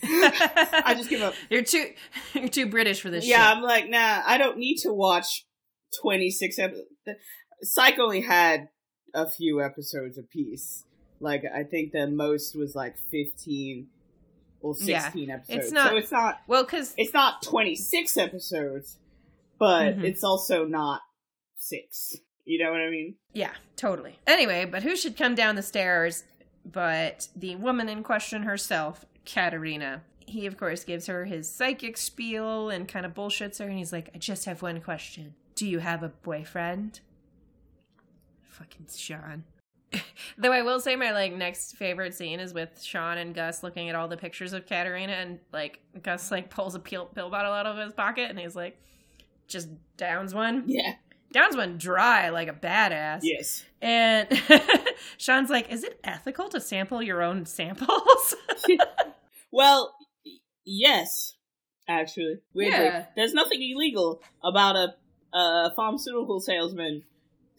I 0.03 0.81
I 0.85 0.93
just 0.95 1.09
give 1.09 1.21
up. 1.21 1.33
You're 1.49 1.63
too 1.63 1.91
you're 2.33 2.49
too 2.49 2.67
British 2.67 3.01
for 3.01 3.09
this. 3.09 3.25
yeah, 3.27 3.47
shit. 3.49 3.57
I'm 3.57 3.63
like, 3.63 3.89
nah, 3.89 4.21
I 4.25 4.37
don't 4.37 4.57
need 4.57 4.77
to 4.77 4.93
watch 4.93 5.45
26 6.01 6.57
episodes. 6.59 6.87
Psych 7.63 7.99
only 7.99 8.21
had 8.21 8.69
a 9.13 9.29
few 9.29 9.61
episodes 9.61 10.17
apiece. 10.17 10.85
Like, 11.19 11.43
I 11.53 11.63
think 11.63 11.91
the 11.91 12.07
most 12.07 12.55
was 12.55 12.75
like 12.75 12.97
15 13.09 13.87
or 14.61 14.75
Yeah, 14.81 15.01
16 15.03 15.29
episodes. 15.29 15.59
it's 15.65 15.71
not- 15.71 15.89
so 15.91 15.97
it's 15.97 16.11
not, 16.11 16.41
Well, 16.47 16.63
because 16.63 16.93
it's 16.97 17.13
not 17.13 17.41
26 17.43 18.17
episodes, 18.17 18.97
but 19.59 19.97
Mhm. 19.97 20.03
it's 20.03 20.23
also 20.23 20.65
not 20.65 21.01
six. 21.57 22.15
You 22.45 22.63
know 22.63 22.71
what 22.71 22.81
I 22.81 22.89
mean? 22.89 23.15
Yeah, 23.33 23.53
totally. 23.75 24.19
Anyway, 24.25 24.65
but 24.65 24.83
who 24.83 24.95
should 24.95 25.15
come 25.15 25.35
down 25.35 25.55
the 25.55 25.61
stairs 25.61 26.23
but 26.63 27.27
the 27.35 27.55
woman 27.55 27.89
in 27.89 28.03
question 28.03 28.43
herself, 28.43 29.03
Katerina. 29.25 30.03
He, 30.27 30.45
of 30.45 30.57
course, 30.57 30.83
gives 30.83 31.07
her 31.07 31.25
his 31.25 31.49
psychic 31.49 31.97
spiel 31.97 32.69
and 32.69 32.87
kind 32.87 33.03
of 33.05 33.15
bullshits 33.15 33.57
her, 33.57 33.67
and 33.67 33.77
he's 33.79 33.91
like, 33.91 34.09
I 34.13 34.19
just 34.19 34.45
have 34.45 34.61
one 34.61 34.79
question. 34.79 35.33
Do 35.55 35.67
you 35.67 35.79
have 35.79 36.03
a 36.03 36.09
boyfriend? 36.09 36.99
Fucking 38.51 38.87
Shawn. 38.95 39.43
Though 40.37 40.51
I 40.51 40.61
will 40.61 40.79
say 40.79 40.95
my 40.95 41.11
like 41.11 41.33
next 41.33 41.75
favorite 41.75 42.13
scene 42.13 42.39
is 42.39 42.53
with 42.53 42.81
Shawn 42.81 43.17
and 43.17 43.35
Gus 43.35 43.63
looking 43.63 43.89
at 43.89 43.95
all 43.95 44.07
the 44.07 44.17
pictures 44.17 44.53
of 44.53 44.65
Katerina 44.65 45.13
and 45.13 45.39
like 45.51 45.79
Gus 46.01 46.31
like 46.31 46.49
pulls 46.49 46.75
a 46.75 46.79
pill, 46.79 47.05
pill 47.07 47.29
bottle 47.29 47.51
out 47.51 47.65
of 47.65 47.77
his 47.77 47.93
pocket 47.93 48.29
and 48.29 48.39
he's 48.39 48.55
like 48.55 48.79
just 49.47 49.69
downs 49.97 50.33
one. 50.33 50.63
Yeah. 50.67 50.93
Downs 51.33 51.55
one 51.55 51.77
dry 51.77 52.29
like 52.29 52.47
a 52.47 52.53
badass. 52.53 53.19
Yes. 53.23 53.65
And 53.81 54.27
Shawn's 55.17 55.49
like, 55.49 55.71
"Is 55.71 55.83
it 55.83 55.99
ethical 56.03 56.49
to 56.49 56.59
sample 56.59 57.01
your 57.01 57.21
own 57.21 57.45
samples?" 57.45 58.35
Well, 59.51 59.93
yes, 60.65 61.35
actually. 61.87 62.39
Weirdly. 62.53 62.85
Yeah. 62.85 63.05
There's 63.15 63.33
nothing 63.33 63.61
illegal 63.61 64.21
about 64.43 64.75
a, 64.77 64.95
a 65.37 65.73
pharmaceutical 65.75 66.39
salesman 66.39 67.03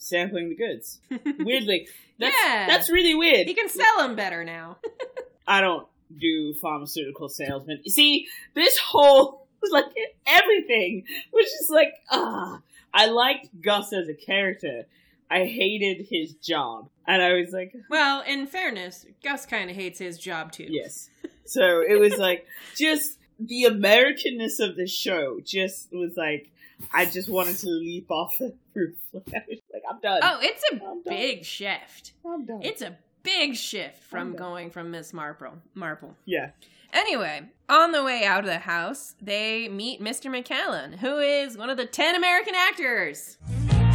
sampling 0.03 0.49
the 0.49 0.57
goods. 0.57 1.01
Weirdly. 1.39 1.89
That's, 2.19 2.35
Yeah. 2.45 2.67
That's 2.69 2.91
really 2.91 3.15
weird. 3.15 3.47
he 3.47 3.55
can 3.55 3.69
sell 3.69 3.99
them 3.99 4.17
better 4.17 4.45
now. 4.45 4.79
I 5.47 5.61
don't 5.61 5.87
do 6.19 6.55
pharmaceutical 6.55 7.29
salesman. 7.29 7.81
You 7.85 7.91
See, 7.91 8.27
this 8.55 8.79
whole, 8.79 9.47
like, 9.71 9.87
everything 10.27 11.05
was 11.33 11.47
just 11.47 11.71
like, 11.71 11.93
ah. 12.11 12.61
I 12.95 13.07
liked 13.07 13.49
Gus 13.63 13.93
as 13.95 14.09
a 14.09 14.15
character. 14.15 14.87
I 15.31 15.47
hated 15.47 16.07
his 16.11 16.35
job. 16.35 16.91
And 17.07 17.23
I 17.23 17.33
was 17.33 17.51
like, 17.53 17.75
Well, 17.89 18.23
in 18.27 18.47
fairness, 18.47 19.07
Gus 19.25 19.47
kind 19.47 19.71
of 19.71 19.77
hates 19.77 19.99
his 19.99 20.19
job 20.19 20.53
too. 20.53 20.67
Yes. 20.69 21.09
So 21.47 21.81
it 21.81 21.99
was 21.99 22.19
like 22.19 22.47
just 22.77 23.19
the 23.41 23.65
Americanness 23.65 24.61
of 24.61 24.77
the 24.77 24.87
show 24.87 25.41
just 25.43 25.91
was 25.91 26.19
like 26.19 26.52
I 26.93 27.05
just 27.07 27.29
wanted 27.29 27.57
to 27.59 27.69
leap 27.69 28.11
off 28.11 28.37
the 28.39 28.55
roof. 28.75 28.97
Like, 29.13 29.25
I 29.35 29.43
was 29.49 29.59
like 29.73 29.83
I'm 29.91 30.01
done. 30.01 30.21
Oh, 30.23 30.39
it's 30.41 30.63
a 30.73 30.75
I'm 30.75 30.81
done. 30.81 31.03
big 31.07 31.45
shift. 31.45 32.13
I'm 32.27 32.45
done. 32.47 32.61
It's 32.63 32.83
a 32.83 32.97
big 33.23 33.55
shift 33.57 33.99
from 34.05 34.35
going 34.35 34.71
from 34.71 34.91
Miss 34.91 35.13
Marple. 35.13 35.55
Marple. 35.75 36.17
yeah. 36.25 36.51
Anyway, 36.95 37.41
on 37.71 37.93
the 37.93 38.05
way 38.05 38.23
out 38.25 38.41
of 38.41 38.47
the 38.51 38.59
house, 38.59 39.15
they 39.23 39.67
meet 39.67 40.03
Mr. 40.03 40.31
McCallum, 40.31 40.97
who 40.99 41.21
is 41.21 41.57
one 41.57 41.71
of 41.71 41.79
the 41.79 41.87
10 41.87 42.15
American 42.17 42.55
actors. 42.55 43.39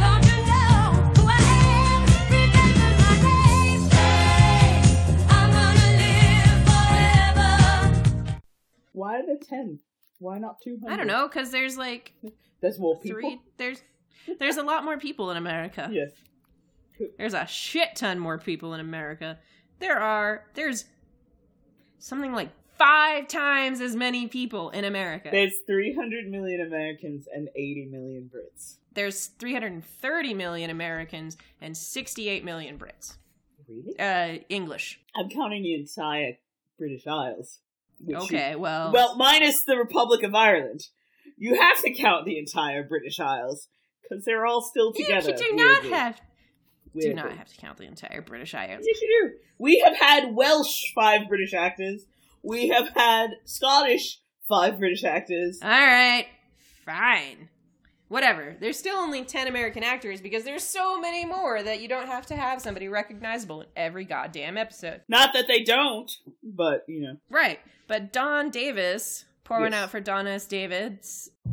Don't 0.00 0.24
you 0.24 0.36
know 0.46 1.12
who 1.16 1.28
I 1.28 1.38
am? 1.94 2.02
Remember 2.32 2.98
my 3.04 3.14
name. 3.22 3.88
I'm 5.30 5.50
gonna 5.52 5.90
live 5.96 6.64
forever. 7.94 8.42
Why 8.92 9.22
the 9.22 9.38
ten? 9.48 9.78
Why 10.18 10.38
not 10.38 10.60
two 10.60 10.78
hundred? 10.82 10.92
I 10.92 10.96
don't 10.96 11.06
know, 11.06 11.28
because 11.28 11.50
there's 11.52 11.78
like 11.78 12.14
There's 12.60 12.78
more 12.78 12.98
people. 12.98 13.20
three, 13.20 13.40
there's, 13.56 13.82
there's 14.38 14.56
a 14.56 14.62
lot 14.62 14.84
more 14.84 14.98
people 14.98 15.30
in 15.30 15.36
America. 15.36 15.88
Yes. 15.92 16.10
There's 17.16 17.34
a 17.34 17.46
shit 17.46 17.94
ton 17.94 18.18
more 18.18 18.38
people 18.38 18.74
in 18.74 18.80
America. 18.80 19.38
There 19.78 19.98
are 20.00 20.44
there's 20.54 20.84
something 21.98 22.32
like 22.32 22.50
five 22.76 23.28
times 23.28 23.80
as 23.80 23.94
many 23.94 24.26
people 24.26 24.70
in 24.70 24.84
America. 24.84 25.28
There's 25.30 25.58
300 25.66 26.28
million 26.28 26.60
Americans 26.60 27.26
and 27.32 27.48
80 27.54 27.88
million 27.92 28.30
Brits. 28.34 28.78
There's 28.94 29.26
330 29.26 30.34
million 30.34 30.70
Americans 30.70 31.36
and 31.60 31.76
68 31.76 32.44
million 32.44 32.78
Brits. 32.78 33.16
Really? 33.68 33.98
Uh, 33.98 34.42
English. 34.48 35.00
I'm 35.14 35.28
counting 35.28 35.62
the 35.62 35.74
entire 35.74 36.32
British 36.78 37.06
Isles. 37.06 37.60
which 38.00 38.16
is- 38.16 38.22
Okay, 38.24 38.56
well, 38.56 38.90
well, 38.92 39.16
minus 39.16 39.62
the 39.64 39.76
Republic 39.76 40.22
of 40.24 40.34
Ireland. 40.34 40.88
You 41.38 41.60
have 41.60 41.80
to 41.82 41.92
count 41.92 42.24
the 42.24 42.38
entire 42.38 42.82
British 42.82 43.20
Isles 43.20 43.68
because 44.02 44.24
they're 44.24 44.46
all 44.46 44.60
still 44.60 44.92
together. 44.92 45.30
Yeah, 45.30 45.36
you 45.38 45.50
do 45.50 45.56
not 45.56 45.82
weirdly. 45.82 45.90
have 45.90 46.20
do 47.00 47.14
not 47.14 47.32
have 47.32 47.48
to 47.48 47.56
count 47.56 47.78
the 47.78 47.84
entire 47.84 48.22
British 48.22 48.54
Isles. 48.54 48.84
Yes, 48.86 49.00
you 49.00 49.22
do. 49.22 49.36
We 49.58 49.82
have 49.84 49.96
had 49.96 50.34
Welsh 50.34 50.92
five 50.94 51.28
British 51.28 51.54
actors. 51.54 52.04
We 52.42 52.68
have 52.68 52.88
had 52.88 53.30
Scottish 53.44 54.20
five 54.48 54.78
British 54.78 55.04
actors. 55.04 55.58
All 55.62 55.68
right, 55.68 56.26
fine. 56.84 57.48
Whatever. 58.08 58.56
There's 58.58 58.78
still 58.78 58.96
only 58.96 59.22
10 59.22 59.48
American 59.48 59.82
actors 59.82 60.22
because 60.22 60.42
there's 60.42 60.62
so 60.62 60.98
many 60.98 61.26
more 61.26 61.62
that 61.62 61.82
you 61.82 61.88
don't 61.88 62.06
have 62.06 62.24
to 62.26 62.36
have 62.36 62.62
somebody 62.62 62.88
recognizable 62.88 63.60
in 63.60 63.66
every 63.76 64.06
goddamn 64.06 64.56
episode. 64.56 65.02
Not 65.08 65.34
that 65.34 65.46
they 65.46 65.62
don't, 65.62 66.10
but 66.42 66.84
you 66.88 67.02
know. 67.02 67.16
Right. 67.28 67.58
But 67.86 68.10
Don 68.10 68.48
Davis, 68.48 69.26
pour 69.48 69.60
one 69.60 69.74
out 69.74 69.90
for 69.90 70.00
Don 70.00 70.26
S. 70.26 70.46
Davis, 70.46 71.30
Yeah. 71.46 71.52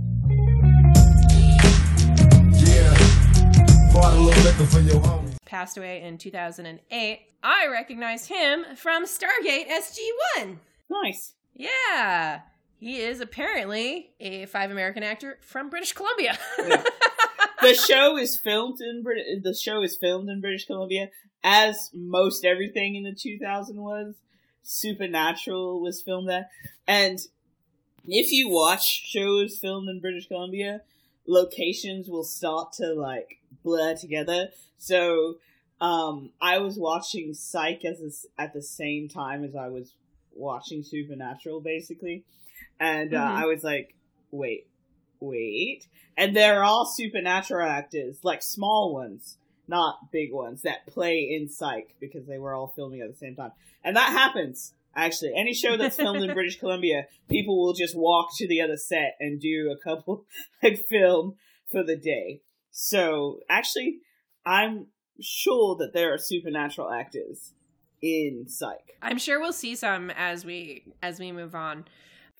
Bought 3.93 4.13
a 4.13 4.19
little 4.19 4.43
liquor 4.43 4.65
for 4.65 4.79
your 4.81 5.01
homies. 5.01 5.35
passed 5.45 5.77
away 5.77 6.01
in 6.01 6.17
2008. 6.17 7.19
I 7.41 7.67
recognize 7.67 8.27
him 8.27 8.65
from 8.75 9.05
Stargate 9.05 9.69
SG-1. 9.69 10.57
Nice. 10.89 11.33
Yeah. 11.53 12.41
He 12.77 12.97
is 12.97 13.21
apparently 13.21 14.11
a 14.19 14.45
five 14.47 14.69
American 14.71 15.03
actor 15.03 15.37
from 15.41 15.69
British 15.69 15.93
Columbia. 15.93 16.37
Yeah. 16.59 16.83
the 17.61 17.73
show 17.73 18.17
is 18.17 18.37
filmed 18.37 18.79
in 18.81 19.01
Brit- 19.03 19.41
the 19.41 19.53
show 19.53 19.81
is 19.81 19.95
filmed 19.95 20.29
in 20.29 20.41
British 20.41 20.65
Columbia 20.65 21.09
as 21.43 21.89
most 21.93 22.43
everything 22.43 22.95
in 22.95 23.03
the 23.03 23.15
2000 23.17 23.77
was. 23.81 24.15
Supernatural 24.67 25.79
was 25.79 26.01
filmed 26.01 26.27
there, 26.27 26.49
and 26.87 27.19
if 28.07 28.31
you 28.31 28.49
watch 28.49 28.83
shows 29.05 29.57
filmed 29.57 29.89
in 29.89 29.99
British 29.99 30.27
Columbia, 30.27 30.81
locations 31.27 32.07
will 32.09 32.23
start 32.23 32.73
to 32.73 32.93
like 32.93 33.39
blur 33.63 33.95
together. 33.95 34.49
So, 34.77 35.37
um, 35.81 36.31
I 36.41 36.59
was 36.59 36.77
watching 36.77 37.33
Psych 37.33 37.83
as 37.85 38.01
a 38.01 38.41
at 38.41 38.53
the 38.53 38.61
same 38.61 39.09
time 39.09 39.43
as 39.43 39.55
I 39.55 39.67
was 39.67 39.93
watching 40.33 40.83
Supernatural, 40.83 41.61
basically, 41.61 42.23
and 42.79 43.13
uh, 43.13 43.19
Mhm. 43.19 43.35
I 43.35 43.45
was 43.45 43.63
like, 43.63 43.95
wait, 44.31 44.67
wait, 45.19 45.87
and 46.17 46.35
they're 46.35 46.63
all 46.63 46.85
supernatural 46.85 47.67
actors, 47.67 48.19
like 48.23 48.41
small 48.41 48.93
ones, 48.93 49.37
not 49.67 50.11
big 50.11 50.31
ones, 50.31 50.61
that 50.61 50.85
play 50.87 51.21
in 51.21 51.49
Psych 51.49 51.95
because 51.99 52.25
they 52.25 52.37
were 52.37 52.53
all 52.53 52.67
filming 52.67 53.01
at 53.01 53.09
the 53.09 53.17
same 53.17 53.35
time. 53.35 53.51
And 53.83 53.95
that 53.95 54.09
happens, 54.09 54.73
actually. 54.95 55.33
Any 55.35 55.53
show 55.53 55.77
that's 55.77 55.95
filmed 55.95 56.23
in 56.23 56.33
British 56.33 56.59
Columbia, 56.59 57.07
people 57.29 57.61
will 57.61 57.73
just 57.73 57.97
walk 57.97 58.29
to 58.37 58.47
the 58.47 58.61
other 58.61 58.77
set 58.77 59.15
and 59.19 59.39
do 59.39 59.71
a 59.71 59.83
couple, 59.83 60.25
like, 60.63 60.77
film 60.89 61.35
for 61.71 61.83
the 61.83 61.97
day. 61.97 62.41
So, 62.71 63.39
actually, 63.49 63.99
I'm 64.45 64.87
sure 65.21 65.75
that 65.77 65.93
there 65.93 66.13
are 66.13 66.17
supernatural 66.17 66.91
actors 66.91 67.53
in 68.01 68.45
Psych 68.47 68.85
I'm 69.01 69.17
sure 69.17 69.39
we'll 69.39 69.53
see 69.53 69.75
some 69.75 70.09
as 70.11 70.45
we 70.45 70.83
as 71.01 71.19
we 71.19 71.31
move 71.31 71.55
on. 71.55 71.85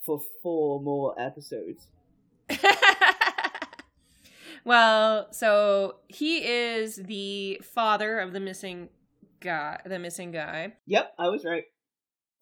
for 0.06 0.20
four 0.42 0.82
more 0.82 1.20
episodes. 1.20 1.88
well, 4.66 5.32
so 5.32 5.98
he 6.08 6.46
is 6.46 6.96
the 6.98 7.62
father 7.64 8.20
of 8.20 8.34
the 8.34 8.40
missing 8.40 8.90
guy, 9.40 9.80
the 9.86 10.00
missing 10.00 10.32
guy. 10.32 10.74
Yep, 10.86 11.14
I 11.18 11.30
was 11.30 11.46
right. 11.46 11.64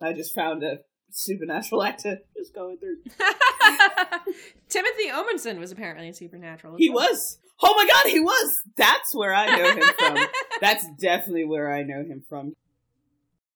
I 0.01 0.13
just 0.13 0.33
found 0.33 0.63
a 0.63 0.79
supernatural 1.11 1.83
actor 1.83 2.19
just 2.35 2.53
going 2.53 2.77
through. 2.77 2.97
Timothy 4.69 5.09
Omundson 5.09 5.59
was 5.59 5.71
apparently 5.71 6.09
a 6.09 6.13
supernatural. 6.13 6.75
He 6.77 6.89
well. 6.89 7.09
was. 7.09 7.37
Oh 7.61 7.73
my 7.77 7.87
god, 7.87 8.11
he 8.11 8.19
was. 8.19 8.61
That's 8.75 9.15
where 9.15 9.33
I 9.33 9.55
know 9.55 9.75
him 9.75 9.83
from. 9.97 10.17
That's 10.59 10.85
definitely 10.99 11.45
where 11.45 11.71
I 11.71 11.83
know 11.83 12.03
him 12.03 12.23
from. 12.27 12.53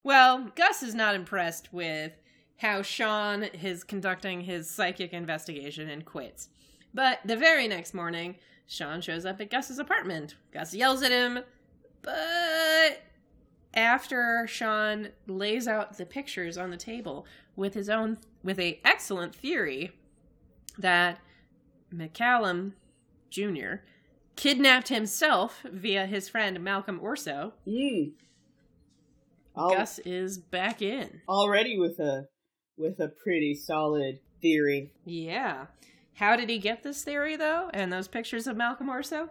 Well, 0.04 0.52
Gus 0.56 0.84
is 0.84 0.96
not 0.96 1.16
impressed 1.16 1.74
with 1.74 2.14
how 2.58 2.82
Shawn 2.82 3.44
is 3.44 3.84
conducting 3.84 4.42
his 4.42 4.70
psychic 4.70 5.14
investigation 5.14 5.90
and 5.90 6.06
quits. 6.06 6.48
But 6.94 7.20
the 7.26 7.36
very 7.36 7.68
next 7.68 7.94
morning, 7.94 8.36
Shawn 8.68 9.02
shows 9.02 9.26
up 9.26 9.42
at 9.42 9.50
Gus's 9.50 9.80
apartment. 9.80 10.36
Gus 10.54 10.74
yells 10.74 11.02
at 11.02 11.12
him, 11.12 11.40
but 12.02 13.02
after 13.78 14.46
Shawn 14.48 15.10
lays 15.28 15.68
out 15.68 15.98
the 15.98 16.06
pictures 16.06 16.58
on 16.58 16.72
the 16.72 16.78
table 16.78 17.26
with 17.56 17.74
his 17.76 17.90
own 17.90 18.18
with 18.44 18.60
a 18.60 18.80
excellent 18.84 19.34
theory 19.36 19.92
that 20.78 21.20
McCallum 21.94 22.74
Jr. 23.30 23.76
kidnapped 24.36 24.90
himself 24.90 25.62
via 25.72 26.06
his 26.06 26.28
friend 26.28 26.60
Malcolm 26.62 27.00
Orso, 27.02 27.54
Mm. 27.66 28.14
Gus 29.56 30.00
is 30.00 30.38
back 30.38 30.82
in. 30.82 31.22
already 31.28 31.78
with 31.80 32.00
a 32.00 32.28
with 32.78 33.00
a 33.00 33.08
pretty 33.08 33.56
solid 33.56 34.20
theory. 34.42 34.92
Yeah. 35.04 35.66
How 36.14 36.36
did 36.36 36.50
he 36.50 36.60
get 36.60 36.84
this 36.84 37.04
theory, 37.04 37.36
though? 37.36 37.70
And 37.74 37.92
those 37.92 38.08
pictures 38.08 38.46
of 38.48 38.56
Malcolm 38.56 38.88
Orso? 38.90 39.30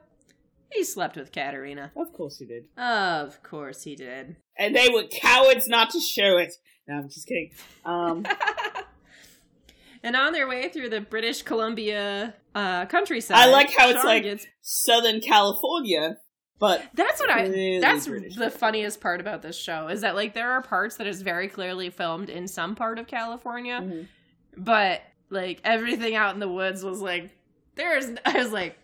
He 0.73 0.85
slept 0.85 1.17
with 1.17 1.33
Katerina. 1.33 1.93
Of 1.97 2.13
course 2.13 2.39
he 2.39 2.45
did. 2.47 2.65
Of 2.77 3.43
course 3.43 3.83
he 3.85 3.95
did. 3.97 4.37
And 4.59 4.75
they 4.75 4.89
were 4.89 5.05
cowards 5.23 5.69
not 5.69 5.91
to 5.91 6.01
show 6.01 6.37
it. 6.39 6.53
No, 6.89 6.97
I'm 6.97 7.09
just 7.09 7.27
kidding. 7.27 7.51
Um, 7.85 8.25
and 10.03 10.15
on 10.17 10.33
their 10.33 10.47
way 10.49 10.69
through 10.69 10.91
the 10.91 11.01
British 11.01 11.43
Columbia 11.43 12.35
uh, 12.55 12.87
countryside, 12.87 13.37
I 13.39 13.47
like 13.51 13.71
how 13.73 13.89
it's 13.91 14.05
like- 14.05 14.23
gets- 14.25 14.47
Southern 14.61 15.21
California, 15.21 16.17
but 16.59 16.83
That's 16.95 17.21
what 17.21 17.31
I. 17.31 17.79
That's 17.81 18.07
British. 18.09 18.37
the 18.37 18.51
funniest 18.51 19.01
part 19.01 19.21
about 19.21 19.43
this 19.43 19.57
show 19.59 19.89
is 19.89 20.01
that 20.01 20.15
like 20.15 20.35
there 20.35 20.51
are 20.53 20.63
parts 20.63 20.97
that 20.97 21.07
is 21.07 21.23
very 21.23 21.49
clearly 21.49 21.91
filmed 21.91 22.29
in 22.31 22.49
some 22.49 22.75
part 22.75 22.99
of 22.99 23.07
California, 23.07 23.81
Mhm. 23.83 24.09
but 24.57 25.03
like 25.31 25.61
everything 25.65 26.15
out 26.15 26.35
in 26.35 26.41
the 26.41 26.49
woods 26.49 26.83
was 26.83 27.01
like 27.01 27.31
there's. 27.75 28.11
I 28.25 28.39
was 28.39 28.53
like, 28.53 28.77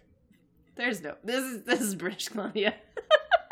there's 0.76 1.02
no. 1.02 1.14
This 1.24 1.44
is 1.44 1.62
this 1.64 1.80
is 1.80 1.94
British 1.94 2.28
Columbia. 2.28 2.74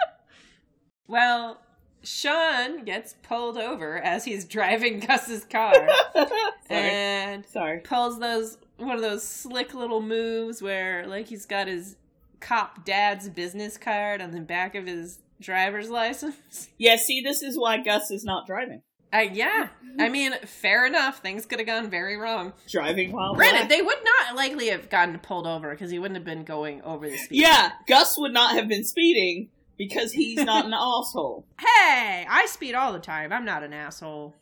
well, 1.07 1.61
Shawn 2.03 2.85
gets 2.85 3.14
pulled 3.23 3.59
over 3.59 3.99
as 3.99 4.25
he's 4.25 4.45
driving 4.45 5.01
Gus's 5.01 5.45
car, 5.45 5.89
and 6.71 7.45
sorry. 7.47 7.81
pulls 7.81 8.18
those 8.18 8.59
one 8.79 8.97
of 8.97 9.03
those 9.03 9.27
slick 9.27 9.75
little 9.75 10.01
moves 10.01 10.62
where 10.62 11.07
like 11.07 11.29
he's 11.29 11.47
got 11.47 11.66
his 11.66 11.97
cop 12.41 12.85
dad's 12.85 13.29
business 13.29 13.77
card 13.77 14.23
on 14.23 14.31
the 14.31 14.41
back 14.41 14.75
of 14.75 14.87
his 14.87 15.18
driver's 15.41 15.91
license. 15.91 16.68
Yeah, 16.79 16.97
see, 16.97 17.21
this 17.23 17.43
is 17.43 17.59
why 17.59 17.83
Gus 17.83 18.11
is 18.11 18.25
not 18.25 18.47
driving. 18.47 18.83
Uh, 19.13 19.19
yeah, 19.33 19.69
I 19.99 20.09
mean, 20.11 20.33
fair 20.47 20.87
enough. 20.87 21.19
Things 21.21 21.45
could 21.47 21.59
have 21.59 21.67
gone 21.67 21.91
very 21.91 22.17
wrong. 22.17 22.53
Driving 22.69 23.13
while 23.13 23.35
Granted, 23.35 23.59
black. 23.67 23.69
they 23.71 23.83
would 23.83 23.99
not 24.27 24.37
likely 24.37 24.69
have 24.69 24.89
gotten 24.89 25.19
pulled 25.19 25.47
over 25.47 25.71
because 25.71 25.91
he 25.91 25.99
wouldn't 25.99 26.17
have 26.17 26.25
been 26.25 26.45
going 26.45 26.81
over 26.83 27.09
the 27.09 27.17
speed. 27.17 27.41
Yeah, 27.41 27.73
Gus 27.89 28.17
would 28.19 28.33
not 28.33 28.55
have 28.55 28.69
been 28.69 28.85
speeding 28.85 29.49
because 29.77 30.13
he's 30.13 30.39
not 30.45 30.65
an 30.67 30.75
asshole. 30.75 31.45
Hey, 31.59 32.27
I 32.29 32.47
speed 32.49 32.75
all 32.75 32.93
the 32.93 33.01
time. 33.01 33.33
I'm 33.33 33.45
not 33.45 33.63
an 33.65 33.73
asshole. 33.73 34.35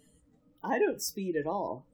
I 0.63 0.79
don't 0.79 1.01
speed 1.01 1.37
at 1.37 1.47
all. 1.47 1.87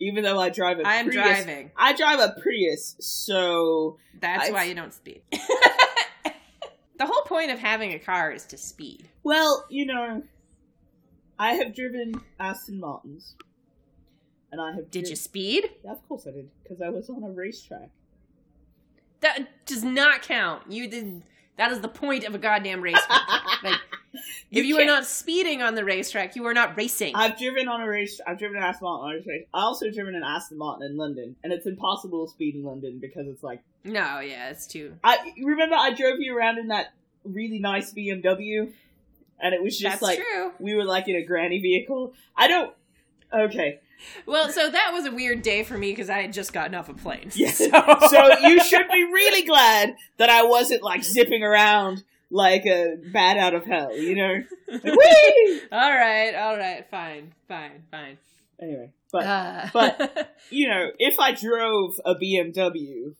Even 0.00 0.22
though 0.24 0.38
I 0.38 0.50
drive 0.50 0.78
a 0.78 0.86
I 0.86 0.94
am 0.96 1.06
Prius. 1.10 1.24
driving. 1.44 1.70
I 1.76 1.92
drive 1.96 2.20
a 2.20 2.36
Prius, 2.40 2.96
so 3.00 3.96
That's 4.20 4.48
I- 4.50 4.52
why 4.52 4.64
you 4.64 4.74
don't 4.74 4.92
speed. 4.92 5.22
the 6.98 7.06
whole 7.06 7.22
point 7.22 7.50
of 7.50 7.58
having 7.58 7.92
a 7.92 7.98
car 7.98 8.30
is 8.32 8.44
to 8.46 8.58
speed. 8.58 9.08
well, 9.22 9.64
you 9.70 9.86
know, 9.86 10.22
I 11.38 11.54
have 11.54 11.74
driven 11.74 12.20
Aston 12.40 12.80
Martins, 12.80 13.34
and 14.50 14.60
I 14.60 14.72
have. 14.72 14.90
Did 14.90 15.02
dri- 15.02 15.10
you 15.10 15.16
speed? 15.16 15.70
Yeah, 15.84 15.92
of 15.92 16.08
course 16.08 16.26
I 16.26 16.32
did, 16.32 16.50
because 16.62 16.80
I 16.80 16.88
was 16.88 17.08
on 17.08 17.22
a 17.22 17.30
racetrack. 17.30 17.90
That 19.20 19.66
does 19.66 19.84
not 19.84 20.22
count. 20.22 20.70
You 20.70 20.88
did. 20.88 21.22
That 21.56 21.72
is 21.72 21.80
the 21.80 21.88
point 21.88 22.24
of 22.24 22.34
a 22.34 22.38
goddamn 22.38 22.80
racetrack. 22.80 23.20
like, 23.64 23.80
You 24.50 24.60
if 24.60 24.66
you 24.66 24.78
are 24.78 24.84
not 24.84 25.04
speeding 25.04 25.60
on 25.60 25.74
the 25.74 25.84
racetrack, 25.84 26.36
you 26.36 26.46
are 26.46 26.54
not 26.54 26.76
racing. 26.76 27.16
I've 27.16 27.36
driven 27.36 27.66
on 27.66 27.80
a 27.80 27.88
race. 27.88 28.20
I've 28.24 28.38
driven 28.38 28.58
an 28.58 28.62
Aston 28.62 28.84
Martin 28.86 29.04
on 29.04 29.10
a 29.10 29.16
racetrack. 29.16 29.40
I 29.52 29.62
also 29.62 29.90
driven 29.90 30.14
an 30.14 30.22
Aston 30.22 30.56
Martin 30.58 30.86
in 30.86 30.96
London, 30.96 31.34
and 31.42 31.52
it's 31.52 31.66
impossible 31.66 32.26
to 32.26 32.32
speed 32.32 32.54
in 32.54 32.62
London 32.62 32.98
because 33.00 33.26
it's 33.26 33.42
like 33.42 33.60
no, 33.84 34.20
yeah, 34.20 34.50
it's 34.50 34.66
too. 34.66 34.94
I 35.02 35.34
remember 35.42 35.74
I 35.76 35.92
drove 35.94 36.20
you 36.20 36.36
around 36.36 36.58
in 36.58 36.68
that 36.68 36.92
really 37.24 37.58
nice 37.58 37.92
BMW, 37.92 38.72
and 39.40 39.54
it 39.54 39.62
was 39.62 39.78
just 39.78 40.00
That's 40.00 40.02
like 40.02 40.18
true. 40.18 40.52
we 40.58 40.74
were 40.74 40.84
like 40.84 41.08
in 41.08 41.16
a 41.16 41.22
granny 41.24 41.60
vehicle. 41.60 42.12
I 42.36 42.48
don't. 42.48 42.72
Okay, 43.32 43.80
Well, 44.24 44.48
so 44.50 44.70
that 44.70 44.90
was 44.94 45.04
a 45.04 45.10
weird 45.10 45.42
day 45.42 45.62
for 45.62 45.76
me 45.76 45.92
because 45.92 46.08
I 46.08 46.22
had 46.22 46.32
just 46.32 46.54
gotten 46.54 46.74
off 46.74 46.88
a 46.88 46.94
plane. 46.94 47.30
Yeah. 47.34 47.50
So, 47.52 47.68
so 48.08 48.38
you 48.38 48.62
should 48.64 48.88
be 48.88 49.04
really 49.04 49.42
glad 49.46 49.94
that 50.16 50.30
I 50.30 50.44
wasn't 50.44 50.82
like 50.82 51.04
zipping 51.04 51.42
around 51.42 52.04
like 52.30 52.64
a 52.64 52.96
bat 53.12 53.36
out 53.36 53.54
of 53.54 53.66
hell. 53.66 53.94
You 53.94 54.14
know. 54.16 54.42
Whee! 54.82 55.60
all 55.72 55.92
right, 55.94 56.34
all 56.34 56.56
right, 56.56 56.86
fine, 56.90 57.34
fine, 57.48 57.82
fine. 57.90 58.16
Anyway, 58.60 58.90
but 59.12 59.24
Uh, 59.26 59.66
but- 59.74 60.34
you 60.50 60.68
know, 60.68 60.88
if 60.98 61.18
I 61.18 61.32
drove 61.32 62.00
a 62.04 62.14
BMW, 62.14 63.14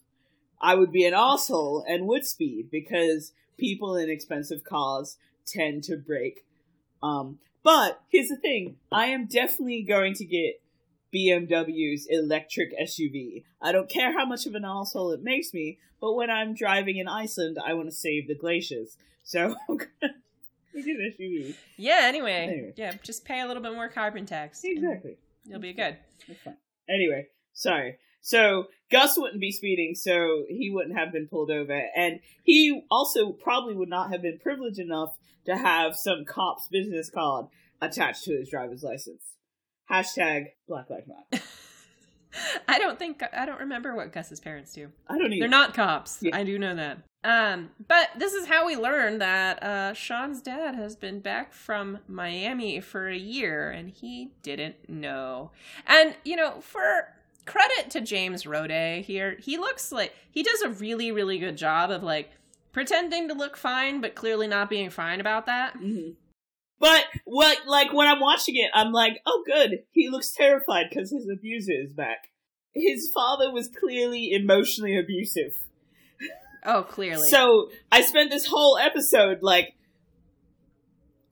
I 0.60 0.74
would 0.74 0.90
be 0.90 1.04
an 1.04 1.12
asshole 1.14 1.84
and 1.86 2.06
would 2.06 2.24
speed 2.24 2.70
because 2.70 3.32
people 3.58 3.94
in 3.96 4.08
expensive 4.08 4.64
cars 4.64 5.16
tend 5.48 5.84
to 5.84 5.96
break. 5.96 6.44
Um, 7.02 7.38
but 7.62 8.00
here's 8.08 8.28
the 8.28 8.36
thing: 8.36 8.76
I 8.92 9.06
am 9.06 9.26
definitely 9.26 9.82
going 9.82 10.14
to 10.14 10.24
get 10.24 10.60
BMW's 11.14 12.06
electric 12.08 12.70
SUV. 12.78 13.44
I 13.60 13.72
don't 13.72 13.88
care 13.88 14.12
how 14.12 14.24
much 14.26 14.46
of 14.46 14.54
an 14.54 14.64
asshole 14.64 15.12
it 15.12 15.22
makes 15.22 15.52
me, 15.54 15.78
but 16.00 16.14
when 16.14 16.30
I'm 16.30 16.54
driving 16.54 16.96
in 16.98 17.08
Iceland, 17.08 17.58
I 17.64 17.74
want 17.74 17.88
to 17.88 17.94
save 17.94 18.28
the 18.28 18.34
glaciers. 18.34 18.96
So 19.24 19.54
I'm 19.68 19.76
gonna 19.76 19.88
get 20.74 20.86
an 20.86 21.14
SUV. 21.18 21.54
yeah. 21.76 22.00
Anyway, 22.04 22.32
Anyway. 22.32 22.72
yeah, 22.76 22.94
just 23.02 23.24
pay 23.24 23.40
a 23.40 23.46
little 23.46 23.62
bit 23.62 23.72
more 23.74 23.88
carbon 23.88 24.26
tax. 24.26 24.60
Exactly. 24.64 25.16
You'll 25.44 25.60
be 25.60 25.72
good. 25.72 25.96
Anyway, 26.88 27.26
sorry. 27.54 27.98
So 28.20 28.66
Gus 28.90 29.16
wouldn't 29.16 29.40
be 29.40 29.52
speeding, 29.52 29.94
so 29.94 30.44
he 30.48 30.70
wouldn't 30.70 30.98
have 30.98 31.12
been 31.12 31.28
pulled 31.28 31.50
over, 31.50 31.82
and 31.96 32.20
he 32.42 32.82
also 32.90 33.32
probably 33.32 33.74
would 33.74 33.88
not 33.88 34.10
have 34.10 34.22
been 34.22 34.38
privileged 34.38 34.78
enough 34.78 35.16
to 35.46 35.56
have 35.56 35.96
some 35.96 36.24
cop's 36.24 36.68
business 36.68 37.10
card 37.10 37.46
attached 37.80 38.24
to 38.24 38.32
his 38.32 38.48
driver's 38.48 38.82
license. 38.82 39.22
Hashtag 39.90 40.48
Black 40.68 40.90
Lives 40.90 41.06
Matter. 41.08 41.44
I 42.68 42.78
don't 42.78 42.98
think 42.98 43.22
I 43.32 43.46
don't 43.46 43.60
remember 43.60 43.94
what 43.94 44.12
Gus's 44.12 44.40
parents 44.40 44.72
do. 44.72 44.90
I 45.08 45.18
don't 45.18 45.32
even. 45.32 45.40
They're 45.40 45.48
not 45.48 45.74
cops. 45.74 46.18
Yeah. 46.20 46.36
I 46.36 46.44
do 46.44 46.58
know 46.58 46.74
that. 46.74 46.98
Um, 47.24 47.70
but 47.88 48.10
this 48.16 48.32
is 48.32 48.46
how 48.46 48.66
we 48.66 48.76
learn 48.76 49.18
that 49.18 49.62
uh, 49.62 49.92
Shawn's 49.92 50.40
dad 50.40 50.74
has 50.76 50.94
been 50.94 51.20
back 51.20 51.52
from 51.52 51.98
Miami 52.06 52.80
for 52.80 53.08
a 53.08 53.16
year, 53.16 53.70
and 53.70 53.90
he 53.90 54.32
didn't 54.42 54.88
know. 54.88 55.50
And 55.86 56.14
you 56.24 56.36
know, 56.36 56.60
for 56.60 57.08
credit 57.48 57.90
to 57.90 58.00
James 58.00 58.44
Roday 58.44 59.02
here, 59.02 59.36
he 59.40 59.56
looks 59.56 59.90
like 59.90 60.14
he 60.30 60.42
does 60.42 60.60
a 60.60 60.68
really, 60.68 61.10
really 61.10 61.38
good 61.38 61.56
job 61.56 61.90
of 61.90 62.02
like 62.02 62.30
pretending 62.72 63.28
to 63.28 63.34
look 63.34 63.56
fine, 63.56 64.00
but 64.00 64.14
clearly 64.14 64.46
not 64.46 64.70
being 64.70 64.90
fine 64.90 65.20
about 65.20 65.46
that. 65.46 65.74
Mhm. 65.74 66.14
But 66.78 67.06
what, 67.24 67.66
like 67.66 67.92
when 67.92 68.06
I'm 68.06 68.20
watching 68.20 68.54
it, 68.56 68.70
I'm 68.74 68.92
like, 68.92 69.20
oh, 69.26 69.42
good. 69.46 69.84
He 69.90 70.08
looks 70.08 70.32
terrified 70.32 70.86
because 70.90 71.10
his 71.10 71.28
abuser 71.28 71.72
is 71.72 71.92
back. 71.92 72.30
His 72.74 73.10
father 73.12 73.50
was 73.50 73.68
clearly 73.68 74.30
emotionally 74.32 74.96
abusive. 74.96 75.54
Oh, 76.64 76.82
clearly. 76.82 77.28
So 77.28 77.70
I 77.90 78.02
spent 78.02 78.30
this 78.30 78.46
whole 78.46 78.78
episode 78.78 79.38
like, 79.42 79.74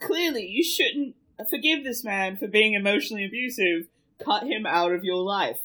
clearly 0.00 0.46
you 0.46 0.64
shouldn't 0.64 1.14
forgive 1.48 1.84
this 1.84 2.02
man 2.02 2.36
for 2.36 2.48
being 2.48 2.72
emotionally 2.72 3.24
abusive. 3.24 3.88
Cut 4.24 4.44
him 4.44 4.64
out 4.66 4.92
of 4.92 5.04
your 5.04 5.22
life. 5.22 5.60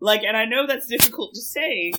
Like, 0.00 0.22
and 0.22 0.36
I 0.36 0.44
know 0.44 0.66
that's 0.66 0.86
difficult 0.86 1.34
to 1.34 1.40
say, 1.40 1.92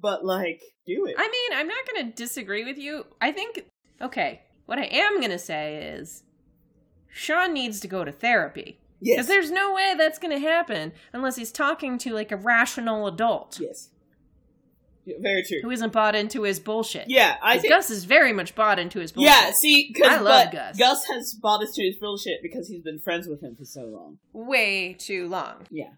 but 0.00 0.24
like, 0.24 0.60
do 0.86 1.06
it. 1.06 1.14
I 1.18 1.28
mean, 1.28 1.58
I'm 1.58 1.68
not 1.68 1.86
going 1.92 2.06
to 2.06 2.12
disagree 2.14 2.64
with 2.64 2.78
you. 2.78 3.06
I 3.20 3.32
think, 3.32 3.64
okay, 4.00 4.42
what 4.66 4.78
I 4.78 4.84
am 4.86 5.18
going 5.20 5.30
to 5.30 5.38
say 5.38 5.76
is 5.96 6.22
Shawn 7.08 7.52
needs 7.52 7.80
to 7.80 7.88
go 7.88 8.04
to 8.04 8.12
therapy. 8.12 8.78
yes. 9.00 9.16
Because 9.16 9.28
there's 9.28 9.50
no 9.50 9.72
way 9.74 9.94
that's 9.96 10.18
going 10.18 10.32
to 10.32 10.46
happen 10.46 10.92
unless 11.12 11.36
he's 11.36 11.52
talking 11.52 11.98
to 11.98 12.12
like 12.12 12.32
a 12.32 12.36
rational 12.36 13.06
adult 13.06 13.58
yes. 13.60 13.90
Yeah, 15.06 15.16
very 15.20 15.42
true. 15.42 15.58
who 15.62 15.70
isn't 15.70 15.92
bought 15.92 16.14
into 16.14 16.44
his 16.44 16.58
bullshit. 16.58 17.10
Yeah, 17.10 17.36
I 17.42 17.58
think. 17.58 17.74
Gus 17.74 17.90
is 17.90 18.04
very 18.04 18.32
much 18.32 18.54
bought 18.54 18.78
into 18.78 19.00
his 19.00 19.12
bullshit. 19.12 19.32
Yeah, 19.32 19.50
see, 19.50 19.94
I 20.02 20.18
love 20.18 20.50
Gus. 20.50 20.78
Gus 20.78 21.04
has 21.12 21.34
bought 21.34 21.60
into 21.60 21.82
his 21.82 21.98
bullshit 21.98 22.38
because 22.42 22.68
he's 22.68 22.80
been 22.80 22.98
friends 23.00 23.28
with 23.28 23.42
him 23.42 23.54
for 23.54 23.66
so 23.66 23.82
long. 23.82 24.16
Way 24.32 24.94
too 24.94 25.28
long. 25.28 25.66
Yeah. 25.70 25.90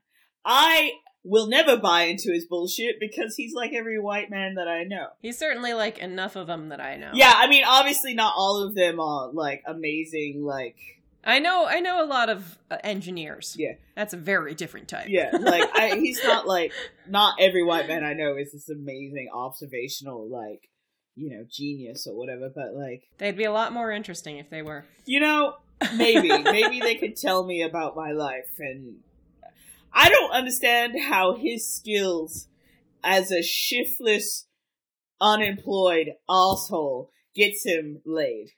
I 0.45 0.91
will 1.27 1.49
never 1.49 1.77
buy 1.77 2.03
into 2.05 2.33
his 2.33 2.47
bullshit 2.47 3.01
because 3.01 3.35
he's 3.35 3.53
like 3.53 3.73
every 3.73 3.99
white 3.99 4.31
man 4.31 4.55
that 4.55 4.69
I 4.69 4.85
know. 4.85 5.09
He's 5.21 5.37
certainly 5.37 5.73
like 5.75 5.99
enough 5.99 6.37
of 6.37 6.47
them 6.47 6.69
that 6.69 6.81
I 6.81 6.97
know. 6.97 7.11
Yeah, 7.15 7.33
I 7.35 7.49
mean, 7.49 7.65
obviously 7.67 8.15
not 8.15 8.35
all 8.37 8.63
of 8.63 8.75
them 8.75 9.01
are 9.01 9.31
like 9.33 9.63
amazing, 9.67 10.43
like 10.45 10.77
I 11.25 11.41
know 11.41 11.67
I 11.67 11.81
know 11.81 12.05
a 12.05 12.07
lot 12.07 12.29
of 12.29 12.57
uh, 12.71 12.79
engineers. 12.85 13.57
Yeah. 13.59 13.73
That's 13.97 14.15
a 14.15 14.17
very 14.17 14.55
different 14.55 14.87
type. 14.89 15.07
yeah, 15.09 15.31
like 15.33 15.69
I, 15.75 15.97
he's 15.99 16.23
not 16.23 16.47
like 16.47 16.73
not 17.09 17.35
every 17.41 17.65
white 17.65 17.89
man 17.89 18.05
I 18.05 18.13
know 18.13 18.37
is 18.37 18.53
this 18.53 18.69
amazing 18.69 19.29
observational 19.35 20.29
like 20.31 20.71
you 21.17 21.37
know 21.37 21.45
genius 21.51 22.07
or 22.07 22.17
whatever, 22.17 22.51
but 22.55 22.75
like 22.75 23.03
They'd 23.19 23.37
be 23.37 23.45
a 23.45 23.53
lot 23.53 23.73
more 23.73 23.91
interesting 23.91 24.39
if 24.39 24.49
they 24.51 24.63
were. 24.63 24.85
you 25.05 25.19
know 25.19 25.57
maybe 25.97 26.29
maybe 26.43 26.79
they 26.81 26.95
could 26.95 27.17
tell 27.17 27.45
me 27.45 27.63
about 27.63 27.97
my 27.97 28.13
life 28.13 28.55
and 28.61 28.97
I 29.99 30.11
don't 30.11 30.31
understand 30.31 30.95
how 31.09 31.35
his 31.37 31.67
skills 31.67 32.49
as 33.03 33.33
a 33.33 33.43
shiftless 33.43 34.47
unemployed 35.21 36.11
asshole 36.29 37.11
gets 37.35 37.65
him 37.65 38.03
laid 38.05 38.49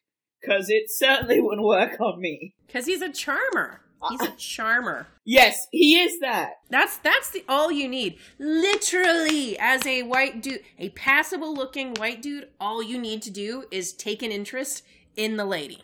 cuz 0.45 0.69
it 0.69 0.85
certainly 0.89 1.41
wouldn't 1.41 1.67
work 1.67 2.01
on 2.01 2.21
me. 2.21 2.55
Cuz 2.69 2.87
he's 2.87 3.03
a 3.03 3.13
charmer. 3.13 3.83
He's 4.11 4.21
a 4.23 4.31
charmer. 4.33 5.09
Yes, 5.25 5.67
he 5.73 5.99
is 6.01 6.21
that. 6.21 6.55
That's 6.71 6.99
that's 6.99 7.31
the 7.31 7.45
all 7.49 7.71
you 7.73 7.89
need. 7.89 8.19
Literally, 8.39 9.59
as 9.59 9.85
a 9.87 10.03
white 10.03 10.41
dude, 10.41 10.63
a 10.79 10.89
passable 10.91 11.55
looking 11.55 11.95
white 11.95 12.23
dude, 12.23 12.49
all 12.61 12.83
you 12.83 12.99
need 12.99 13.23
to 13.23 13.31
do 13.31 13.65
is 13.71 13.93
take 13.93 14.23
an 14.23 14.31
interest 14.33 14.85
in 15.17 15.37
the 15.37 15.45
lady. 15.45 15.83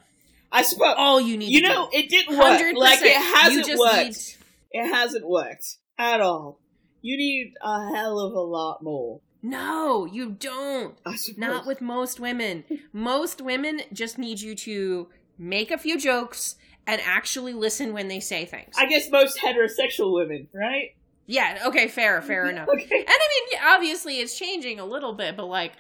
I 0.52 0.62
suppose 0.62 0.94
All 0.96 1.20
you 1.20 1.36
need 1.36 1.50
you 1.50 1.62
to 1.62 1.68
know 1.68 1.88
do. 1.90 1.98
it 1.98 2.09
didn't 2.09 2.38
work. 2.38 2.61
100%. 2.61 2.74
Like 2.74 3.00
it 3.02 3.16
hasn't 3.16 3.78
worked. 3.78 4.38
It 4.74 4.92
hasn't 4.92 5.24
worked 5.26 5.76
at 5.96 6.20
all. 6.20 6.60
You 7.00 7.16
need 7.16 7.54
a 7.62 7.94
hell 7.94 8.18
of 8.18 8.32
a 8.32 8.40
lot 8.40 8.82
more. 8.82 9.20
No, 9.40 10.04
you 10.04 10.30
don't. 10.32 10.98
Not 11.36 11.64
with 11.64 11.80
most 11.80 12.18
women. 12.18 12.64
Most 12.92 13.40
women 13.40 13.82
just 13.92 14.18
need 14.18 14.40
you 14.40 14.56
to 14.56 15.08
make 15.38 15.70
a 15.70 15.78
few 15.78 15.96
jokes 15.98 16.56
and 16.88 17.00
actually 17.04 17.52
listen 17.52 17.92
when 17.92 18.08
they 18.08 18.18
say 18.18 18.46
things. 18.46 18.74
I 18.76 18.86
guess 18.86 19.08
most 19.10 19.38
heterosexual 19.38 20.12
women, 20.12 20.48
right? 20.52 20.96
yeah, 21.26 21.60
okay, 21.66 21.86
fair, 21.88 22.20
fair 22.20 22.46
enough. 22.50 22.68
Okay. 22.68 22.98
And 22.98 23.08
I 23.08 23.28
mean, 23.52 23.60
obviously 23.64 24.18
it's 24.18 24.36
changing 24.36 24.80
a 24.80 24.84
little 24.84 25.12
bit, 25.14 25.36
but 25.36 25.46
like 25.46 25.72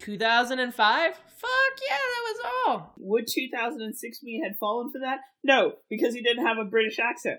2005? 0.00 1.14
Fuck 1.14 1.80
yeah, 1.88 1.96
that 1.96 2.22
was 2.24 2.46
all. 2.66 2.94
Would 2.98 3.26
2006 3.28 4.22
me 4.22 4.40
had 4.42 4.56
fallen 4.58 4.90
for 4.90 4.98
that? 5.00 5.18
No, 5.44 5.74
because 5.88 6.14
he 6.14 6.22
didn't 6.22 6.46
have 6.46 6.58
a 6.58 6.64
British 6.64 6.98
accent. 6.98 7.38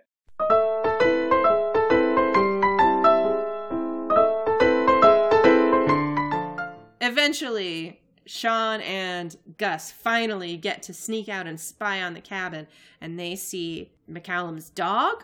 Eventually, 7.02 8.02
Shawn 8.26 8.82
and 8.82 9.36
Gus 9.58 9.92
finally 9.92 10.58
get 10.58 10.84
to 10.84 10.94
sneak 10.94 11.28
out 11.30 11.48
and 11.48 11.60
spy 11.60 12.02
on 12.02 12.14
the 12.14 12.22
cabin, 12.22 12.68
and 13.02 13.20
they 13.20 13.36
see 13.36 13.92
McCallum's 14.10 14.70
dog. 14.70 15.24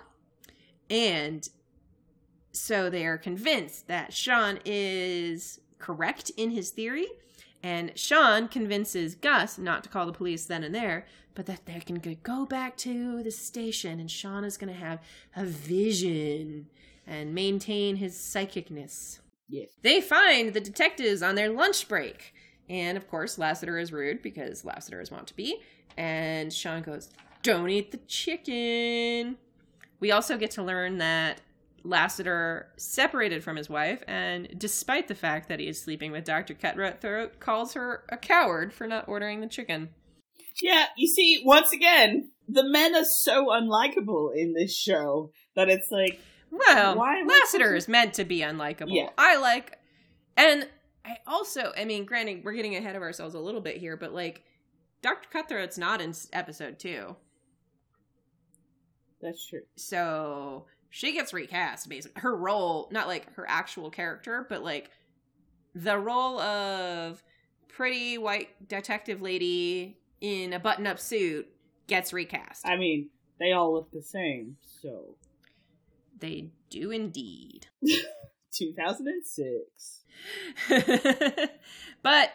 And 0.89 1.47
so 2.51 2.89
they 2.89 3.05
are 3.05 3.17
convinced 3.17 3.87
that 3.87 4.13
Shawn 4.13 4.59
is 4.65 5.61
correct 5.77 6.31
in 6.35 6.51
his 6.51 6.71
theory. 6.71 7.07
And 7.61 7.97
Shawn 7.97 8.47
convinces 8.47 9.15
Gus 9.15 9.57
not 9.57 9.83
to 9.83 9.89
call 9.89 10.05
the 10.05 10.13
police 10.13 10.45
then 10.45 10.63
and 10.63 10.73
there, 10.73 11.05
but 11.39 11.45
that 11.45 11.65
they 11.65 11.79
can 11.79 12.17
go 12.21 12.45
back 12.45 12.75
to 12.75 13.23
the 13.23 13.31
station 13.31 14.01
and 14.01 14.11
Shawn 14.11 14.43
is 14.43 14.57
going 14.57 14.73
to 14.73 14.77
have 14.77 14.99
a 15.37 15.45
vision 15.45 16.67
and 17.07 17.33
maintain 17.33 17.95
his 17.95 18.13
psychicness. 18.13 19.19
Yes. 19.47 19.69
They 19.81 20.01
find 20.01 20.53
the 20.53 20.59
detectives 20.59 21.23
on 21.23 21.35
their 21.35 21.47
lunch 21.47 21.87
break. 21.87 22.33
And 22.67 22.97
of 22.97 23.07
course, 23.07 23.37
Lassiter 23.37 23.79
is 23.79 23.93
rude 23.93 24.21
because 24.21 24.65
Lassiter 24.65 24.99
is 24.99 25.11
want 25.11 25.27
to 25.27 25.33
be. 25.33 25.61
And 25.95 26.51
Shawn 26.51 26.81
goes, 26.81 27.09
Don't 27.41 27.69
eat 27.69 27.91
the 27.91 27.99
chicken. 27.99 29.37
We 30.01 30.11
also 30.11 30.35
get 30.37 30.51
to 30.51 30.61
learn 30.61 30.97
that 30.97 31.39
Lassiter 31.85 32.67
separated 32.75 33.45
from 33.45 33.55
his 33.55 33.69
wife, 33.69 34.03
and 34.09 34.49
despite 34.57 35.07
the 35.07 35.15
fact 35.15 35.47
that 35.47 35.61
he 35.61 35.69
is 35.69 35.79
sleeping 35.79 36.11
with 36.11 36.25
Dr. 36.25 36.53
Cutthroat, 36.53 37.39
calls 37.39 37.75
her 37.75 38.03
a 38.09 38.17
coward 38.17 38.73
for 38.73 38.87
not 38.87 39.07
ordering 39.07 39.39
the 39.39 39.47
chicken. 39.47 39.87
Yeah, 40.61 40.85
you 40.97 41.07
see, 41.07 41.41
once 41.45 41.71
again, 41.73 42.31
the 42.47 42.67
men 42.67 42.95
are 42.95 43.05
so 43.05 43.47
unlikable 43.47 44.31
in 44.35 44.53
this 44.53 44.75
show 44.75 45.31
that 45.55 45.69
it's 45.69 45.89
like, 45.91 46.19
Well, 46.51 46.97
Why 46.97 47.23
Lassiter 47.23 47.75
is 47.75 47.87
meant 47.87 48.15
to 48.15 48.25
be 48.25 48.39
unlikable. 48.39 48.87
Yeah. 48.89 49.09
I 49.17 49.37
like, 49.37 49.77
and 50.35 50.67
I 51.05 51.17
also, 51.27 51.71
I 51.77 51.85
mean, 51.85 52.05
granted, 52.05 52.43
we're 52.43 52.53
getting 52.53 52.75
ahead 52.75 52.95
of 52.95 53.01
ourselves 53.01 53.35
a 53.35 53.39
little 53.39 53.61
bit 53.61 53.77
here, 53.77 53.97
but 53.97 54.13
like, 54.13 54.43
Dr. 55.01 55.29
Cutthroat's 55.31 55.77
not 55.77 56.01
in 56.01 56.13
episode 56.33 56.79
two. 56.79 57.15
That's 59.21 59.47
true. 59.47 59.61
So 59.75 60.65
she 60.89 61.13
gets 61.13 61.33
recast, 61.33 61.87
basically. 61.87 62.21
Her 62.21 62.35
role, 62.35 62.89
not 62.91 63.07
like 63.07 63.33
her 63.35 63.45
actual 63.47 63.89
character, 63.89 64.45
but 64.49 64.63
like 64.63 64.89
the 65.75 65.97
role 65.97 66.39
of 66.39 67.23
pretty 67.67 68.17
white 68.17 68.49
detective 68.67 69.21
lady 69.21 69.98
in 70.21 70.53
a 70.53 70.59
button 70.59 70.87
up 70.87 70.99
suit 70.99 71.47
gets 71.87 72.13
recast. 72.13 72.65
I 72.65 72.77
mean, 72.77 73.09
they 73.39 73.51
all 73.51 73.73
look 73.73 73.91
the 73.91 74.01
same. 74.01 74.57
So, 74.81 75.15
they 76.19 76.49
do 76.69 76.91
indeed. 76.91 77.67
2006. 78.51 80.01
but 82.01 82.31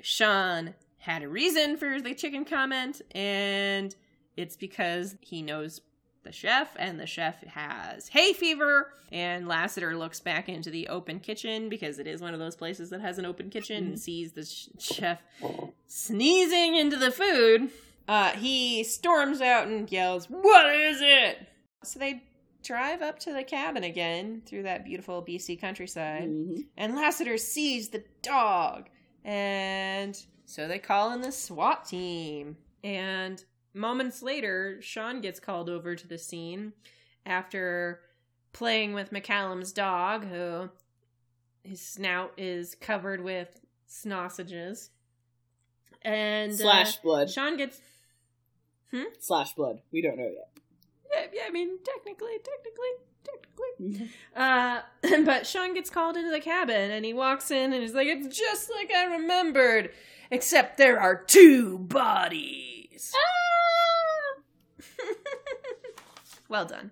Shawn 0.00 0.74
had 0.98 1.22
a 1.22 1.28
reason 1.28 1.76
for 1.76 2.00
the 2.00 2.14
chicken 2.14 2.44
comment, 2.44 3.02
and 3.12 3.94
it's 4.36 4.56
because 4.56 5.16
he 5.20 5.42
knows 5.42 5.80
the 6.26 6.32
chef, 6.32 6.68
and 6.78 7.00
the 7.00 7.06
chef 7.06 7.42
has 7.44 8.08
hay 8.08 8.34
fever. 8.34 8.92
And 9.12 9.46
Lassiter 9.48 9.96
looks 9.96 10.18
back 10.20 10.48
into 10.48 10.68
the 10.68 10.88
open 10.88 11.20
kitchen 11.20 11.68
because 11.68 11.98
it 12.00 12.06
is 12.08 12.20
one 12.20 12.34
of 12.34 12.40
those 12.40 12.56
places 12.56 12.90
that 12.90 13.00
has 13.00 13.18
an 13.18 13.24
open 13.24 13.50
kitchen 13.50 13.86
and 13.86 13.98
sees 14.00 14.32
the 14.32 14.44
sh- 14.44 14.68
chef 14.80 15.20
sneezing 15.86 16.74
into 16.76 16.96
the 16.96 17.10
food. 17.10 17.70
Uh, 18.08 18.30
he 18.32 18.84
storms 18.84 19.40
out 19.40 19.66
and 19.68 19.90
yells, 19.90 20.26
What 20.28 20.74
is 20.74 20.98
it? 21.00 21.38
So 21.84 21.98
they 21.98 22.22
drive 22.64 23.00
up 23.02 23.18
to 23.20 23.32
the 23.32 23.44
cabin 23.44 23.84
again 23.84 24.42
through 24.44 24.64
that 24.64 24.84
beautiful 24.84 25.22
BC 25.22 25.56
countryside 25.60 26.28
Mhm. 26.28 26.66
and 26.76 26.96
Lassiter 26.96 27.38
sees 27.38 27.88
the 27.90 28.02
dog. 28.22 28.88
And 29.24 30.20
so 30.46 30.66
they 30.68 30.78
call 30.78 31.12
in 31.12 31.20
the 31.20 31.32
SWAT 31.32 31.84
team. 31.84 32.56
And 32.82 33.44
moments 33.76 34.22
later, 34.22 34.80
Shawn 34.80 35.20
gets 35.20 35.38
called 35.38 35.68
over 35.68 35.94
to 35.94 36.08
the 36.08 36.18
scene 36.18 36.72
after 37.24 38.00
playing 38.52 38.94
with 38.94 39.12
McCallum's 39.12 39.72
dog, 39.72 40.24
who 40.24 40.70
his 41.62 41.80
snout 41.80 42.32
is 42.36 42.74
covered 42.74 43.22
with 43.22 43.60
sausages. 43.86 44.90
And 46.02 46.52
uh, 46.52 46.56
Slash 46.56 46.96
blood. 46.98 47.30
Shawn 47.30 47.56
gets. 47.56 47.80
hmm? 48.90 49.02
Slash 49.18 49.52
blood. 49.54 49.80
We 49.92 50.02
don't 50.02 50.16
know 50.16 50.24
yet. 50.32 50.48
Yeah, 51.12 51.26
yeah, 51.32 51.42
I 51.46 51.50
mean, 51.50 51.78
technically, 51.84 52.32
technically, 52.42 52.88
technically. 53.24 53.42
Mhm. 53.78 54.08
Uh, 54.34 54.80
but 55.26 55.46
Shawn 55.46 55.74
gets 55.74 55.90
called 55.90 56.16
into 56.16 56.30
the 56.30 56.40
cabin 56.40 56.90
and 56.90 57.04
he 57.04 57.12
walks 57.12 57.50
in 57.50 57.72
and 57.74 57.82
he's 57.82 57.92
like, 57.92 58.06
It's 58.06 58.34
just 58.36 58.70
like 58.70 58.90
I 58.90 59.04
remembered, 59.16 59.90
except 60.30 60.78
there 60.78 60.98
are 60.98 61.14
two 61.14 61.78
bodies. 61.80 63.12
Well 66.48 66.64
done. 66.64 66.90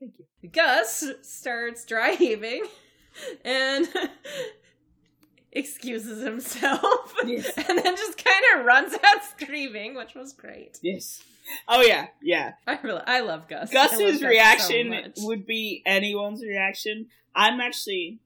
Thank 0.00 0.14
you. 0.18 0.48
Gus 0.50 1.04
starts 1.22 1.84
dry 1.84 2.12
heaving 2.12 2.64
and 3.44 3.88
excuses 5.52 6.22
himself 6.22 7.14
Yes. 7.26 7.52
and 7.56 7.78
then 7.78 7.96
just 7.96 8.22
kind 8.22 8.44
of 8.58 8.64
runs 8.66 8.94
out 8.94 9.24
screaming, 9.38 9.94
which 9.94 10.14
was 10.14 10.32
great. 10.32 10.78
Yes. 10.82 11.22
Oh 11.68 11.82
yeah, 11.82 12.08
yeah. 12.22 12.52
I 12.66 12.78
really, 12.82 13.02
I 13.06 13.20
love 13.20 13.48
Gus. 13.48 13.74
I 13.74 13.78
love 13.82 13.90
Gus's 13.90 14.12
Gus 14.12 14.20
so 14.20 14.26
reaction 14.28 15.12
would 15.18 15.46
be 15.46 15.82
anyone's 15.86 16.42
reaction. 16.42 17.06
I'm 17.34 17.60
actually 17.60 18.20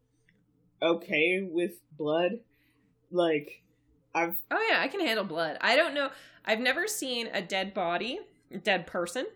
okay 0.81 1.47
with 1.49 1.73
blood. 1.97 2.41
Like, 3.11 3.63
I've 4.15 4.37
Oh 4.51 4.67
yeah, 4.71 4.81
I 4.81 4.89
can 4.89 5.01
handle 5.01 5.25
blood. 5.25 5.59
I 5.61 5.77
don't 5.77 5.95
know. 5.95 6.11
I've 6.45 6.61
never 6.61 6.87
seen 6.87 7.29
a 7.33 7.43
dead 7.43 7.75
body, 7.75 8.21
dead 8.63 8.87
person, 8.87 9.27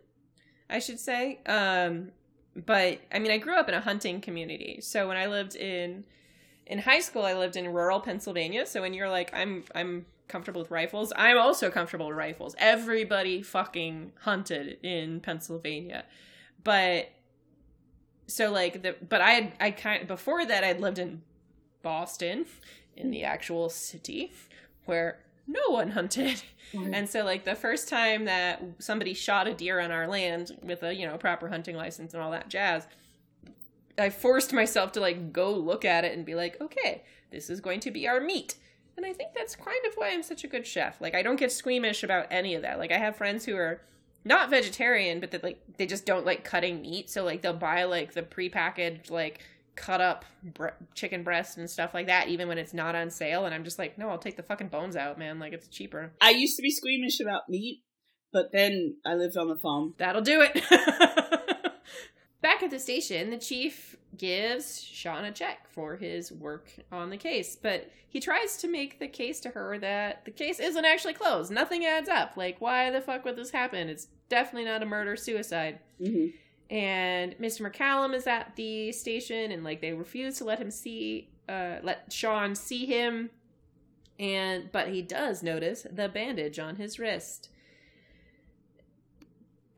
I 0.69 0.79
should 0.79 1.01
say. 1.01 1.41
Um, 1.47 2.13
but 2.55 3.01
I 3.13 3.19
mean, 3.19 3.33
I 3.33 3.39
grew 3.39 3.55
up 3.55 3.69
in 3.69 3.75
a 3.75 3.81
hunting 3.81 4.21
community, 4.21 4.81
so 4.83 5.09
when 5.09 5.17
I 5.17 5.27
lived 5.27 5.57
in 5.57 6.05
in 6.67 6.79
high 6.79 7.01
school, 7.01 7.23
I 7.25 7.35
lived 7.35 7.57
in 7.57 7.69
rural 7.73 8.01
Pennsylvania. 8.01 8.67
So 8.67 8.83
when 8.83 8.95
you're 8.95 9.11
like, 9.11 9.33
I'm 9.35 9.65
I'm 9.75 10.07
comfortable 10.29 10.63
with 10.63 10.71
rifles, 10.71 11.13
I'm 11.17 11.39
also 11.39 11.71
comfortable 11.71 12.09
with 12.09 12.17
rifles. 12.17 12.55
Everybody 12.59 13.43
fucking 13.43 14.13
hunted 14.21 14.79
in 14.83 15.21
Pennsylvania, 15.21 16.05
but 16.63 17.11
so 18.27 18.51
like 18.51 18.83
the 18.83 18.97
but 19.09 19.21
I 19.21 19.31
had 19.31 19.53
I 19.61 19.71
kind 19.71 20.07
before 20.07 20.45
that 20.45 20.65
I'd 20.65 20.81
lived 20.81 20.99
in 20.99 21.23
Boston, 21.83 22.47
in 22.97 23.11
the 23.11 23.25
actual 23.25 23.69
city, 23.69 24.33
where 24.85 25.21
no 25.47 25.61
one 25.69 25.91
hunted. 25.91 26.43
And 26.75 27.09
so 27.09 27.25
like 27.25 27.45
the 27.45 27.55
first 27.55 27.89
time 27.89 28.25
that 28.25 28.63
somebody 28.79 29.13
shot 29.13 29.47
a 29.47 29.53
deer 29.53 29.81
on 29.81 29.91
our 29.91 30.07
land 30.07 30.59
with 30.63 30.83
a, 30.83 30.95
you 30.95 31.07
know, 31.07 31.19
proper 31.19 31.49
hunting 31.49 31.77
license 31.77 32.15
and 32.15 32.23
all 32.23 32.31
that 32.31 32.49
jazz, 32.49 32.87
I 33.99 34.09
forced 34.09 34.53
myself 34.53 34.93
to 34.93 35.01
like 35.01 35.33
go 35.33 35.53
look 35.53 35.85
at 35.85 36.05
it 36.05 36.17
and 36.17 36.25
be 36.25 36.35
like, 36.35 36.61
okay, 36.61 37.03
this 37.31 37.51
is 37.51 37.61
going 37.61 37.81
to 37.81 37.91
be 37.91 38.09
our 38.09 38.21
meat. 38.21 38.55
And 38.97 39.05
I 39.05 39.13
think 39.13 39.35
that's 39.35 39.57
kind 39.57 39.85
of 39.87 39.95
why 39.95 40.11
I'm 40.11 40.23
such 40.23 40.45
a 40.45 40.49
good 40.49 40.67
chef. 40.67 41.01
Like 41.01 41.15
I 41.15 41.23
don't 41.23 41.39
get 41.39 41.53
squeamish 41.53 42.03
about 42.03 42.27
any 42.31 42.55
of 42.55 42.63
that. 42.63 42.79
Like 42.79 42.93
I 42.93 42.99
have 42.99 43.17
friends 43.17 43.45
who 43.45 43.57
are 43.57 43.83
not 44.25 44.51
vegetarian, 44.51 45.21
but 45.21 45.31
that 45.33 45.43
like 45.43 45.61
they 45.77 45.87
just 45.87 46.07
don't 46.07 46.25
like 46.25 46.45
cutting 46.45 46.81
meat. 46.81 47.11
So 47.11 47.25
like 47.25 47.43
they'll 47.43 47.53
buy 47.53 47.85
like 47.85 48.13
the 48.13 48.23
prepackaged 48.23 49.11
like 49.11 49.41
cut 49.75 50.01
up 50.01 50.25
bre- 50.43 50.69
chicken 50.95 51.23
breast 51.23 51.57
and 51.59 51.69
stuff 51.69 51.95
like 51.95 52.07
that, 52.07 52.29
even 52.29 52.49
when 52.49 52.59
it's 52.59 52.75
not 52.75 52.95
on 52.95 53.11
sale. 53.11 53.47
And 53.47 53.55
I'm 53.55 53.65
just 53.65 53.79
like, 53.79 53.99
no, 53.99 54.09
I'll 54.09 54.19
take 54.19 54.37
the 54.37 54.43
fucking 54.43 54.69
bones 54.69 54.97
out, 54.97 55.19
man. 55.19 55.39
Like 55.39 55.53
it's 55.53 55.69
cheaper. 55.69 56.13
I 56.21 56.31
used 56.31 56.57
to 56.57 56.63
be 56.63 56.71
squeamish 56.71 57.21
about 57.21 57.49
meat, 57.49 57.83
but 58.33 58.53
then 58.53 58.97
I 59.05 59.15
lived 59.15 59.37
on 59.37 59.49
the 59.49 59.57
farm. 59.57 59.95
That'll 59.99 60.23
do 60.23 60.41
it. 60.43 60.63
Back 62.43 62.63
at 62.63 62.71
the 62.71 62.79
station, 62.81 63.31
the 63.31 63.39
chief 63.39 63.97
gives 64.17 64.83
Shawn 64.83 65.25
a 65.25 65.33
check 65.33 65.69
for 65.71 65.97
his 65.97 66.33
work 66.33 66.71
on 66.91 67.09
the 67.11 67.17
case, 67.17 67.57
but 67.57 67.89
he 68.09 68.21
tries 68.21 68.57
to 68.59 68.69
make 68.69 68.99
the 68.99 69.09
case 69.09 69.41
to 69.41 69.51
her 69.51 69.79
that 69.79 70.25
the 70.25 70.33
case 70.33 70.59
isn't 70.59 70.85
actually 70.85 71.15
closed. 71.15 71.51
Nothing 71.53 71.87
adds 71.87 72.09
up. 72.09 72.37
Like, 72.37 72.61
why 72.61 72.91
the 72.91 73.01
fuck 73.01 73.25
would 73.25 73.37
this 73.37 73.53
happen? 73.53 73.89
It's 73.89 74.09
definitely 74.29 74.65
not 74.69 74.83
a 74.83 74.87
murder 74.87 75.17
suicide. 75.17 75.79
hmm 75.99 76.27
And 76.71 77.37
Mr. 77.39 77.71
McCallum 77.71 78.15
is 78.15 78.27
at 78.27 78.57
the 78.57 78.93
station, 78.93 79.53
and 79.53 79.63
like 79.63 79.81
they 79.81 79.93
refuse 79.93 80.39
to 80.39 80.45
let 80.45 80.59
him 80.59 80.71
see, 80.71 81.29
uh, 81.49 81.77
let 81.83 82.13
Shawn 82.13 82.55
see 82.55 82.87
him. 82.87 83.31
And 84.19 84.71
but 84.73 84.89
he 84.89 85.03
does 85.03 85.43
notice 85.43 85.87
the 85.91 86.09
bandage 86.09 86.59
on 86.59 86.77
his 86.77 86.99
wrist. 86.99 87.49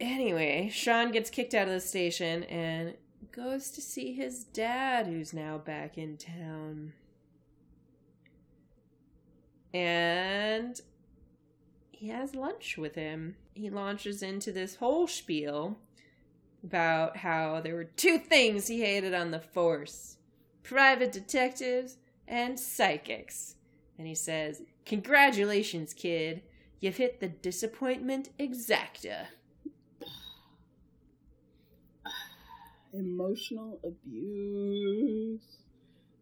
Anyway, 0.00 0.68
Shawn 0.72 1.12
gets 1.12 1.30
kicked 1.30 1.54
out 1.54 1.68
of 1.68 1.74
the 1.74 1.80
station 1.80 2.44
and 2.44 2.94
goes 3.32 3.70
to 3.70 3.80
see 3.80 4.12
his 4.12 4.44
dad, 4.44 5.06
who's 5.06 5.32
now 5.32 5.58
back 5.58 5.96
in 5.96 6.16
town. 6.16 6.92
And 9.72 10.80
he 11.90 12.08
has 12.08 12.34
lunch 12.34 12.76
with 12.76 12.94
him. 12.94 13.36
He 13.54 13.70
launches 13.70 14.22
into 14.22 14.52
this 14.52 14.76
whole 14.76 15.06
spiel 15.06 15.78
about 16.64 17.18
how 17.18 17.60
there 17.60 17.74
were 17.74 17.84
two 17.84 18.18
things 18.18 18.66
he 18.66 18.80
hated 18.80 19.14
on 19.14 19.30
the 19.30 19.40
force 19.40 20.16
private 20.62 21.12
detectives 21.12 21.98
and 22.26 22.58
psychics. 22.58 23.56
And 23.98 24.06
he 24.06 24.14
says, 24.14 24.62
Congratulations, 24.86 25.92
kid. 25.92 26.42
You've 26.80 26.96
hit 26.96 27.20
the 27.20 27.28
disappointment 27.28 28.30
exacta. 28.38 29.26
Emotional 32.92 33.78
abuse. 33.84 35.58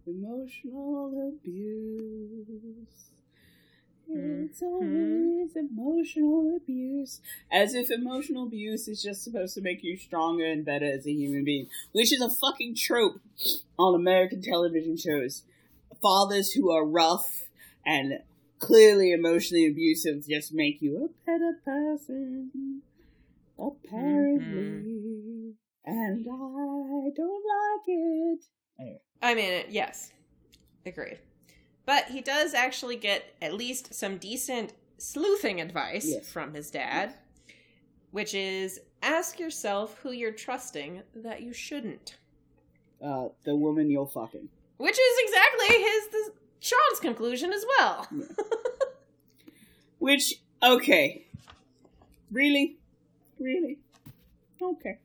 Emotional 0.06 1.28
abuse. 1.28 3.12
It's 4.14 4.60
Mhm. 4.60 4.66
always 4.66 5.56
emotional 5.56 6.56
abuse. 6.56 7.20
As 7.50 7.74
if 7.74 7.90
emotional 7.90 8.44
abuse 8.44 8.88
is 8.88 9.02
just 9.02 9.22
supposed 9.22 9.54
to 9.54 9.60
make 9.60 9.82
you 9.82 9.96
stronger 9.96 10.44
and 10.44 10.64
better 10.64 10.86
as 10.86 11.06
a 11.06 11.12
human 11.12 11.44
being, 11.44 11.68
which 11.92 12.12
is 12.12 12.20
a 12.20 12.28
fucking 12.28 12.74
trope 12.74 13.20
on 13.78 13.94
American 13.94 14.42
television 14.42 14.96
shows. 14.96 15.44
Fathers 16.00 16.52
who 16.52 16.70
are 16.70 16.84
rough 16.84 17.48
and 17.86 18.22
clearly 18.58 19.12
emotionally 19.12 19.66
abusive 19.66 20.26
just 20.26 20.52
make 20.52 20.82
you 20.82 21.04
a 21.04 21.08
better 21.26 21.60
person. 21.64 22.82
Apparently. 23.58 25.54
And 25.84 26.26
I 26.28 27.10
don't 27.14 27.44
like 27.44 27.88
it. 27.88 28.44
Anyway. 28.78 29.00
I 29.20 29.34
mean, 29.34 29.52
it, 29.52 29.70
yes, 29.70 30.12
agreed. 30.86 31.18
But 31.84 32.06
he 32.06 32.20
does 32.20 32.54
actually 32.54 32.96
get 32.96 33.34
at 33.42 33.54
least 33.54 33.94
some 33.94 34.18
decent 34.18 34.72
sleuthing 34.98 35.60
advice 35.60 36.06
Yes. 36.06 36.30
from 36.30 36.54
his 36.54 36.70
dad, 36.70 37.14
which 38.12 38.34
is 38.34 38.80
ask 39.02 39.40
yourself 39.40 39.98
who 40.02 40.12
you're 40.12 40.30
trusting 40.32 41.02
that 41.16 41.42
you 41.42 41.52
shouldn't. 41.52 42.16
Uh, 43.04 43.28
the 43.44 43.56
woman 43.56 43.90
you're 43.90 44.06
fucking. 44.06 44.48
Which 44.76 44.96
is 44.98 45.18
exactly 45.24 45.82
his 45.82 46.08
the, 46.08 46.32
Shawn's 46.60 47.00
conclusion 47.00 47.52
as 47.52 47.64
well. 47.78 48.06
Which, 49.98 50.34
okay. 50.62 51.26
Really? 52.30 52.76
Really? 53.40 53.78
Okay. 54.60 54.98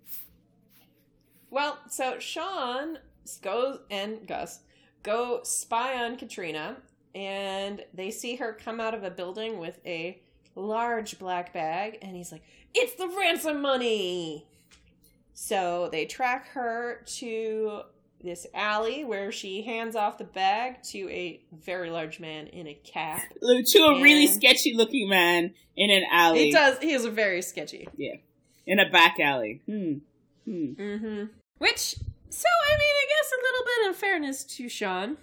Well, 1.50 1.80
so 1.90 2.20
Shawn 2.20 3.00
goes 3.42 3.80
and 3.90 4.28
Gus 4.28 4.60
go 5.08 5.40
spy 5.44 6.04
on 6.04 6.18
Katrina, 6.18 6.76
and 7.16 7.84
they 7.94 8.12
see 8.12 8.36
her 8.36 8.54
come 8.54 8.80
out 8.80 8.94
of 8.94 9.04
a 9.04 9.10
building 9.10 9.58
with 9.58 9.80
a 9.86 10.22
large 10.54 11.18
black 11.18 11.54
bag, 11.54 11.98
and 12.02 12.16
he's 12.16 12.32
like, 12.32 12.44
It's 12.76 12.94
the 12.96 13.08
ransom 13.08 13.62
money! 13.62 14.46
So 15.34 15.88
they 15.92 16.06
track 16.06 16.50
her 16.50 17.04
to 17.18 17.82
this 18.22 18.48
alley 18.54 19.06
where 19.06 19.32
she 19.32 19.62
hands 19.62 19.96
off 19.96 20.18
the 20.18 20.24
bag 20.24 20.82
to 20.82 21.08
a 21.10 21.40
very 21.52 21.90
large 21.90 22.20
man 22.20 22.48
in 22.48 22.68
a 22.68 22.74
cap. 22.74 23.22
To 23.42 23.80
a 23.84 24.02
really 24.02 24.28
sketchy 24.28 24.74
looking 24.76 25.08
man 25.08 25.54
in 25.76 25.92
an 25.92 26.04
alley. 26.12 26.46
He 26.46 26.52
does, 26.52 26.80
he 26.80 26.92
is 26.92 27.06
very 27.06 27.42
sketchy. 27.42 27.88
Yeah. 27.96 28.16
In 28.66 28.80
a 28.80 28.90
back 28.90 29.20
alley. 29.20 29.62
Hmm. 29.68 29.94
Hmm. 30.46 30.74
Mm-hmm. 30.74 31.24
Which, 31.60 31.96
so 32.30 32.48
I 32.48 32.78
mean, 32.78 32.96
I 33.02 33.06
guess 33.10 33.32
a 33.32 33.42
little 33.42 33.66
bit 33.66 33.90
of 33.90 33.96
fairness 33.96 34.44
to 34.44 34.70
Shawn. 34.70 35.18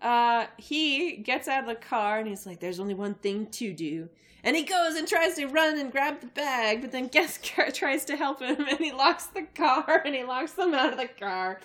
Uh, 0.00 0.46
he 0.56 1.16
gets 1.18 1.46
out 1.46 1.60
of 1.60 1.68
the 1.68 1.74
car 1.76 2.18
and 2.18 2.28
he's 2.28 2.46
like, 2.46 2.60
"There's 2.60 2.80
only 2.80 2.94
one 2.94 3.14
thing 3.14 3.46
to 3.46 3.72
do," 3.72 4.08
and 4.42 4.56
he 4.56 4.64
goes 4.64 4.96
and 4.96 5.06
tries 5.06 5.36
to 5.36 5.46
run 5.46 5.78
and 5.78 5.92
grab 5.92 6.20
the 6.20 6.26
bag, 6.26 6.80
but 6.80 6.90
then 6.90 7.08
Gus 7.08 7.38
tries 7.72 8.04
to 8.06 8.16
help 8.16 8.40
him 8.40 8.66
and 8.68 8.78
he 8.78 8.92
locks 8.92 9.26
the 9.26 9.42
car 9.42 10.02
and 10.04 10.14
he 10.14 10.24
locks 10.24 10.52
them 10.52 10.74
out 10.74 10.92
of 10.92 10.98
the 10.98 11.08
car, 11.08 11.60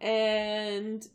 and 0.00 1.06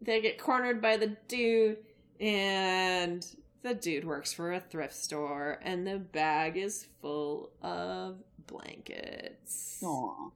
they 0.00 0.20
get 0.20 0.38
cornered 0.38 0.80
by 0.80 0.96
the 0.96 1.16
dude 1.28 1.78
and. 2.20 3.26
The 3.62 3.74
dude 3.74 4.04
works 4.04 4.32
for 4.32 4.52
a 4.52 4.60
thrift 4.60 4.94
store, 4.94 5.58
and 5.60 5.84
the 5.84 5.98
bag 5.98 6.56
is 6.56 6.86
full 7.02 7.50
of 7.62 8.14
blankets. 8.46 9.82
Aw. 9.82 10.30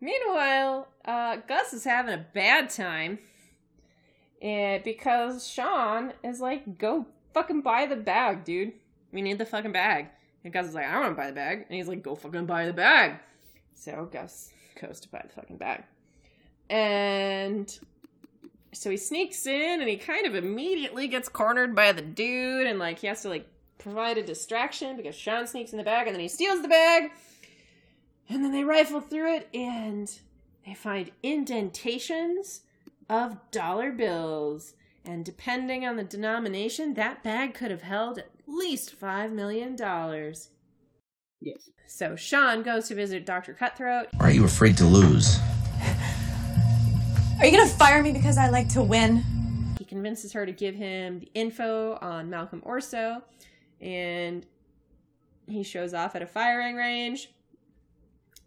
Meanwhile, 0.00 0.88
uh, 1.04 1.36
Gus 1.48 1.72
is 1.72 1.84
having 1.84 2.14
a 2.14 2.26
bad 2.34 2.70
time. 2.70 3.18
And 4.42 4.84
because 4.84 5.48
Shawn 5.48 6.12
is 6.22 6.40
like, 6.40 6.78
go 6.78 7.06
fucking 7.32 7.62
buy 7.62 7.86
the 7.86 7.96
bag, 7.96 8.44
dude. 8.44 8.72
We 9.12 9.22
need 9.22 9.38
the 9.38 9.46
fucking 9.46 9.72
bag. 9.72 10.08
And 10.44 10.52
Gus 10.52 10.66
is 10.66 10.74
like, 10.74 10.86
I 10.86 11.00
want 11.00 11.12
to 11.12 11.16
buy 11.16 11.28
the 11.28 11.32
bag. 11.32 11.64
And 11.68 11.76
he's 11.76 11.88
like, 11.88 12.02
go 12.02 12.14
fucking 12.14 12.44
buy 12.46 12.66
the 12.66 12.72
bag. 12.72 13.20
So 13.74 14.08
Gus 14.12 14.50
goes 14.80 15.00
to 15.00 15.08
buy 15.08 15.22
the 15.26 15.32
fucking 15.32 15.56
bag. 15.56 15.84
And 16.68 17.76
so 18.72 18.90
he 18.90 18.96
sneaks 18.96 19.46
in 19.46 19.80
and 19.80 19.88
he 19.88 19.96
kind 19.96 20.26
of 20.26 20.34
immediately 20.34 21.08
gets 21.08 21.28
cornered 21.28 21.74
by 21.74 21.92
the 21.92 22.02
dude 22.02 22.66
and 22.66 22.78
like 22.78 22.98
he 22.98 23.06
has 23.06 23.22
to 23.22 23.28
like 23.28 23.46
provide 23.84 24.16
a 24.16 24.22
distraction 24.22 24.96
because 24.96 25.14
Shawn 25.14 25.46
sneaks 25.46 25.72
in 25.72 25.78
the 25.78 25.84
bag 25.84 26.06
and 26.06 26.16
then 26.16 26.22
he 26.22 26.28
steals 26.28 26.62
the 26.62 26.68
bag. 26.68 27.10
And 28.30 28.42
then 28.42 28.50
they 28.50 28.64
rifle 28.64 29.02
through 29.02 29.34
it 29.34 29.48
and 29.52 30.10
they 30.66 30.72
find 30.72 31.10
indentations 31.22 32.62
of 33.10 33.36
dollar 33.50 33.92
bills. 33.92 34.72
And 35.04 35.22
depending 35.22 35.84
on 35.86 35.96
the 35.96 36.02
denomination, 36.02 36.94
that 36.94 37.22
bag 37.22 37.52
could 37.52 37.70
have 37.70 37.82
held 37.82 38.16
at 38.16 38.30
least 38.46 38.98
$5 38.98 39.32
million. 39.32 39.76
Yes. 41.42 41.68
So 41.86 42.16
Shawn 42.16 42.62
goes 42.62 42.88
to 42.88 42.94
visit 42.94 43.26
Dr. 43.26 43.52
Cutthroat. 43.52 44.06
Are 44.18 44.30
you 44.30 44.46
afraid 44.46 44.78
to 44.78 44.86
lose? 44.86 45.38
Are 47.38 47.44
you 47.44 47.52
gonna 47.52 47.68
fire 47.68 48.02
me 48.02 48.12
because 48.12 48.38
I 48.38 48.48
like 48.48 48.70
to 48.70 48.82
win? 48.82 49.22
He 49.78 49.84
convinces 49.84 50.32
her 50.32 50.46
to 50.46 50.52
give 50.52 50.74
him 50.74 51.20
the 51.20 51.30
info 51.34 51.98
on 52.00 52.30
Malcolm 52.30 52.62
Orso, 52.64 53.22
and 53.84 54.46
he 55.46 55.62
shows 55.62 55.94
off 55.94 56.16
at 56.16 56.22
a 56.22 56.26
firing 56.26 56.74
range. 56.74 57.30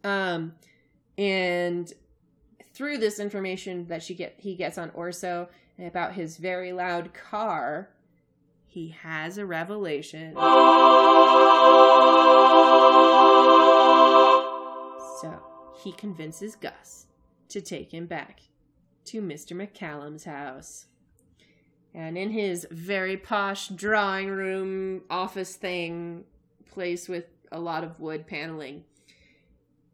Um, 0.04 0.54
and 1.18 1.94
through 2.74 2.98
this 2.98 3.20
information 3.20 3.88
that 3.88 4.04
she 4.04 4.14
get 4.16 4.36
he 4.38 4.56
gets 4.56 4.78
on 4.78 4.92
Orso 4.94 5.48
about 5.80 6.14
his 6.14 6.38
very 6.38 6.74
loud 6.74 7.14
car, 7.14 7.90
he 8.66 8.90
has 9.02 9.38
a 9.38 9.46
revelation. 9.46 10.34
So 15.22 15.42
he 15.84 15.92
convinces 15.94 16.56
Gus 16.56 17.06
to 17.50 17.62
take 17.62 17.94
him 17.94 18.08
back 18.08 18.42
to 19.06 19.22
Mr. 19.22 19.56
McCallum's 19.56 20.26
house. 20.26 20.88
And 21.98 22.16
in 22.16 22.30
his 22.30 22.68
very 22.70 23.18
posh 23.18 23.70
drawing 23.70 24.30
room 24.30 25.02
office 25.10 25.56
thing, 25.56 26.26
place 26.70 27.10
with 27.10 27.26
a 27.52 27.60
lot 27.60 27.84
of 27.84 28.00
wood 28.00 28.28
paneling, 28.28 28.84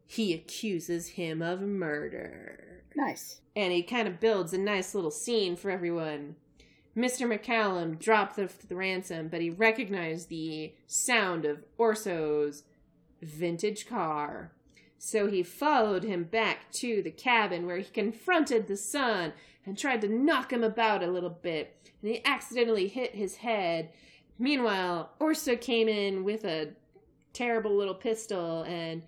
he 0.06 0.34
accuses 0.34 1.08
him 1.08 1.40
of 1.40 1.62
murder. 1.62 2.84
Nice. 2.94 3.40
And 3.56 3.72
he 3.72 3.82
kind 3.82 4.06
of 4.06 4.20
builds 4.20 4.52
a 4.52 4.58
nice 4.58 4.94
little 4.94 5.10
scene 5.10 5.56
for 5.56 5.70
everyone. 5.70 6.36
Mr. 6.94 7.26
McCallum 7.26 7.98
dropped 7.98 8.36
the, 8.36 8.50
the 8.68 8.76
ransom, 8.76 9.28
but 9.28 9.40
he 9.40 9.48
recognized 9.48 10.28
the 10.28 10.74
sound 10.86 11.46
of 11.46 11.64
Orso's 11.78 12.64
vintage 13.22 13.88
car. 13.88 14.52
So 14.98 15.26
he 15.26 15.42
followed 15.42 16.02
him 16.02 16.24
back 16.24 16.70
to 16.72 17.02
the 17.02 17.10
cabin 17.10 17.64
where 17.64 17.78
he 17.78 17.84
confronted 17.84 18.66
the 18.66 18.76
son 18.76 19.32
and 19.66 19.76
tried 19.78 20.00
to 20.02 20.08
knock 20.08 20.52
him 20.52 20.62
about 20.62 21.02
a 21.02 21.10
little 21.10 21.30
bit. 21.30 21.76
And 22.02 22.10
he 22.10 22.24
accidentally 22.24 22.88
hit 22.88 23.14
his 23.14 23.36
head. 23.36 23.90
Meanwhile, 24.38 25.12
Orso 25.18 25.56
came 25.56 25.88
in 25.88 26.24
with 26.24 26.44
a 26.44 26.72
terrible 27.32 27.74
little 27.76 27.94
pistol, 27.94 28.62
and 28.62 29.02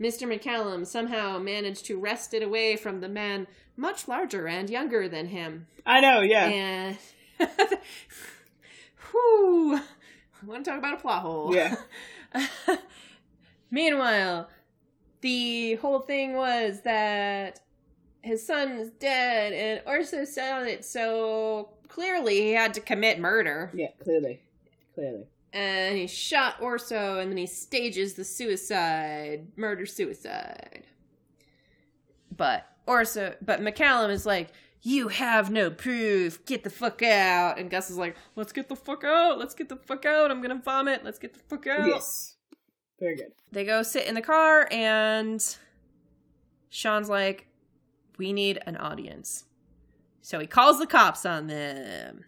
Mr. 0.00 0.26
McCallum 0.26 0.86
somehow 0.86 1.38
managed 1.38 1.86
to 1.86 1.98
wrest 1.98 2.34
it 2.34 2.42
away 2.42 2.76
from 2.76 3.00
the 3.00 3.08
man 3.08 3.46
much 3.76 4.08
larger 4.08 4.46
and 4.46 4.70
younger 4.70 5.08
than 5.08 5.26
him. 5.26 5.66
I 5.84 6.00
know, 6.00 6.20
yeah. 6.20 6.46
And. 6.46 6.98
Whew. 9.10 9.76
I 9.76 10.46
want 10.46 10.64
to 10.64 10.70
talk 10.70 10.78
about 10.78 10.94
a 10.94 10.98
plot 10.98 11.22
hole. 11.22 11.54
Yeah. 11.54 11.76
Meanwhile, 13.70 14.48
the 15.20 15.74
whole 15.76 16.00
thing 16.00 16.34
was 16.34 16.80
that 16.82 17.60
his 18.22 18.46
son 18.46 18.72
is 18.72 18.90
dead, 18.90 19.52
and 19.52 19.82
Orso 19.86 20.24
saw 20.24 20.62
it, 20.62 20.84
so 20.84 21.70
clearly 21.88 22.40
he 22.40 22.52
had 22.52 22.74
to 22.74 22.80
commit 22.80 23.18
murder. 23.18 23.70
Yeah, 23.74 23.88
clearly. 24.02 24.42
Clearly. 24.94 25.24
And 25.52 25.96
he 25.96 26.06
shot 26.06 26.60
Orso, 26.60 27.18
and 27.18 27.30
then 27.30 27.38
he 27.38 27.46
stages 27.46 28.14
the 28.14 28.24
suicide, 28.24 29.48
murder 29.56 29.86
suicide. 29.86 30.84
But 32.36 32.66
Orso, 32.86 33.34
but 33.42 33.60
McCallum 33.60 34.10
is 34.10 34.24
like, 34.24 34.52
"You 34.82 35.08
have 35.08 35.50
no 35.50 35.70
proof. 35.70 36.44
Get 36.46 36.62
the 36.62 36.70
fuck 36.70 37.02
out." 37.02 37.58
And 37.58 37.70
Gus 37.70 37.90
is 37.90 37.96
like, 37.96 38.16
"Let's 38.36 38.52
get 38.52 38.68
the 38.68 38.76
fuck 38.76 39.02
out. 39.04 39.38
Let's 39.38 39.54
get 39.54 39.68
the 39.68 39.76
fuck 39.76 40.04
out. 40.04 40.30
I'm 40.30 40.40
gonna 40.40 40.62
vomit. 40.64 41.04
Let's 41.04 41.18
get 41.18 41.34
the 41.34 41.40
fuck 41.40 41.66
out." 41.66 41.88
Yes. 41.88 42.36
Very 43.00 43.16
good. 43.16 43.32
They 43.50 43.64
go 43.64 43.82
sit 43.82 44.06
in 44.06 44.14
the 44.14 44.22
car, 44.22 44.68
and 44.70 45.42
Shawn's 46.68 47.08
like, 47.08 47.46
We 48.20 48.34
need 48.34 48.58
an 48.66 48.76
audience. 48.76 49.46
So 50.20 50.40
he 50.40 50.46
calls 50.46 50.78
the 50.78 50.86
cops 50.86 51.24
on 51.24 51.46
them. 51.46 52.26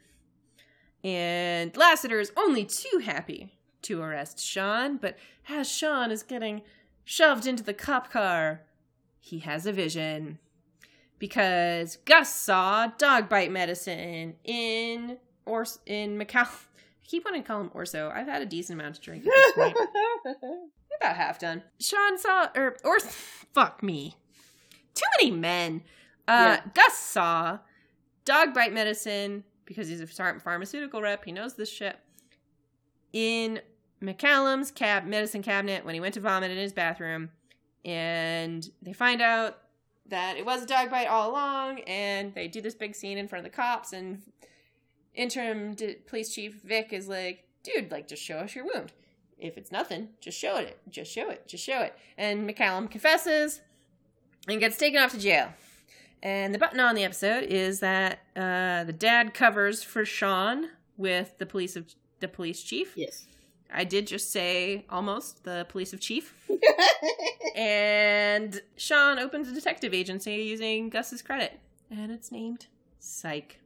And 1.04 1.76
Lassiter 1.76 2.18
is 2.18 2.32
only 2.34 2.64
too 2.64 3.02
happy 3.04 3.58
to 3.82 4.00
arrest 4.00 4.42
Shawn, 4.42 4.96
but 4.96 5.18
as 5.50 5.70
Shawn 5.70 6.10
is 6.10 6.22
getting 6.22 6.62
shoved 7.04 7.46
into 7.46 7.62
the 7.62 7.74
cop 7.74 8.10
car, 8.10 8.62
he 9.20 9.40
has 9.40 9.66
a 9.66 9.72
vision. 9.72 10.38
Because 11.18 11.98
Gus 12.06 12.34
saw 12.34 12.86
dog 12.96 13.28
bite 13.28 13.52
medicine 13.52 14.36
in 14.44 15.18
or 15.44 15.66
in 15.84 16.18
Macau. 16.18 16.46
I 16.46 17.06
keep 17.06 17.26
wanting 17.26 17.42
to 17.42 17.46
call 17.46 17.60
him 17.60 17.70
Orso. 17.74 18.10
I've 18.14 18.28
had 18.28 18.40
a 18.40 18.46
decent 18.46 18.80
amount 18.80 18.94
to 18.94 19.00
drink 19.02 19.26
at 19.26 19.30
this 19.30 19.52
point. 19.52 19.76
About 21.02 21.16
half 21.16 21.38
done. 21.38 21.62
Shawn 21.78 22.16
saw, 22.16 22.48
or, 22.56 22.78
or, 22.82 22.98
fuck 22.98 23.82
me. 23.82 24.16
Too 25.02 25.24
many 25.26 25.36
men. 25.36 25.82
Uh, 26.28 26.58
Gus 26.74 26.94
saw 26.94 27.58
dog 28.24 28.54
bite 28.54 28.72
medicine 28.72 29.44
because 29.64 29.88
he's 29.88 30.00
a 30.00 30.06
pharmaceutical 30.06 31.02
rep. 31.02 31.24
He 31.24 31.32
knows 31.32 31.54
this 31.54 31.70
shit. 31.70 31.98
In 33.12 33.60
McCallum's 34.02 34.70
cab 34.70 35.04
medicine 35.04 35.42
cabinet 35.42 35.84
when 35.84 35.94
he 35.94 36.00
went 36.00 36.14
to 36.14 36.20
vomit 36.20 36.50
in 36.50 36.56
his 36.56 36.72
bathroom, 36.72 37.30
and 37.84 38.68
they 38.80 38.92
find 38.92 39.20
out 39.20 39.58
that 40.06 40.36
it 40.36 40.46
was 40.46 40.62
a 40.62 40.66
dog 40.66 40.90
bite 40.90 41.06
all 41.06 41.30
along, 41.30 41.80
and 41.80 42.34
they 42.34 42.48
do 42.48 42.60
this 42.60 42.74
big 42.74 42.94
scene 42.94 43.18
in 43.18 43.28
front 43.28 43.44
of 43.44 43.50
the 43.50 43.56
cops, 43.56 43.92
and 43.92 44.22
interim 45.14 45.74
d- 45.74 45.96
police 46.06 46.34
chief 46.34 46.60
Vick 46.62 46.92
is 46.92 47.08
like, 47.08 47.44
"Dude, 47.62 47.90
like, 47.90 48.08
just 48.08 48.22
show 48.22 48.38
us 48.38 48.54
your 48.54 48.64
wound." 48.64 48.92
if 49.42 49.58
it's 49.58 49.72
nothing, 49.72 50.08
just 50.20 50.38
show 50.38 50.56
it. 50.56 50.78
Just 50.88 51.10
show 51.10 51.28
it. 51.28 51.46
Just 51.48 51.64
show 51.64 51.80
it. 51.80 51.98
And 52.16 52.48
McCallum 52.48 52.88
confesses 52.88 53.60
and 54.48 54.60
gets 54.60 54.76
taken 54.76 55.00
off 55.00 55.12
to 55.12 55.18
jail. 55.18 55.48
And 56.22 56.54
the 56.54 56.58
button 56.58 56.78
on 56.80 56.94
the 56.94 57.04
episode 57.04 57.44
is 57.44 57.80
that 57.80 58.20
uh, 58.36 58.84
the 58.84 58.94
dad 58.96 59.34
covers 59.34 59.82
for 59.82 60.04
Shawn 60.04 60.68
with 60.96 61.36
the 61.38 61.46
police 61.46 61.74
of 61.74 61.86
the 62.20 62.28
police 62.28 62.62
chief. 62.62 62.92
Yes. 62.96 63.26
I 63.74 63.84
did 63.84 64.06
just 64.06 64.30
say 64.30 64.84
almost 64.90 65.44
the 65.44 65.66
police 65.68 65.92
of 65.92 66.00
chief. 66.00 66.34
and 67.56 68.60
Shawn 68.76 69.18
opens 69.18 69.48
a 69.48 69.52
detective 69.52 69.94
agency 69.94 70.34
using 70.34 70.90
Gus's 70.90 71.22
credit, 71.22 71.58
and 71.90 72.12
it's 72.12 72.30
named 72.30 72.66
Psych. 72.98 73.58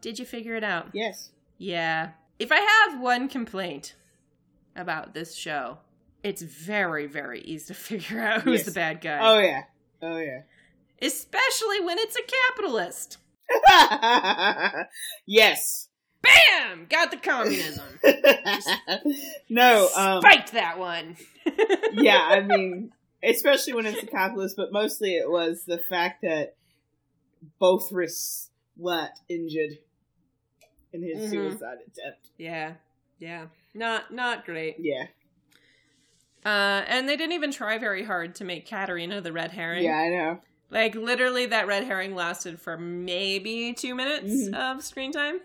Did 0.00 0.18
you 0.18 0.24
figure 0.24 0.56
it 0.56 0.64
out? 0.64 0.88
yes. 0.92 1.30
Yeah. 1.58 2.10
If 2.40 2.50
I 2.50 2.58
have 2.90 3.00
one 3.00 3.28
complaint 3.28 3.94
about 4.74 5.12
this 5.14 5.34
show, 5.36 5.78
it's 6.22 6.40
very, 6.42 7.06
very 7.06 7.40
easy 7.42 7.66
to 7.66 7.74
figure 7.80 8.20
out 8.20 8.42
who's 8.42 8.60
Yes. 8.60 8.66
the 8.66 8.72
bad 8.72 9.00
guy. 9.02 9.18
Oh 9.22 9.38
yeah. 9.38 9.62
Oh 10.02 10.16
yeah. 10.18 10.40
Especially 11.02 11.80
when 11.80 11.98
it's 11.98 12.16
a 12.16 12.22
capitalist. 12.56 13.18
yes. 15.26 15.88
Bam! 16.22 16.86
Got 16.90 17.10
the 17.10 17.16
communism. 17.16 17.84
no, 19.48 19.88
um, 19.96 20.20
Spiked 20.20 20.52
that 20.52 20.78
one. 20.78 21.16
yeah, 21.92 22.20
I 22.30 22.40
mean, 22.42 22.92
especially 23.24 23.72
when 23.72 23.86
it's 23.86 24.02
a 24.02 24.06
capitalist, 24.06 24.56
but 24.56 24.70
mostly 24.72 25.16
it 25.16 25.30
was 25.30 25.64
the 25.66 25.78
fact 25.78 26.20
that 26.22 26.56
both 27.58 27.90
wrists 27.90 28.50
weren't 28.76 29.12
injured 29.30 29.78
in 30.92 31.02
his 31.02 31.18
Mhm. 31.18 31.30
suicide 31.30 31.78
attempt. 31.86 32.30
Yeah. 32.38 32.74
Yeah. 33.18 33.46
Not 33.74 34.12
not 34.12 34.44
great. 34.44 34.76
Yeah, 34.78 35.06
Uh 36.44 36.82
and 36.88 37.08
they 37.08 37.16
didn't 37.16 37.32
even 37.34 37.52
try 37.52 37.78
very 37.78 38.02
hard 38.04 38.34
to 38.36 38.44
make 38.44 38.66
Katarina 38.66 39.20
the 39.20 39.32
red 39.32 39.52
herring. 39.52 39.84
yeah, 39.84 39.96
I 39.98 40.08
know. 40.08 40.40
Like 40.70 40.94
literally 40.94 41.46
that 41.46 41.66
red 41.66 41.84
herring 41.84 42.14
lasted 42.14 42.60
for 42.60 42.76
maybe 42.78 43.72
2 43.74 43.94
minutes 43.94 44.48
Mhm. 44.48 44.54
of 44.54 44.82
screen 44.84 45.12
time. 45.12 45.40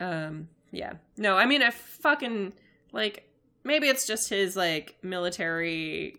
Um 0.00 0.48
yeah. 0.70 0.94
No, 1.16 1.36
I 1.36 1.46
mean 1.46 1.62
I 1.62 1.70
fucking 1.70 2.52
like 2.92 3.28
maybe 3.64 3.88
it's 3.88 4.06
just 4.06 4.28
his 4.28 4.56
like 4.56 4.96
military 5.02 6.16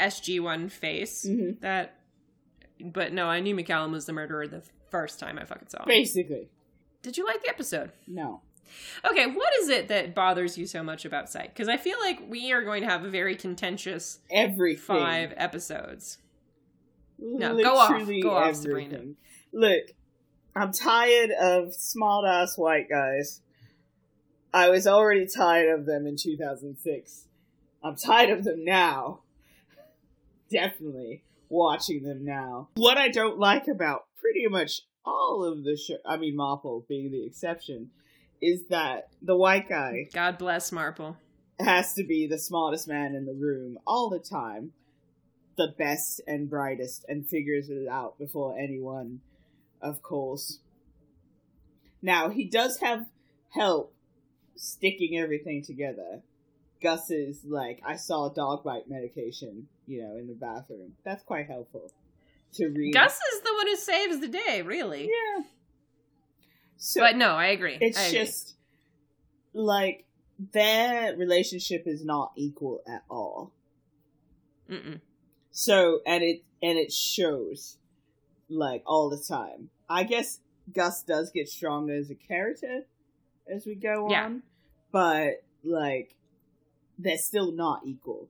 SG1 0.00 0.68
face 0.70 1.24
Mhm. 1.26 1.60
that 1.60 2.00
but 2.80 3.12
no, 3.12 3.26
I 3.28 3.40
knew 3.40 3.54
McCallum 3.54 3.92
was 3.92 4.06
the 4.06 4.12
murderer 4.12 4.46
the 4.48 4.62
first 4.90 5.18
time 5.20 5.38
I 5.38 5.44
fucking 5.44 5.68
saw 5.68 5.78
him. 5.82 5.88
Basically, 5.88 6.48
Did 7.04 7.18
you 7.18 7.26
like 7.26 7.42
the 7.42 7.50
episode? 7.50 7.92
no. 8.08 8.40
Okay, 9.08 9.26
what 9.26 9.52
is 9.60 9.68
it 9.68 9.88
that 9.88 10.14
bothers 10.14 10.56
you 10.56 10.66
so 10.66 10.82
much 10.82 11.04
about 11.04 11.30
Psych? 11.30 11.52
Because 11.52 11.68
I 11.68 11.76
feel 11.76 11.98
like 12.00 12.18
we 12.28 12.50
are 12.50 12.62
going 12.64 12.82
to 12.82 12.88
have 12.88 13.04
a 13.04 13.10
very 13.10 13.36
contentious 13.36 14.18
every 14.30 14.74
five 14.74 15.34
episodes. 15.36 16.18
No, 17.18 17.56
go 17.62 17.76
off. 17.76 17.90
Go 18.22 18.30
off, 18.30 18.56
everything. 18.56 18.90
Sabrina. 18.90 19.04
Look, 19.52 19.90
I'm 20.56 20.72
tired 20.72 21.30
of 21.30 21.74
smart 21.74 22.26
ass 22.26 22.56
white 22.56 22.88
guys. 22.88 23.42
I 24.52 24.70
was 24.70 24.86
already 24.86 25.26
tired 25.26 25.78
of 25.78 25.84
them 25.84 26.06
in 26.06 26.16
2006. 26.16 27.28
I'm 27.82 27.96
tired 27.96 28.30
of 28.30 28.44
them 28.44 28.64
now. 28.64 29.20
Definitely 30.50 31.22
watching 31.48 32.02
them 32.02 32.24
now. 32.24 32.68
What 32.76 32.96
I 32.96 33.08
don't 33.08 33.38
like 33.38 33.68
about 33.68 34.06
pretty 34.18 34.48
much 34.48 34.82
all 35.04 35.44
of 35.44 35.64
the 35.64 35.76
show, 35.76 35.96
I 36.06 36.16
mean, 36.16 36.36
Marple 36.36 36.84
being 36.88 37.10
the 37.10 37.26
exception, 37.26 37.90
is 38.40 38.66
that 38.70 39.08
the 39.22 39.36
white 39.36 39.68
guy 39.68 40.08
God 40.12 40.38
bless 40.38 40.72
Marple. 40.72 41.16
has 41.58 41.94
to 41.94 42.04
be 42.04 42.26
the 42.26 42.38
smartest 42.38 42.88
man 42.88 43.14
in 43.14 43.26
the 43.26 43.34
room 43.34 43.78
all 43.86 44.10
the 44.10 44.18
time, 44.18 44.72
the 45.56 45.74
best 45.78 46.20
and 46.26 46.50
brightest, 46.50 47.04
and 47.08 47.26
figures 47.26 47.68
it 47.68 47.88
out 47.88 48.18
before 48.18 48.58
anyone, 48.58 49.20
of 49.80 50.02
course. 50.02 50.58
Now, 52.02 52.28
he 52.28 52.44
does 52.44 52.78
have 52.78 53.06
help 53.50 53.94
sticking 54.56 55.18
everything 55.18 55.62
together. 55.62 56.22
Gus's, 56.82 57.38
is 57.38 57.44
like, 57.46 57.80
I 57.86 57.96
saw 57.96 58.28
dog 58.28 58.62
bite 58.62 58.90
medication, 58.90 59.68
you 59.86 60.02
know, 60.02 60.16
in 60.16 60.26
the 60.26 60.34
bathroom. 60.34 60.92
That's 61.02 61.22
quite 61.22 61.46
helpful 61.46 61.90
to 62.54 62.68
read. 62.68 62.92
Gus 62.94 63.14
is 63.34 63.40
the 63.42 63.54
one 63.56 63.66
who 63.66 63.76
saves 63.76 64.20
the 64.20 64.28
day, 64.28 64.62
really. 64.62 65.04
Yeah. 65.10 65.44
So, 66.76 67.00
But 67.00 67.16
no, 67.16 67.30
I 67.30 67.46
agree. 67.46 67.78
it's 67.80 67.98
I 67.98 68.04
agree. 68.06 68.18
just 68.18 68.54
like 69.52 70.04
their 70.52 71.16
relationship 71.16 71.84
is 71.86 72.04
not 72.04 72.32
equal 72.36 72.82
at 72.86 73.02
all. 73.08 73.52
Mm-mm. 74.70 75.00
So 75.50 76.00
and 76.06 76.22
it 76.24 76.42
and 76.62 76.78
it 76.78 76.92
shows 76.92 77.76
like 78.48 78.82
all 78.86 79.08
the 79.10 79.18
time. 79.22 79.70
I 79.88 80.04
guess 80.04 80.40
Gus 80.72 81.02
does 81.02 81.30
get 81.30 81.48
stronger 81.48 81.94
as 81.94 82.10
a 82.10 82.14
character 82.14 82.82
as 83.46 83.66
we 83.66 83.74
go 83.74 84.08
Yeah. 84.10 84.24
on, 84.26 84.42
but 84.90 85.42
like 85.62 86.14
they're 86.98 87.18
still 87.18 87.52
not 87.52 87.82
equal. 87.86 88.28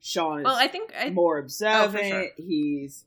Shawn 0.00 0.40
is 0.40 0.44
Well, 0.44 0.56
I 0.56 0.66
think 0.68 0.92
I, 0.98 1.10
more 1.10 1.38
observant. 1.38 1.96
Oh, 2.04 2.08
sure. 2.08 2.26
He's, 2.36 3.04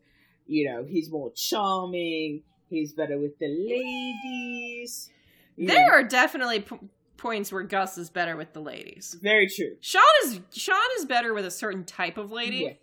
you 0.48 0.70
know, 0.70 0.84
he's 0.88 1.10
more 1.12 1.32
charming. 1.34 2.43
He's 2.70 2.93
better 2.93 3.18
with 3.20 3.38
the 3.39 3.48
ladies. 3.48 5.10
there 5.58 5.88
know. 5.88 5.93
are 5.93 6.04
definitely 6.04 6.62
p- 6.62 6.80
points 7.18 7.52
where 7.52 7.64
Gus 7.64 7.98
is 7.98 8.10
better 8.10 8.36
with 8.36 8.54
the 8.54 8.60
ladies. 8.60 9.16
very 9.22 9.48
true. 9.48 9.76
Shawn 9.82 10.04
is 10.26 10.39
Shawn 10.52 10.78
is 11.00 11.06
better 11.06 11.34
with 11.34 11.46
a 11.46 11.52
certain 11.52 11.84
type 11.86 12.18
of 12.18 12.32
lady, 12.32 12.58
Yeah. 12.58 12.74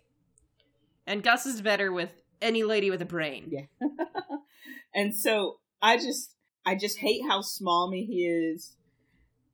and 1.05 1.21
Gus 1.23 1.45
is 1.45 1.61
better 1.61 1.91
with 1.91 2.11
any 2.41 2.63
lady 2.63 2.89
with 2.89 3.01
a 3.01 3.05
brain. 3.05 3.49
Yeah. 3.49 3.87
and 4.95 5.15
so 5.15 5.59
I 5.81 5.97
just 5.97 6.35
I 6.65 6.75
just 6.75 6.97
hate 6.99 7.21
how 7.27 7.41
smarmy 7.41 8.05
he 8.07 8.25
is. 8.25 8.75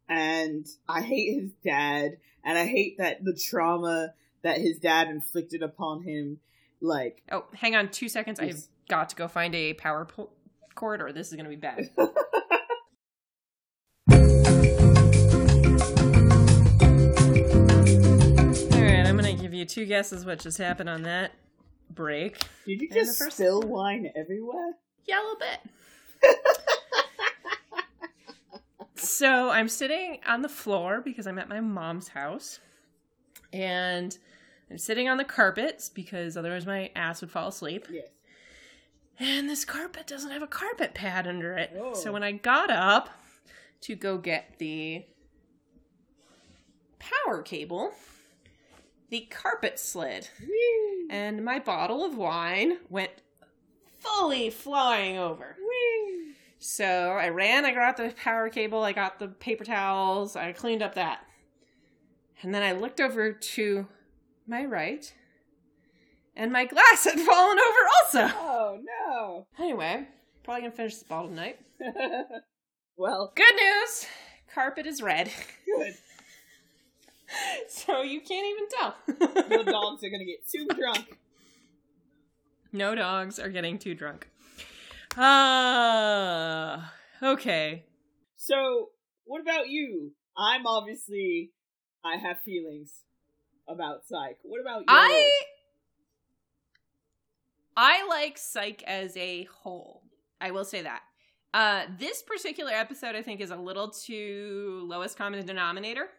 And 0.08 0.66
I 0.88 1.02
hate 1.02 1.40
his 1.40 1.52
dad. 1.64 2.18
And 2.44 2.58
I 2.58 2.66
hate 2.66 2.98
that 2.98 3.24
the 3.24 3.34
trauma 3.40 4.14
that 4.42 4.58
his 4.58 4.80
dad 4.80 5.08
inflicted 5.08 5.62
upon 5.62 6.02
him, 6.04 6.40
like 6.82 7.22
Oh, 7.32 7.46
hang 7.54 7.76
on 7.76 7.90
two 7.90 8.10
seconds. 8.10 8.40
I've 8.40 8.64
got 8.90 9.10
to 9.10 9.16
go 9.16 9.28
find 9.28 9.54
a 9.56 9.74
power 9.74 10.06
po- 10.06 10.30
cord, 10.76 11.02
or 11.02 11.12
this 11.12 11.28
is 11.28 11.34
going 11.34 11.46
to 11.46 11.50
be 11.50 11.56
bad. 11.56 11.90
All 17.52 18.86
right, 18.86 19.06
I'm 19.06 19.18
going 19.18 19.36
to 19.36 19.42
give 19.42 19.54
you 19.54 19.66
two 19.66 19.86
guesses 19.86 20.26
what 20.26 20.40
just 20.40 20.58
happened 20.58 20.90
on 20.90 21.04
that 21.04 21.32
break. 21.90 22.38
Did 22.66 22.82
you 22.82 22.88
And 22.92 22.94
just 23.06 23.18
first- 23.20 23.38
spill 23.38 23.62
wine 23.62 24.12
everywhere? 24.16 24.74
Yeah, 25.06 25.20
a 25.20 25.24
little 25.24 25.38
bit. 25.40 26.38
so 28.96 29.50
I'm 29.50 29.70
sitting 29.70 30.20
on 30.28 30.42
the 30.42 30.50
floor 30.50 31.02
because 31.02 31.26
I'm 31.28 31.40
at 31.40 31.48
my 31.50 31.60
mom's 31.62 32.10
house. 32.10 32.60
And 33.54 34.16
I'm 34.70 34.78
sitting 34.78 35.10
on 35.10 35.18
the 35.18 35.24
carpet 35.24 35.90
because 35.94 36.38
otherwise 36.38 36.66
my 36.66 36.92
ass 36.96 37.22
would 37.22 37.32
fall 37.32 37.48
asleep. 37.48 37.88
Yes. 37.92 38.08
And 39.20 39.50
this 39.50 39.66
carpet 39.66 40.08
doesn't 40.08 40.32
have 40.32 40.44
a 40.44 40.48
carpet 40.48 40.94
pad 40.94 41.28
under 41.28 41.58
it. 41.58 41.76
Oh. 41.78 41.94
So 41.94 42.12
when 42.12 42.24
I 42.24 42.32
got 42.32 42.70
up 42.70 43.10
to 43.82 43.96
go 43.96 44.18
get 44.18 44.56
the 44.60 45.06
power 47.00 47.42
cable, 47.42 47.94
the 49.10 49.22
carpet 49.30 49.80
slid. 49.80 50.30
And 51.10 51.44
my 51.44 51.60
bottle 51.60 52.06
of 52.06 52.16
wine 52.16 52.78
went 52.90 53.12
fully 54.00 54.50
flying 54.50 55.18
over. 55.18 55.58
So 56.60 56.86
I 56.86 57.30
ran, 57.30 57.66
I 57.66 57.74
got 57.74 57.98
the 57.98 58.14
power 58.22 58.50
cable, 58.50 58.84
I 58.84 58.92
got 58.92 59.18
the 59.18 59.30
paper 59.30 59.64
towels, 59.64 60.36
I 60.36 60.52
cleaned 60.52 60.84
up 60.84 60.96
that. 60.96 61.26
And 62.42 62.54
then 62.54 62.64
I 62.64 62.74
looked 62.74 63.02
over 63.02 63.32
to 63.34 63.88
my 64.50 64.66
right, 64.66 65.14
and 66.36 66.52
my 66.52 66.66
glass 66.66 67.04
had 67.04 67.20
fallen 67.20 67.60
over 67.60 67.80
also. 68.28 68.36
Oh 68.38 68.80
no! 68.84 69.48
Anyway, 69.60 70.08
probably 70.44 70.62
gonna 70.64 70.74
finish 70.74 70.96
this 70.96 71.04
bottle 71.04 71.30
tonight. 71.30 71.60
well, 72.98 73.32
Good 73.36 73.54
news! 73.56 74.08
Carpet 74.54 74.88
is 74.88 75.02
red. 75.02 75.30
good. 75.66 75.94
so 77.70 78.02
you 78.02 78.20
can't 78.22 78.48
even 78.48 78.68
tell. 78.70 79.44
tell. 79.44 79.64
dogs 79.72 80.04
are 80.04 80.10
gonna 80.10 80.26
get 80.26 80.48
too 80.52 80.68
drunk. 80.76 81.18
no 82.74 82.96
dogs 82.96 83.38
are 83.38 83.50
getting 83.50 83.78
too 83.78 83.94
drunk. 83.94 84.28
Ah, 85.16 86.94
okay. 87.22 87.84
So, 88.36 88.90
what 89.26 89.42
about 89.42 89.70
you? 89.70 90.14
I'm 90.36 90.66
obviously 90.66 91.52
I 92.04 92.18
have 92.18 92.38
feelings 92.44 93.04
about 93.70 94.06
Psych. 94.06 94.38
What 94.44 94.62
about 94.62 94.80
you? 94.82 94.86
I 94.88 95.32
I 97.78 98.08
like 98.08 98.38
Psych 98.38 98.84
as 98.84 99.16
a 99.16 99.44
whole. 99.46 100.04
I 100.42 100.52
will 100.52 100.66
say 100.66 100.82
that. 100.82 101.02
Uh, 101.54 101.84
this 101.98 102.22
particular 102.22 102.72
episode, 102.72 103.16
I 103.16 103.22
think, 103.22 103.42
is 103.42 103.52
a 103.52 103.56
little 103.56 103.90
too 103.90 104.84
lowest 104.86 105.18
common 105.18 105.46
denominator. 105.46 106.10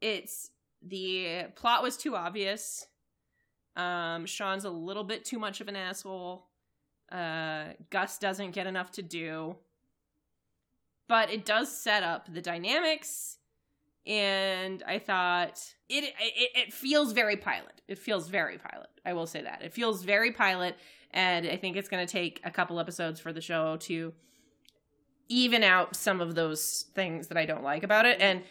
it's 0.00 0.50
the 0.82 1.46
plot 1.56 1.82
was 1.82 1.96
too 1.96 2.14
obvious. 2.14 2.86
Um, 3.76 4.26
Shawn's 4.26 4.64
a 4.64 4.70
little 4.70 5.04
bit 5.04 5.24
too 5.24 5.38
much 5.38 5.60
of 5.60 5.68
an 5.68 5.76
asshole. 5.76 6.46
Uh, 7.10 7.68
Gus 7.90 8.18
doesn't 8.18 8.52
get 8.52 8.66
enough 8.66 8.90
to 8.92 9.02
do, 9.02 9.56
but 11.08 11.30
it 11.32 11.44
does 11.44 11.74
set 11.74 12.02
up 12.02 12.32
the 12.32 12.42
dynamics. 12.42 13.38
And 14.08 14.82
I 14.86 14.98
thought 14.98 15.62
it, 15.88 16.02
it 16.18 16.50
it 16.56 16.72
feels 16.72 17.12
very 17.12 17.36
pilot. 17.36 17.82
It 17.86 17.98
feels 17.98 18.28
very 18.28 18.56
pilot. 18.58 18.88
I 19.04 19.12
will 19.12 19.26
say 19.26 19.42
that 19.42 19.62
it 19.62 19.72
feels 19.74 20.02
very 20.02 20.32
pilot, 20.32 20.76
and 21.12 21.46
I 21.46 21.56
think 21.56 21.76
it's 21.76 21.88
going 21.90 22.06
to 22.06 22.10
take 22.10 22.40
a 22.42 22.50
couple 22.50 22.80
episodes 22.80 23.20
for 23.20 23.32
the 23.34 23.42
show 23.42 23.76
to 23.82 24.14
even 25.28 25.62
out 25.62 25.94
some 25.94 26.22
of 26.22 26.34
those 26.34 26.86
things 26.94 27.28
that 27.28 27.36
I 27.36 27.44
don't 27.44 27.62
like 27.62 27.82
about 27.82 28.06
it. 28.06 28.18
And 28.20 28.42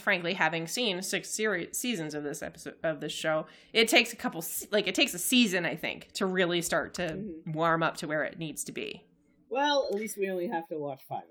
frankly, 0.00 0.34
having 0.34 0.66
seen 0.66 1.00
six 1.02 1.30
series 1.30 1.78
seasons 1.78 2.14
of 2.14 2.24
this 2.24 2.42
episode 2.42 2.74
of 2.82 3.00
this 3.00 3.12
show, 3.12 3.46
it 3.72 3.86
takes 3.88 4.12
a 4.12 4.16
couple 4.16 4.44
like 4.72 4.88
it 4.88 4.94
takes 4.96 5.14
a 5.14 5.18
season, 5.20 5.64
I 5.64 5.76
think, 5.76 6.10
to 6.14 6.26
really 6.26 6.62
start 6.62 6.94
to 6.94 7.02
Mhm. 7.12 7.54
warm 7.54 7.84
up 7.84 7.96
to 7.98 8.08
where 8.08 8.24
it 8.24 8.38
needs 8.40 8.64
to 8.64 8.72
be. 8.72 9.04
Well, 9.48 9.86
at 9.88 9.94
least 9.94 10.18
we 10.18 10.28
only 10.28 10.48
have 10.48 10.66
to 10.68 10.78
watch 10.78 11.02
five 11.08 11.22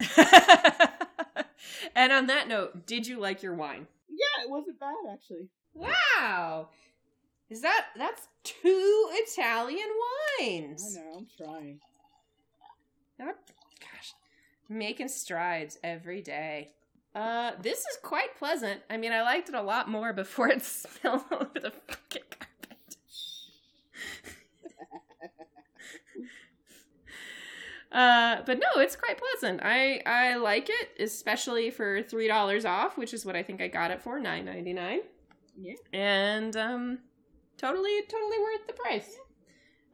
episodes. 0.00 1.08
and 1.94 2.12
on 2.12 2.26
that 2.26 2.48
note, 2.48 2.86
did 2.86 3.06
you 3.06 3.18
like 3.18 3.42
your 3.42 3.54
wine? 3.54 3.86
Yeah, 4.08 4.44
it 4.44 4.50
wasn't 4.50 4.78
bad 4.78 4.94
actually. 5.12 5.48
Wow. 5.74 6.68
Is 7.50 7.60
that 7.62 7.86
that's 7.96 8.28
two 8.44 9.08
Italian 9.12 9.88
wines? 10.40 10.96
I 10.96 11.00
know, 11.00 11.16
I'm 11.18 11.26
trying. 11.36 11.80
Not, 13.18 13.36
gosh, 13.80 14.14
making 14.68 15.08
strides 15.08 15.78
every 15.84 16.22
day. 16.22 16.72
Uh, 17.14 17.52
this 17.60 17.80
is 17.80 17.98
quite 18.02 18.36
pleasant. 18.38 18.80
I 18.88 18.96
mean, 18.96 19.12
I 19.12 19.22
liked 19.22 19.50
it 19.50 19.54
a 19.54 19.62
lot 19.62 19.88
more 19.90 20.12
before 20.12 20.48
it 20.48 20.62
smelled 20.62 21.22
all 21.30 21.38
over 21.38 21.60
the 21.60 21.72
fucking 21.88 22.22
carpet. 22.30 22.96
Uh, 27.92 28.42
but 28.46 28.58
no, 28.58 28.80
it's 28.80 28.96
quite 28.96 29.18
pleasant. 29.18 29.60
I 29.62 30.00
I 30.06 30.36
like 30.36 30.68
it, 30.70 30.88
especially 31.02 31.70
for 31.70 32.02
three 32.02 32.26
dollars 32.28 32.64
off, 32.64 32.96
which 32.96 33.12
is 33.14 33.24
what 33.26 33.36
I 33.36 33.42
think 33.42 33.60
I 33.60 33.68
got 33.68 33.90
it 33.90 34.00
for 34.02 34.18
nine 34.18 34.44
ninety 34.46 34.72
nine 34.72 35.00
Yeah. 35.58 35.74
and 35.92 36.56
um 36.56 36.98
totally 37.58 38.02
totally 38.08 38.38
worth 38.38 38.66
the 38.66 38.72
price 38.72 39.16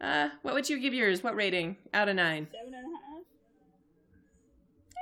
uh 0.01 0.29
what 0.43 0.55
would 0.55 0.71
you 0.71 0.79
give 0.79 0.95
yours 0.95 1.23
what 1.25 1.35
rating 1.35 1.77
out 1.93 2.09
of 2.09 2.15
nine 2.17 2.47
Seven 2.53 2.73
and 2.73 2.85
a 2.87 2.97
half. 2.97 3.25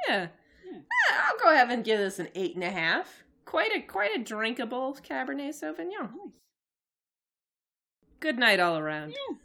yeah, 0.08 0.28
Yeah. 0.64 0.80
I'll 1.28 1.38
go 1.38 1.52
ahead 1.52 1.70
and 1.70 1.84
give 1.84 1.98
this 1.98 2.18
an 2.18 2.28
eight 2.34 2.54
and 2.54 2.64
a 2.64 2.70
half 2.70 3.22
quite 3.44 3.72
a 3.76 3.80
quite 3.82 4.16
a 4.16 4.22
drinkable 4.22 4.96
cabernet 5.06 5.50
sauvignon 5.50 6.10
Nice. 6.10 6.32
good 8.20 8.38
night 8.38 8.58
all 8.58 8.78
around 8.78 9.10
Yeah. 9.10 9.36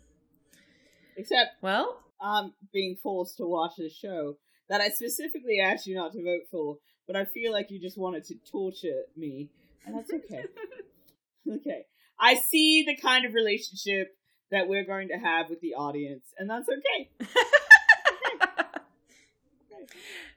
Except 1.18 1.62
well 1.62 2.02
um 2.22 2.54
being 2.72 2.98
forced 3.02 3.38
to 3.38 3.46
watch 3.46 3.80
a 3.80 3.90
show 3.90 4.38
that 4.70 4.82
I 4.82 4.90
specifically 4.90 5.60
asked 5.60 5.88
you 5.88 5.96
not 5.96 6.14
to 6.14 6.24
vote 6.24 6.44
for, 6.50 6.78
but 7.08 7.16
I 7.16 7.26
feel 7.26 7.52
like 7.52 7.72
you 7.72 7.80
just 7.80 7.98
wanted 7.98 8.24
to 8.26 8.36
torture 8.50 9.04
me, 9.18 9.50
and 9.86 9.96
that's 9.98 10.12
okay. 10.12 10.46
okay. 11.56 11.86
I 12.20 12.36
see 12.36 12.84
the 12.86 12.96
kind 12.96 13.26
of 13.26 13.34
relationship 13.34 14.16
that 14.52 14.68
we're 14.68 14.86
going 14.86 15.08
to 15.10 15.18
have 15.18 15.50
with 15.50 15.62
the 15.62 15.74
audience, 15.74 16.26
and 16.38 16.50
that's 16.50 16.68
okay. 16.70 17.10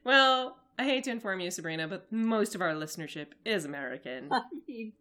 well 0.04 0.58
i 0.78 0.84
hate 0.84 1.04
to 1.04 1.10
inform 1.10 1.40
you 1.40 1.50
sabrina 1.50 1.88
but 1.88 2.10
most 2.12 2.54
of 2.54 2.60
our 2.60 2.72
listenership 2.72 3.28
is 3.44 3.64
american 3.64 4.28
I 4.30 4.42
mean, 4.68 4.92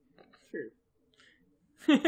true. 0.49 0.69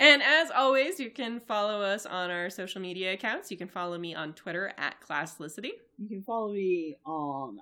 and 0.00 0.22
as 0.22 0.50
always, 0.50 0.98
you 0.98 1.10
can 1.10 1.40
follow 1.40 1.80
us 1.80 2.06
on 2.06 2.30
our 2.30 2.50
social 2.50 2.80
media 2.80 3.12
accounts. 3.12 3.50
You 3.50 3.56
can 3.56 3.68
follow 3.68 3.98
me 3.98 4.14
on 4.14 4.32
Twitter 4.34 4.72
at 4.76 4.96
Classlicity. 5.00 5.70
You 5.98 6.08
can 6.08 6.22
follow 6.22 6.52
me 6.52 6.96
on 7.06 7.58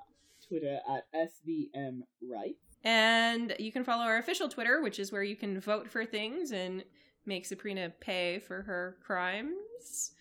Twitter 0.47 0.79
at 0.91 1.07
SVMRight. 1.15 2.57
And 2.85 3.55
you 3.59 3.71
can 3.71 3.85
follow 3.85 4.05
our 4.05 4.19
official 4.19 4.49
Twitter, 4.49 4.83
which 4.83 4.99
is 4.99 5.13
where 5.13 5.23
you 5.23 5.37
can 5.37 5.61
vote 5.61 5.89
for 5.89 6.05
things 6.05 6.53
and 6.53 6.85
make 7.27 7.47
Sabrina 7.47 7.91
pay 8.01 8.41
for 8.41 8.63
her 8.63 8.97
crimes 9.05 10.13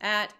at 0.00 0.34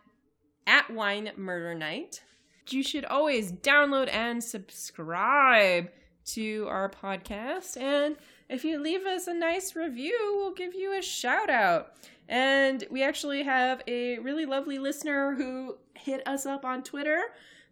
at 0.67 0.91
Wine 0.91 1.31
Murder 1.37 1.75
Night. 1.75 2.23
You 2.69 2.83
should 2.83 3.05
always 3.05 3.53
download 3.53 4.13
and 4.13 4.43
subscribe 4.45 5.91
to 6.27 6.67
our 6.69 6.91
podcast. 6.91 7.77
And 7.77 8.17
if 8.51 8.65
you 8.65 8.79
leave 8.79 9.07
us 9.07 9.29
a 9.29 9.35
nice 9.35 9.77
review, 9.77 10.17
we'll 10.37 10.55
give 10.55 10.75
you 10.75 10.99
a 10.99 11.03
shout 11.03 11.49
out. 11.49 11.93
And 12.29 12.85
we 12.91 13.03
actually 13.03 13.45
have 13.45 13.83
a 13.87 14.19
really 14.19 14.45
lovely 14.45 14.79
listener 14.79 15.35
who 15.35 15.77
hit 15.95 16.27
us 16.27 16.47
up 16.47 16.65
on 16.65 16.83
Twitter. 16.83 17.21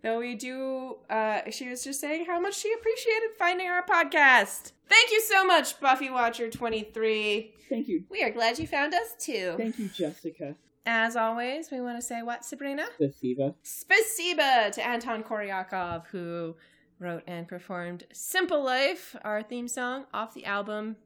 Though 0.02 0.20
we 0.20 0.36
do, 0.36 0.98
uh, 1.10 1.40
she 1.50 1.68
was 1.68 1.82
just 1.82 2.00
saying 2.00 2.26
how 2.26 2.38
much 2.38 2.56
she 2.56 2.72
appreciated 2.72 3.30
finding 3.36 3.68
our 3.68 3.84
podcast. 3.84 4.72
Thank 4.88 5.10
you 5.10 5.20
so 5.20 5.44
much, 5.44 5.80
Buffy 5.80 6.10
Watcher 6.10 6.48
23. 6.48 7.54
Thank 7.68 7.88
you. 7.88 8.04
We 8.08 8.22
are 8.22 8.30
glad 8.30 8.58
you 8.58 8.66
found 8.68 8.94
us 8.94 9.14
too. 9.18 9.54
Thank 9.58 9.78
you, 9.78 9.88
Jessica. 9.88 10.54
As 10.86 11.16
always, 11.16 11.70
we 11.70 11.80
want 11.80 11.98
to 11.98 12.02
say 12.02 12.22
what, 12.22 12.44
Sabrina? 12.44 12.86
Spasiba. 12.98 13.54
Spasiba 13.64 14.72
to 14.72 14.86
Anton 14.86 15.22
Koryakov, 15.22 16.06
who 16.06 16.54
wrote 16.98 17.22
and 17.26 17.46
performed 17.48 18.04
Simple 18.12 18.62
Life, 18.62 19.16
our 19.22 19.42
theme 19.42 19.68
song 19.68 20.04
off 20.12 20.34
the 20.34 20.44
album 20.44 20.96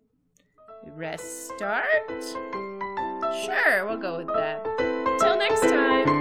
Restart. 0.84 2.22
Sure, 3.44 3.86
we'll 3.86 3.98
go 3.98 4.18
with 4.18 4.28
that. 4.28 4.64
Till 5.20 5.38
next 5.38 5.62
time. 5.62 6.11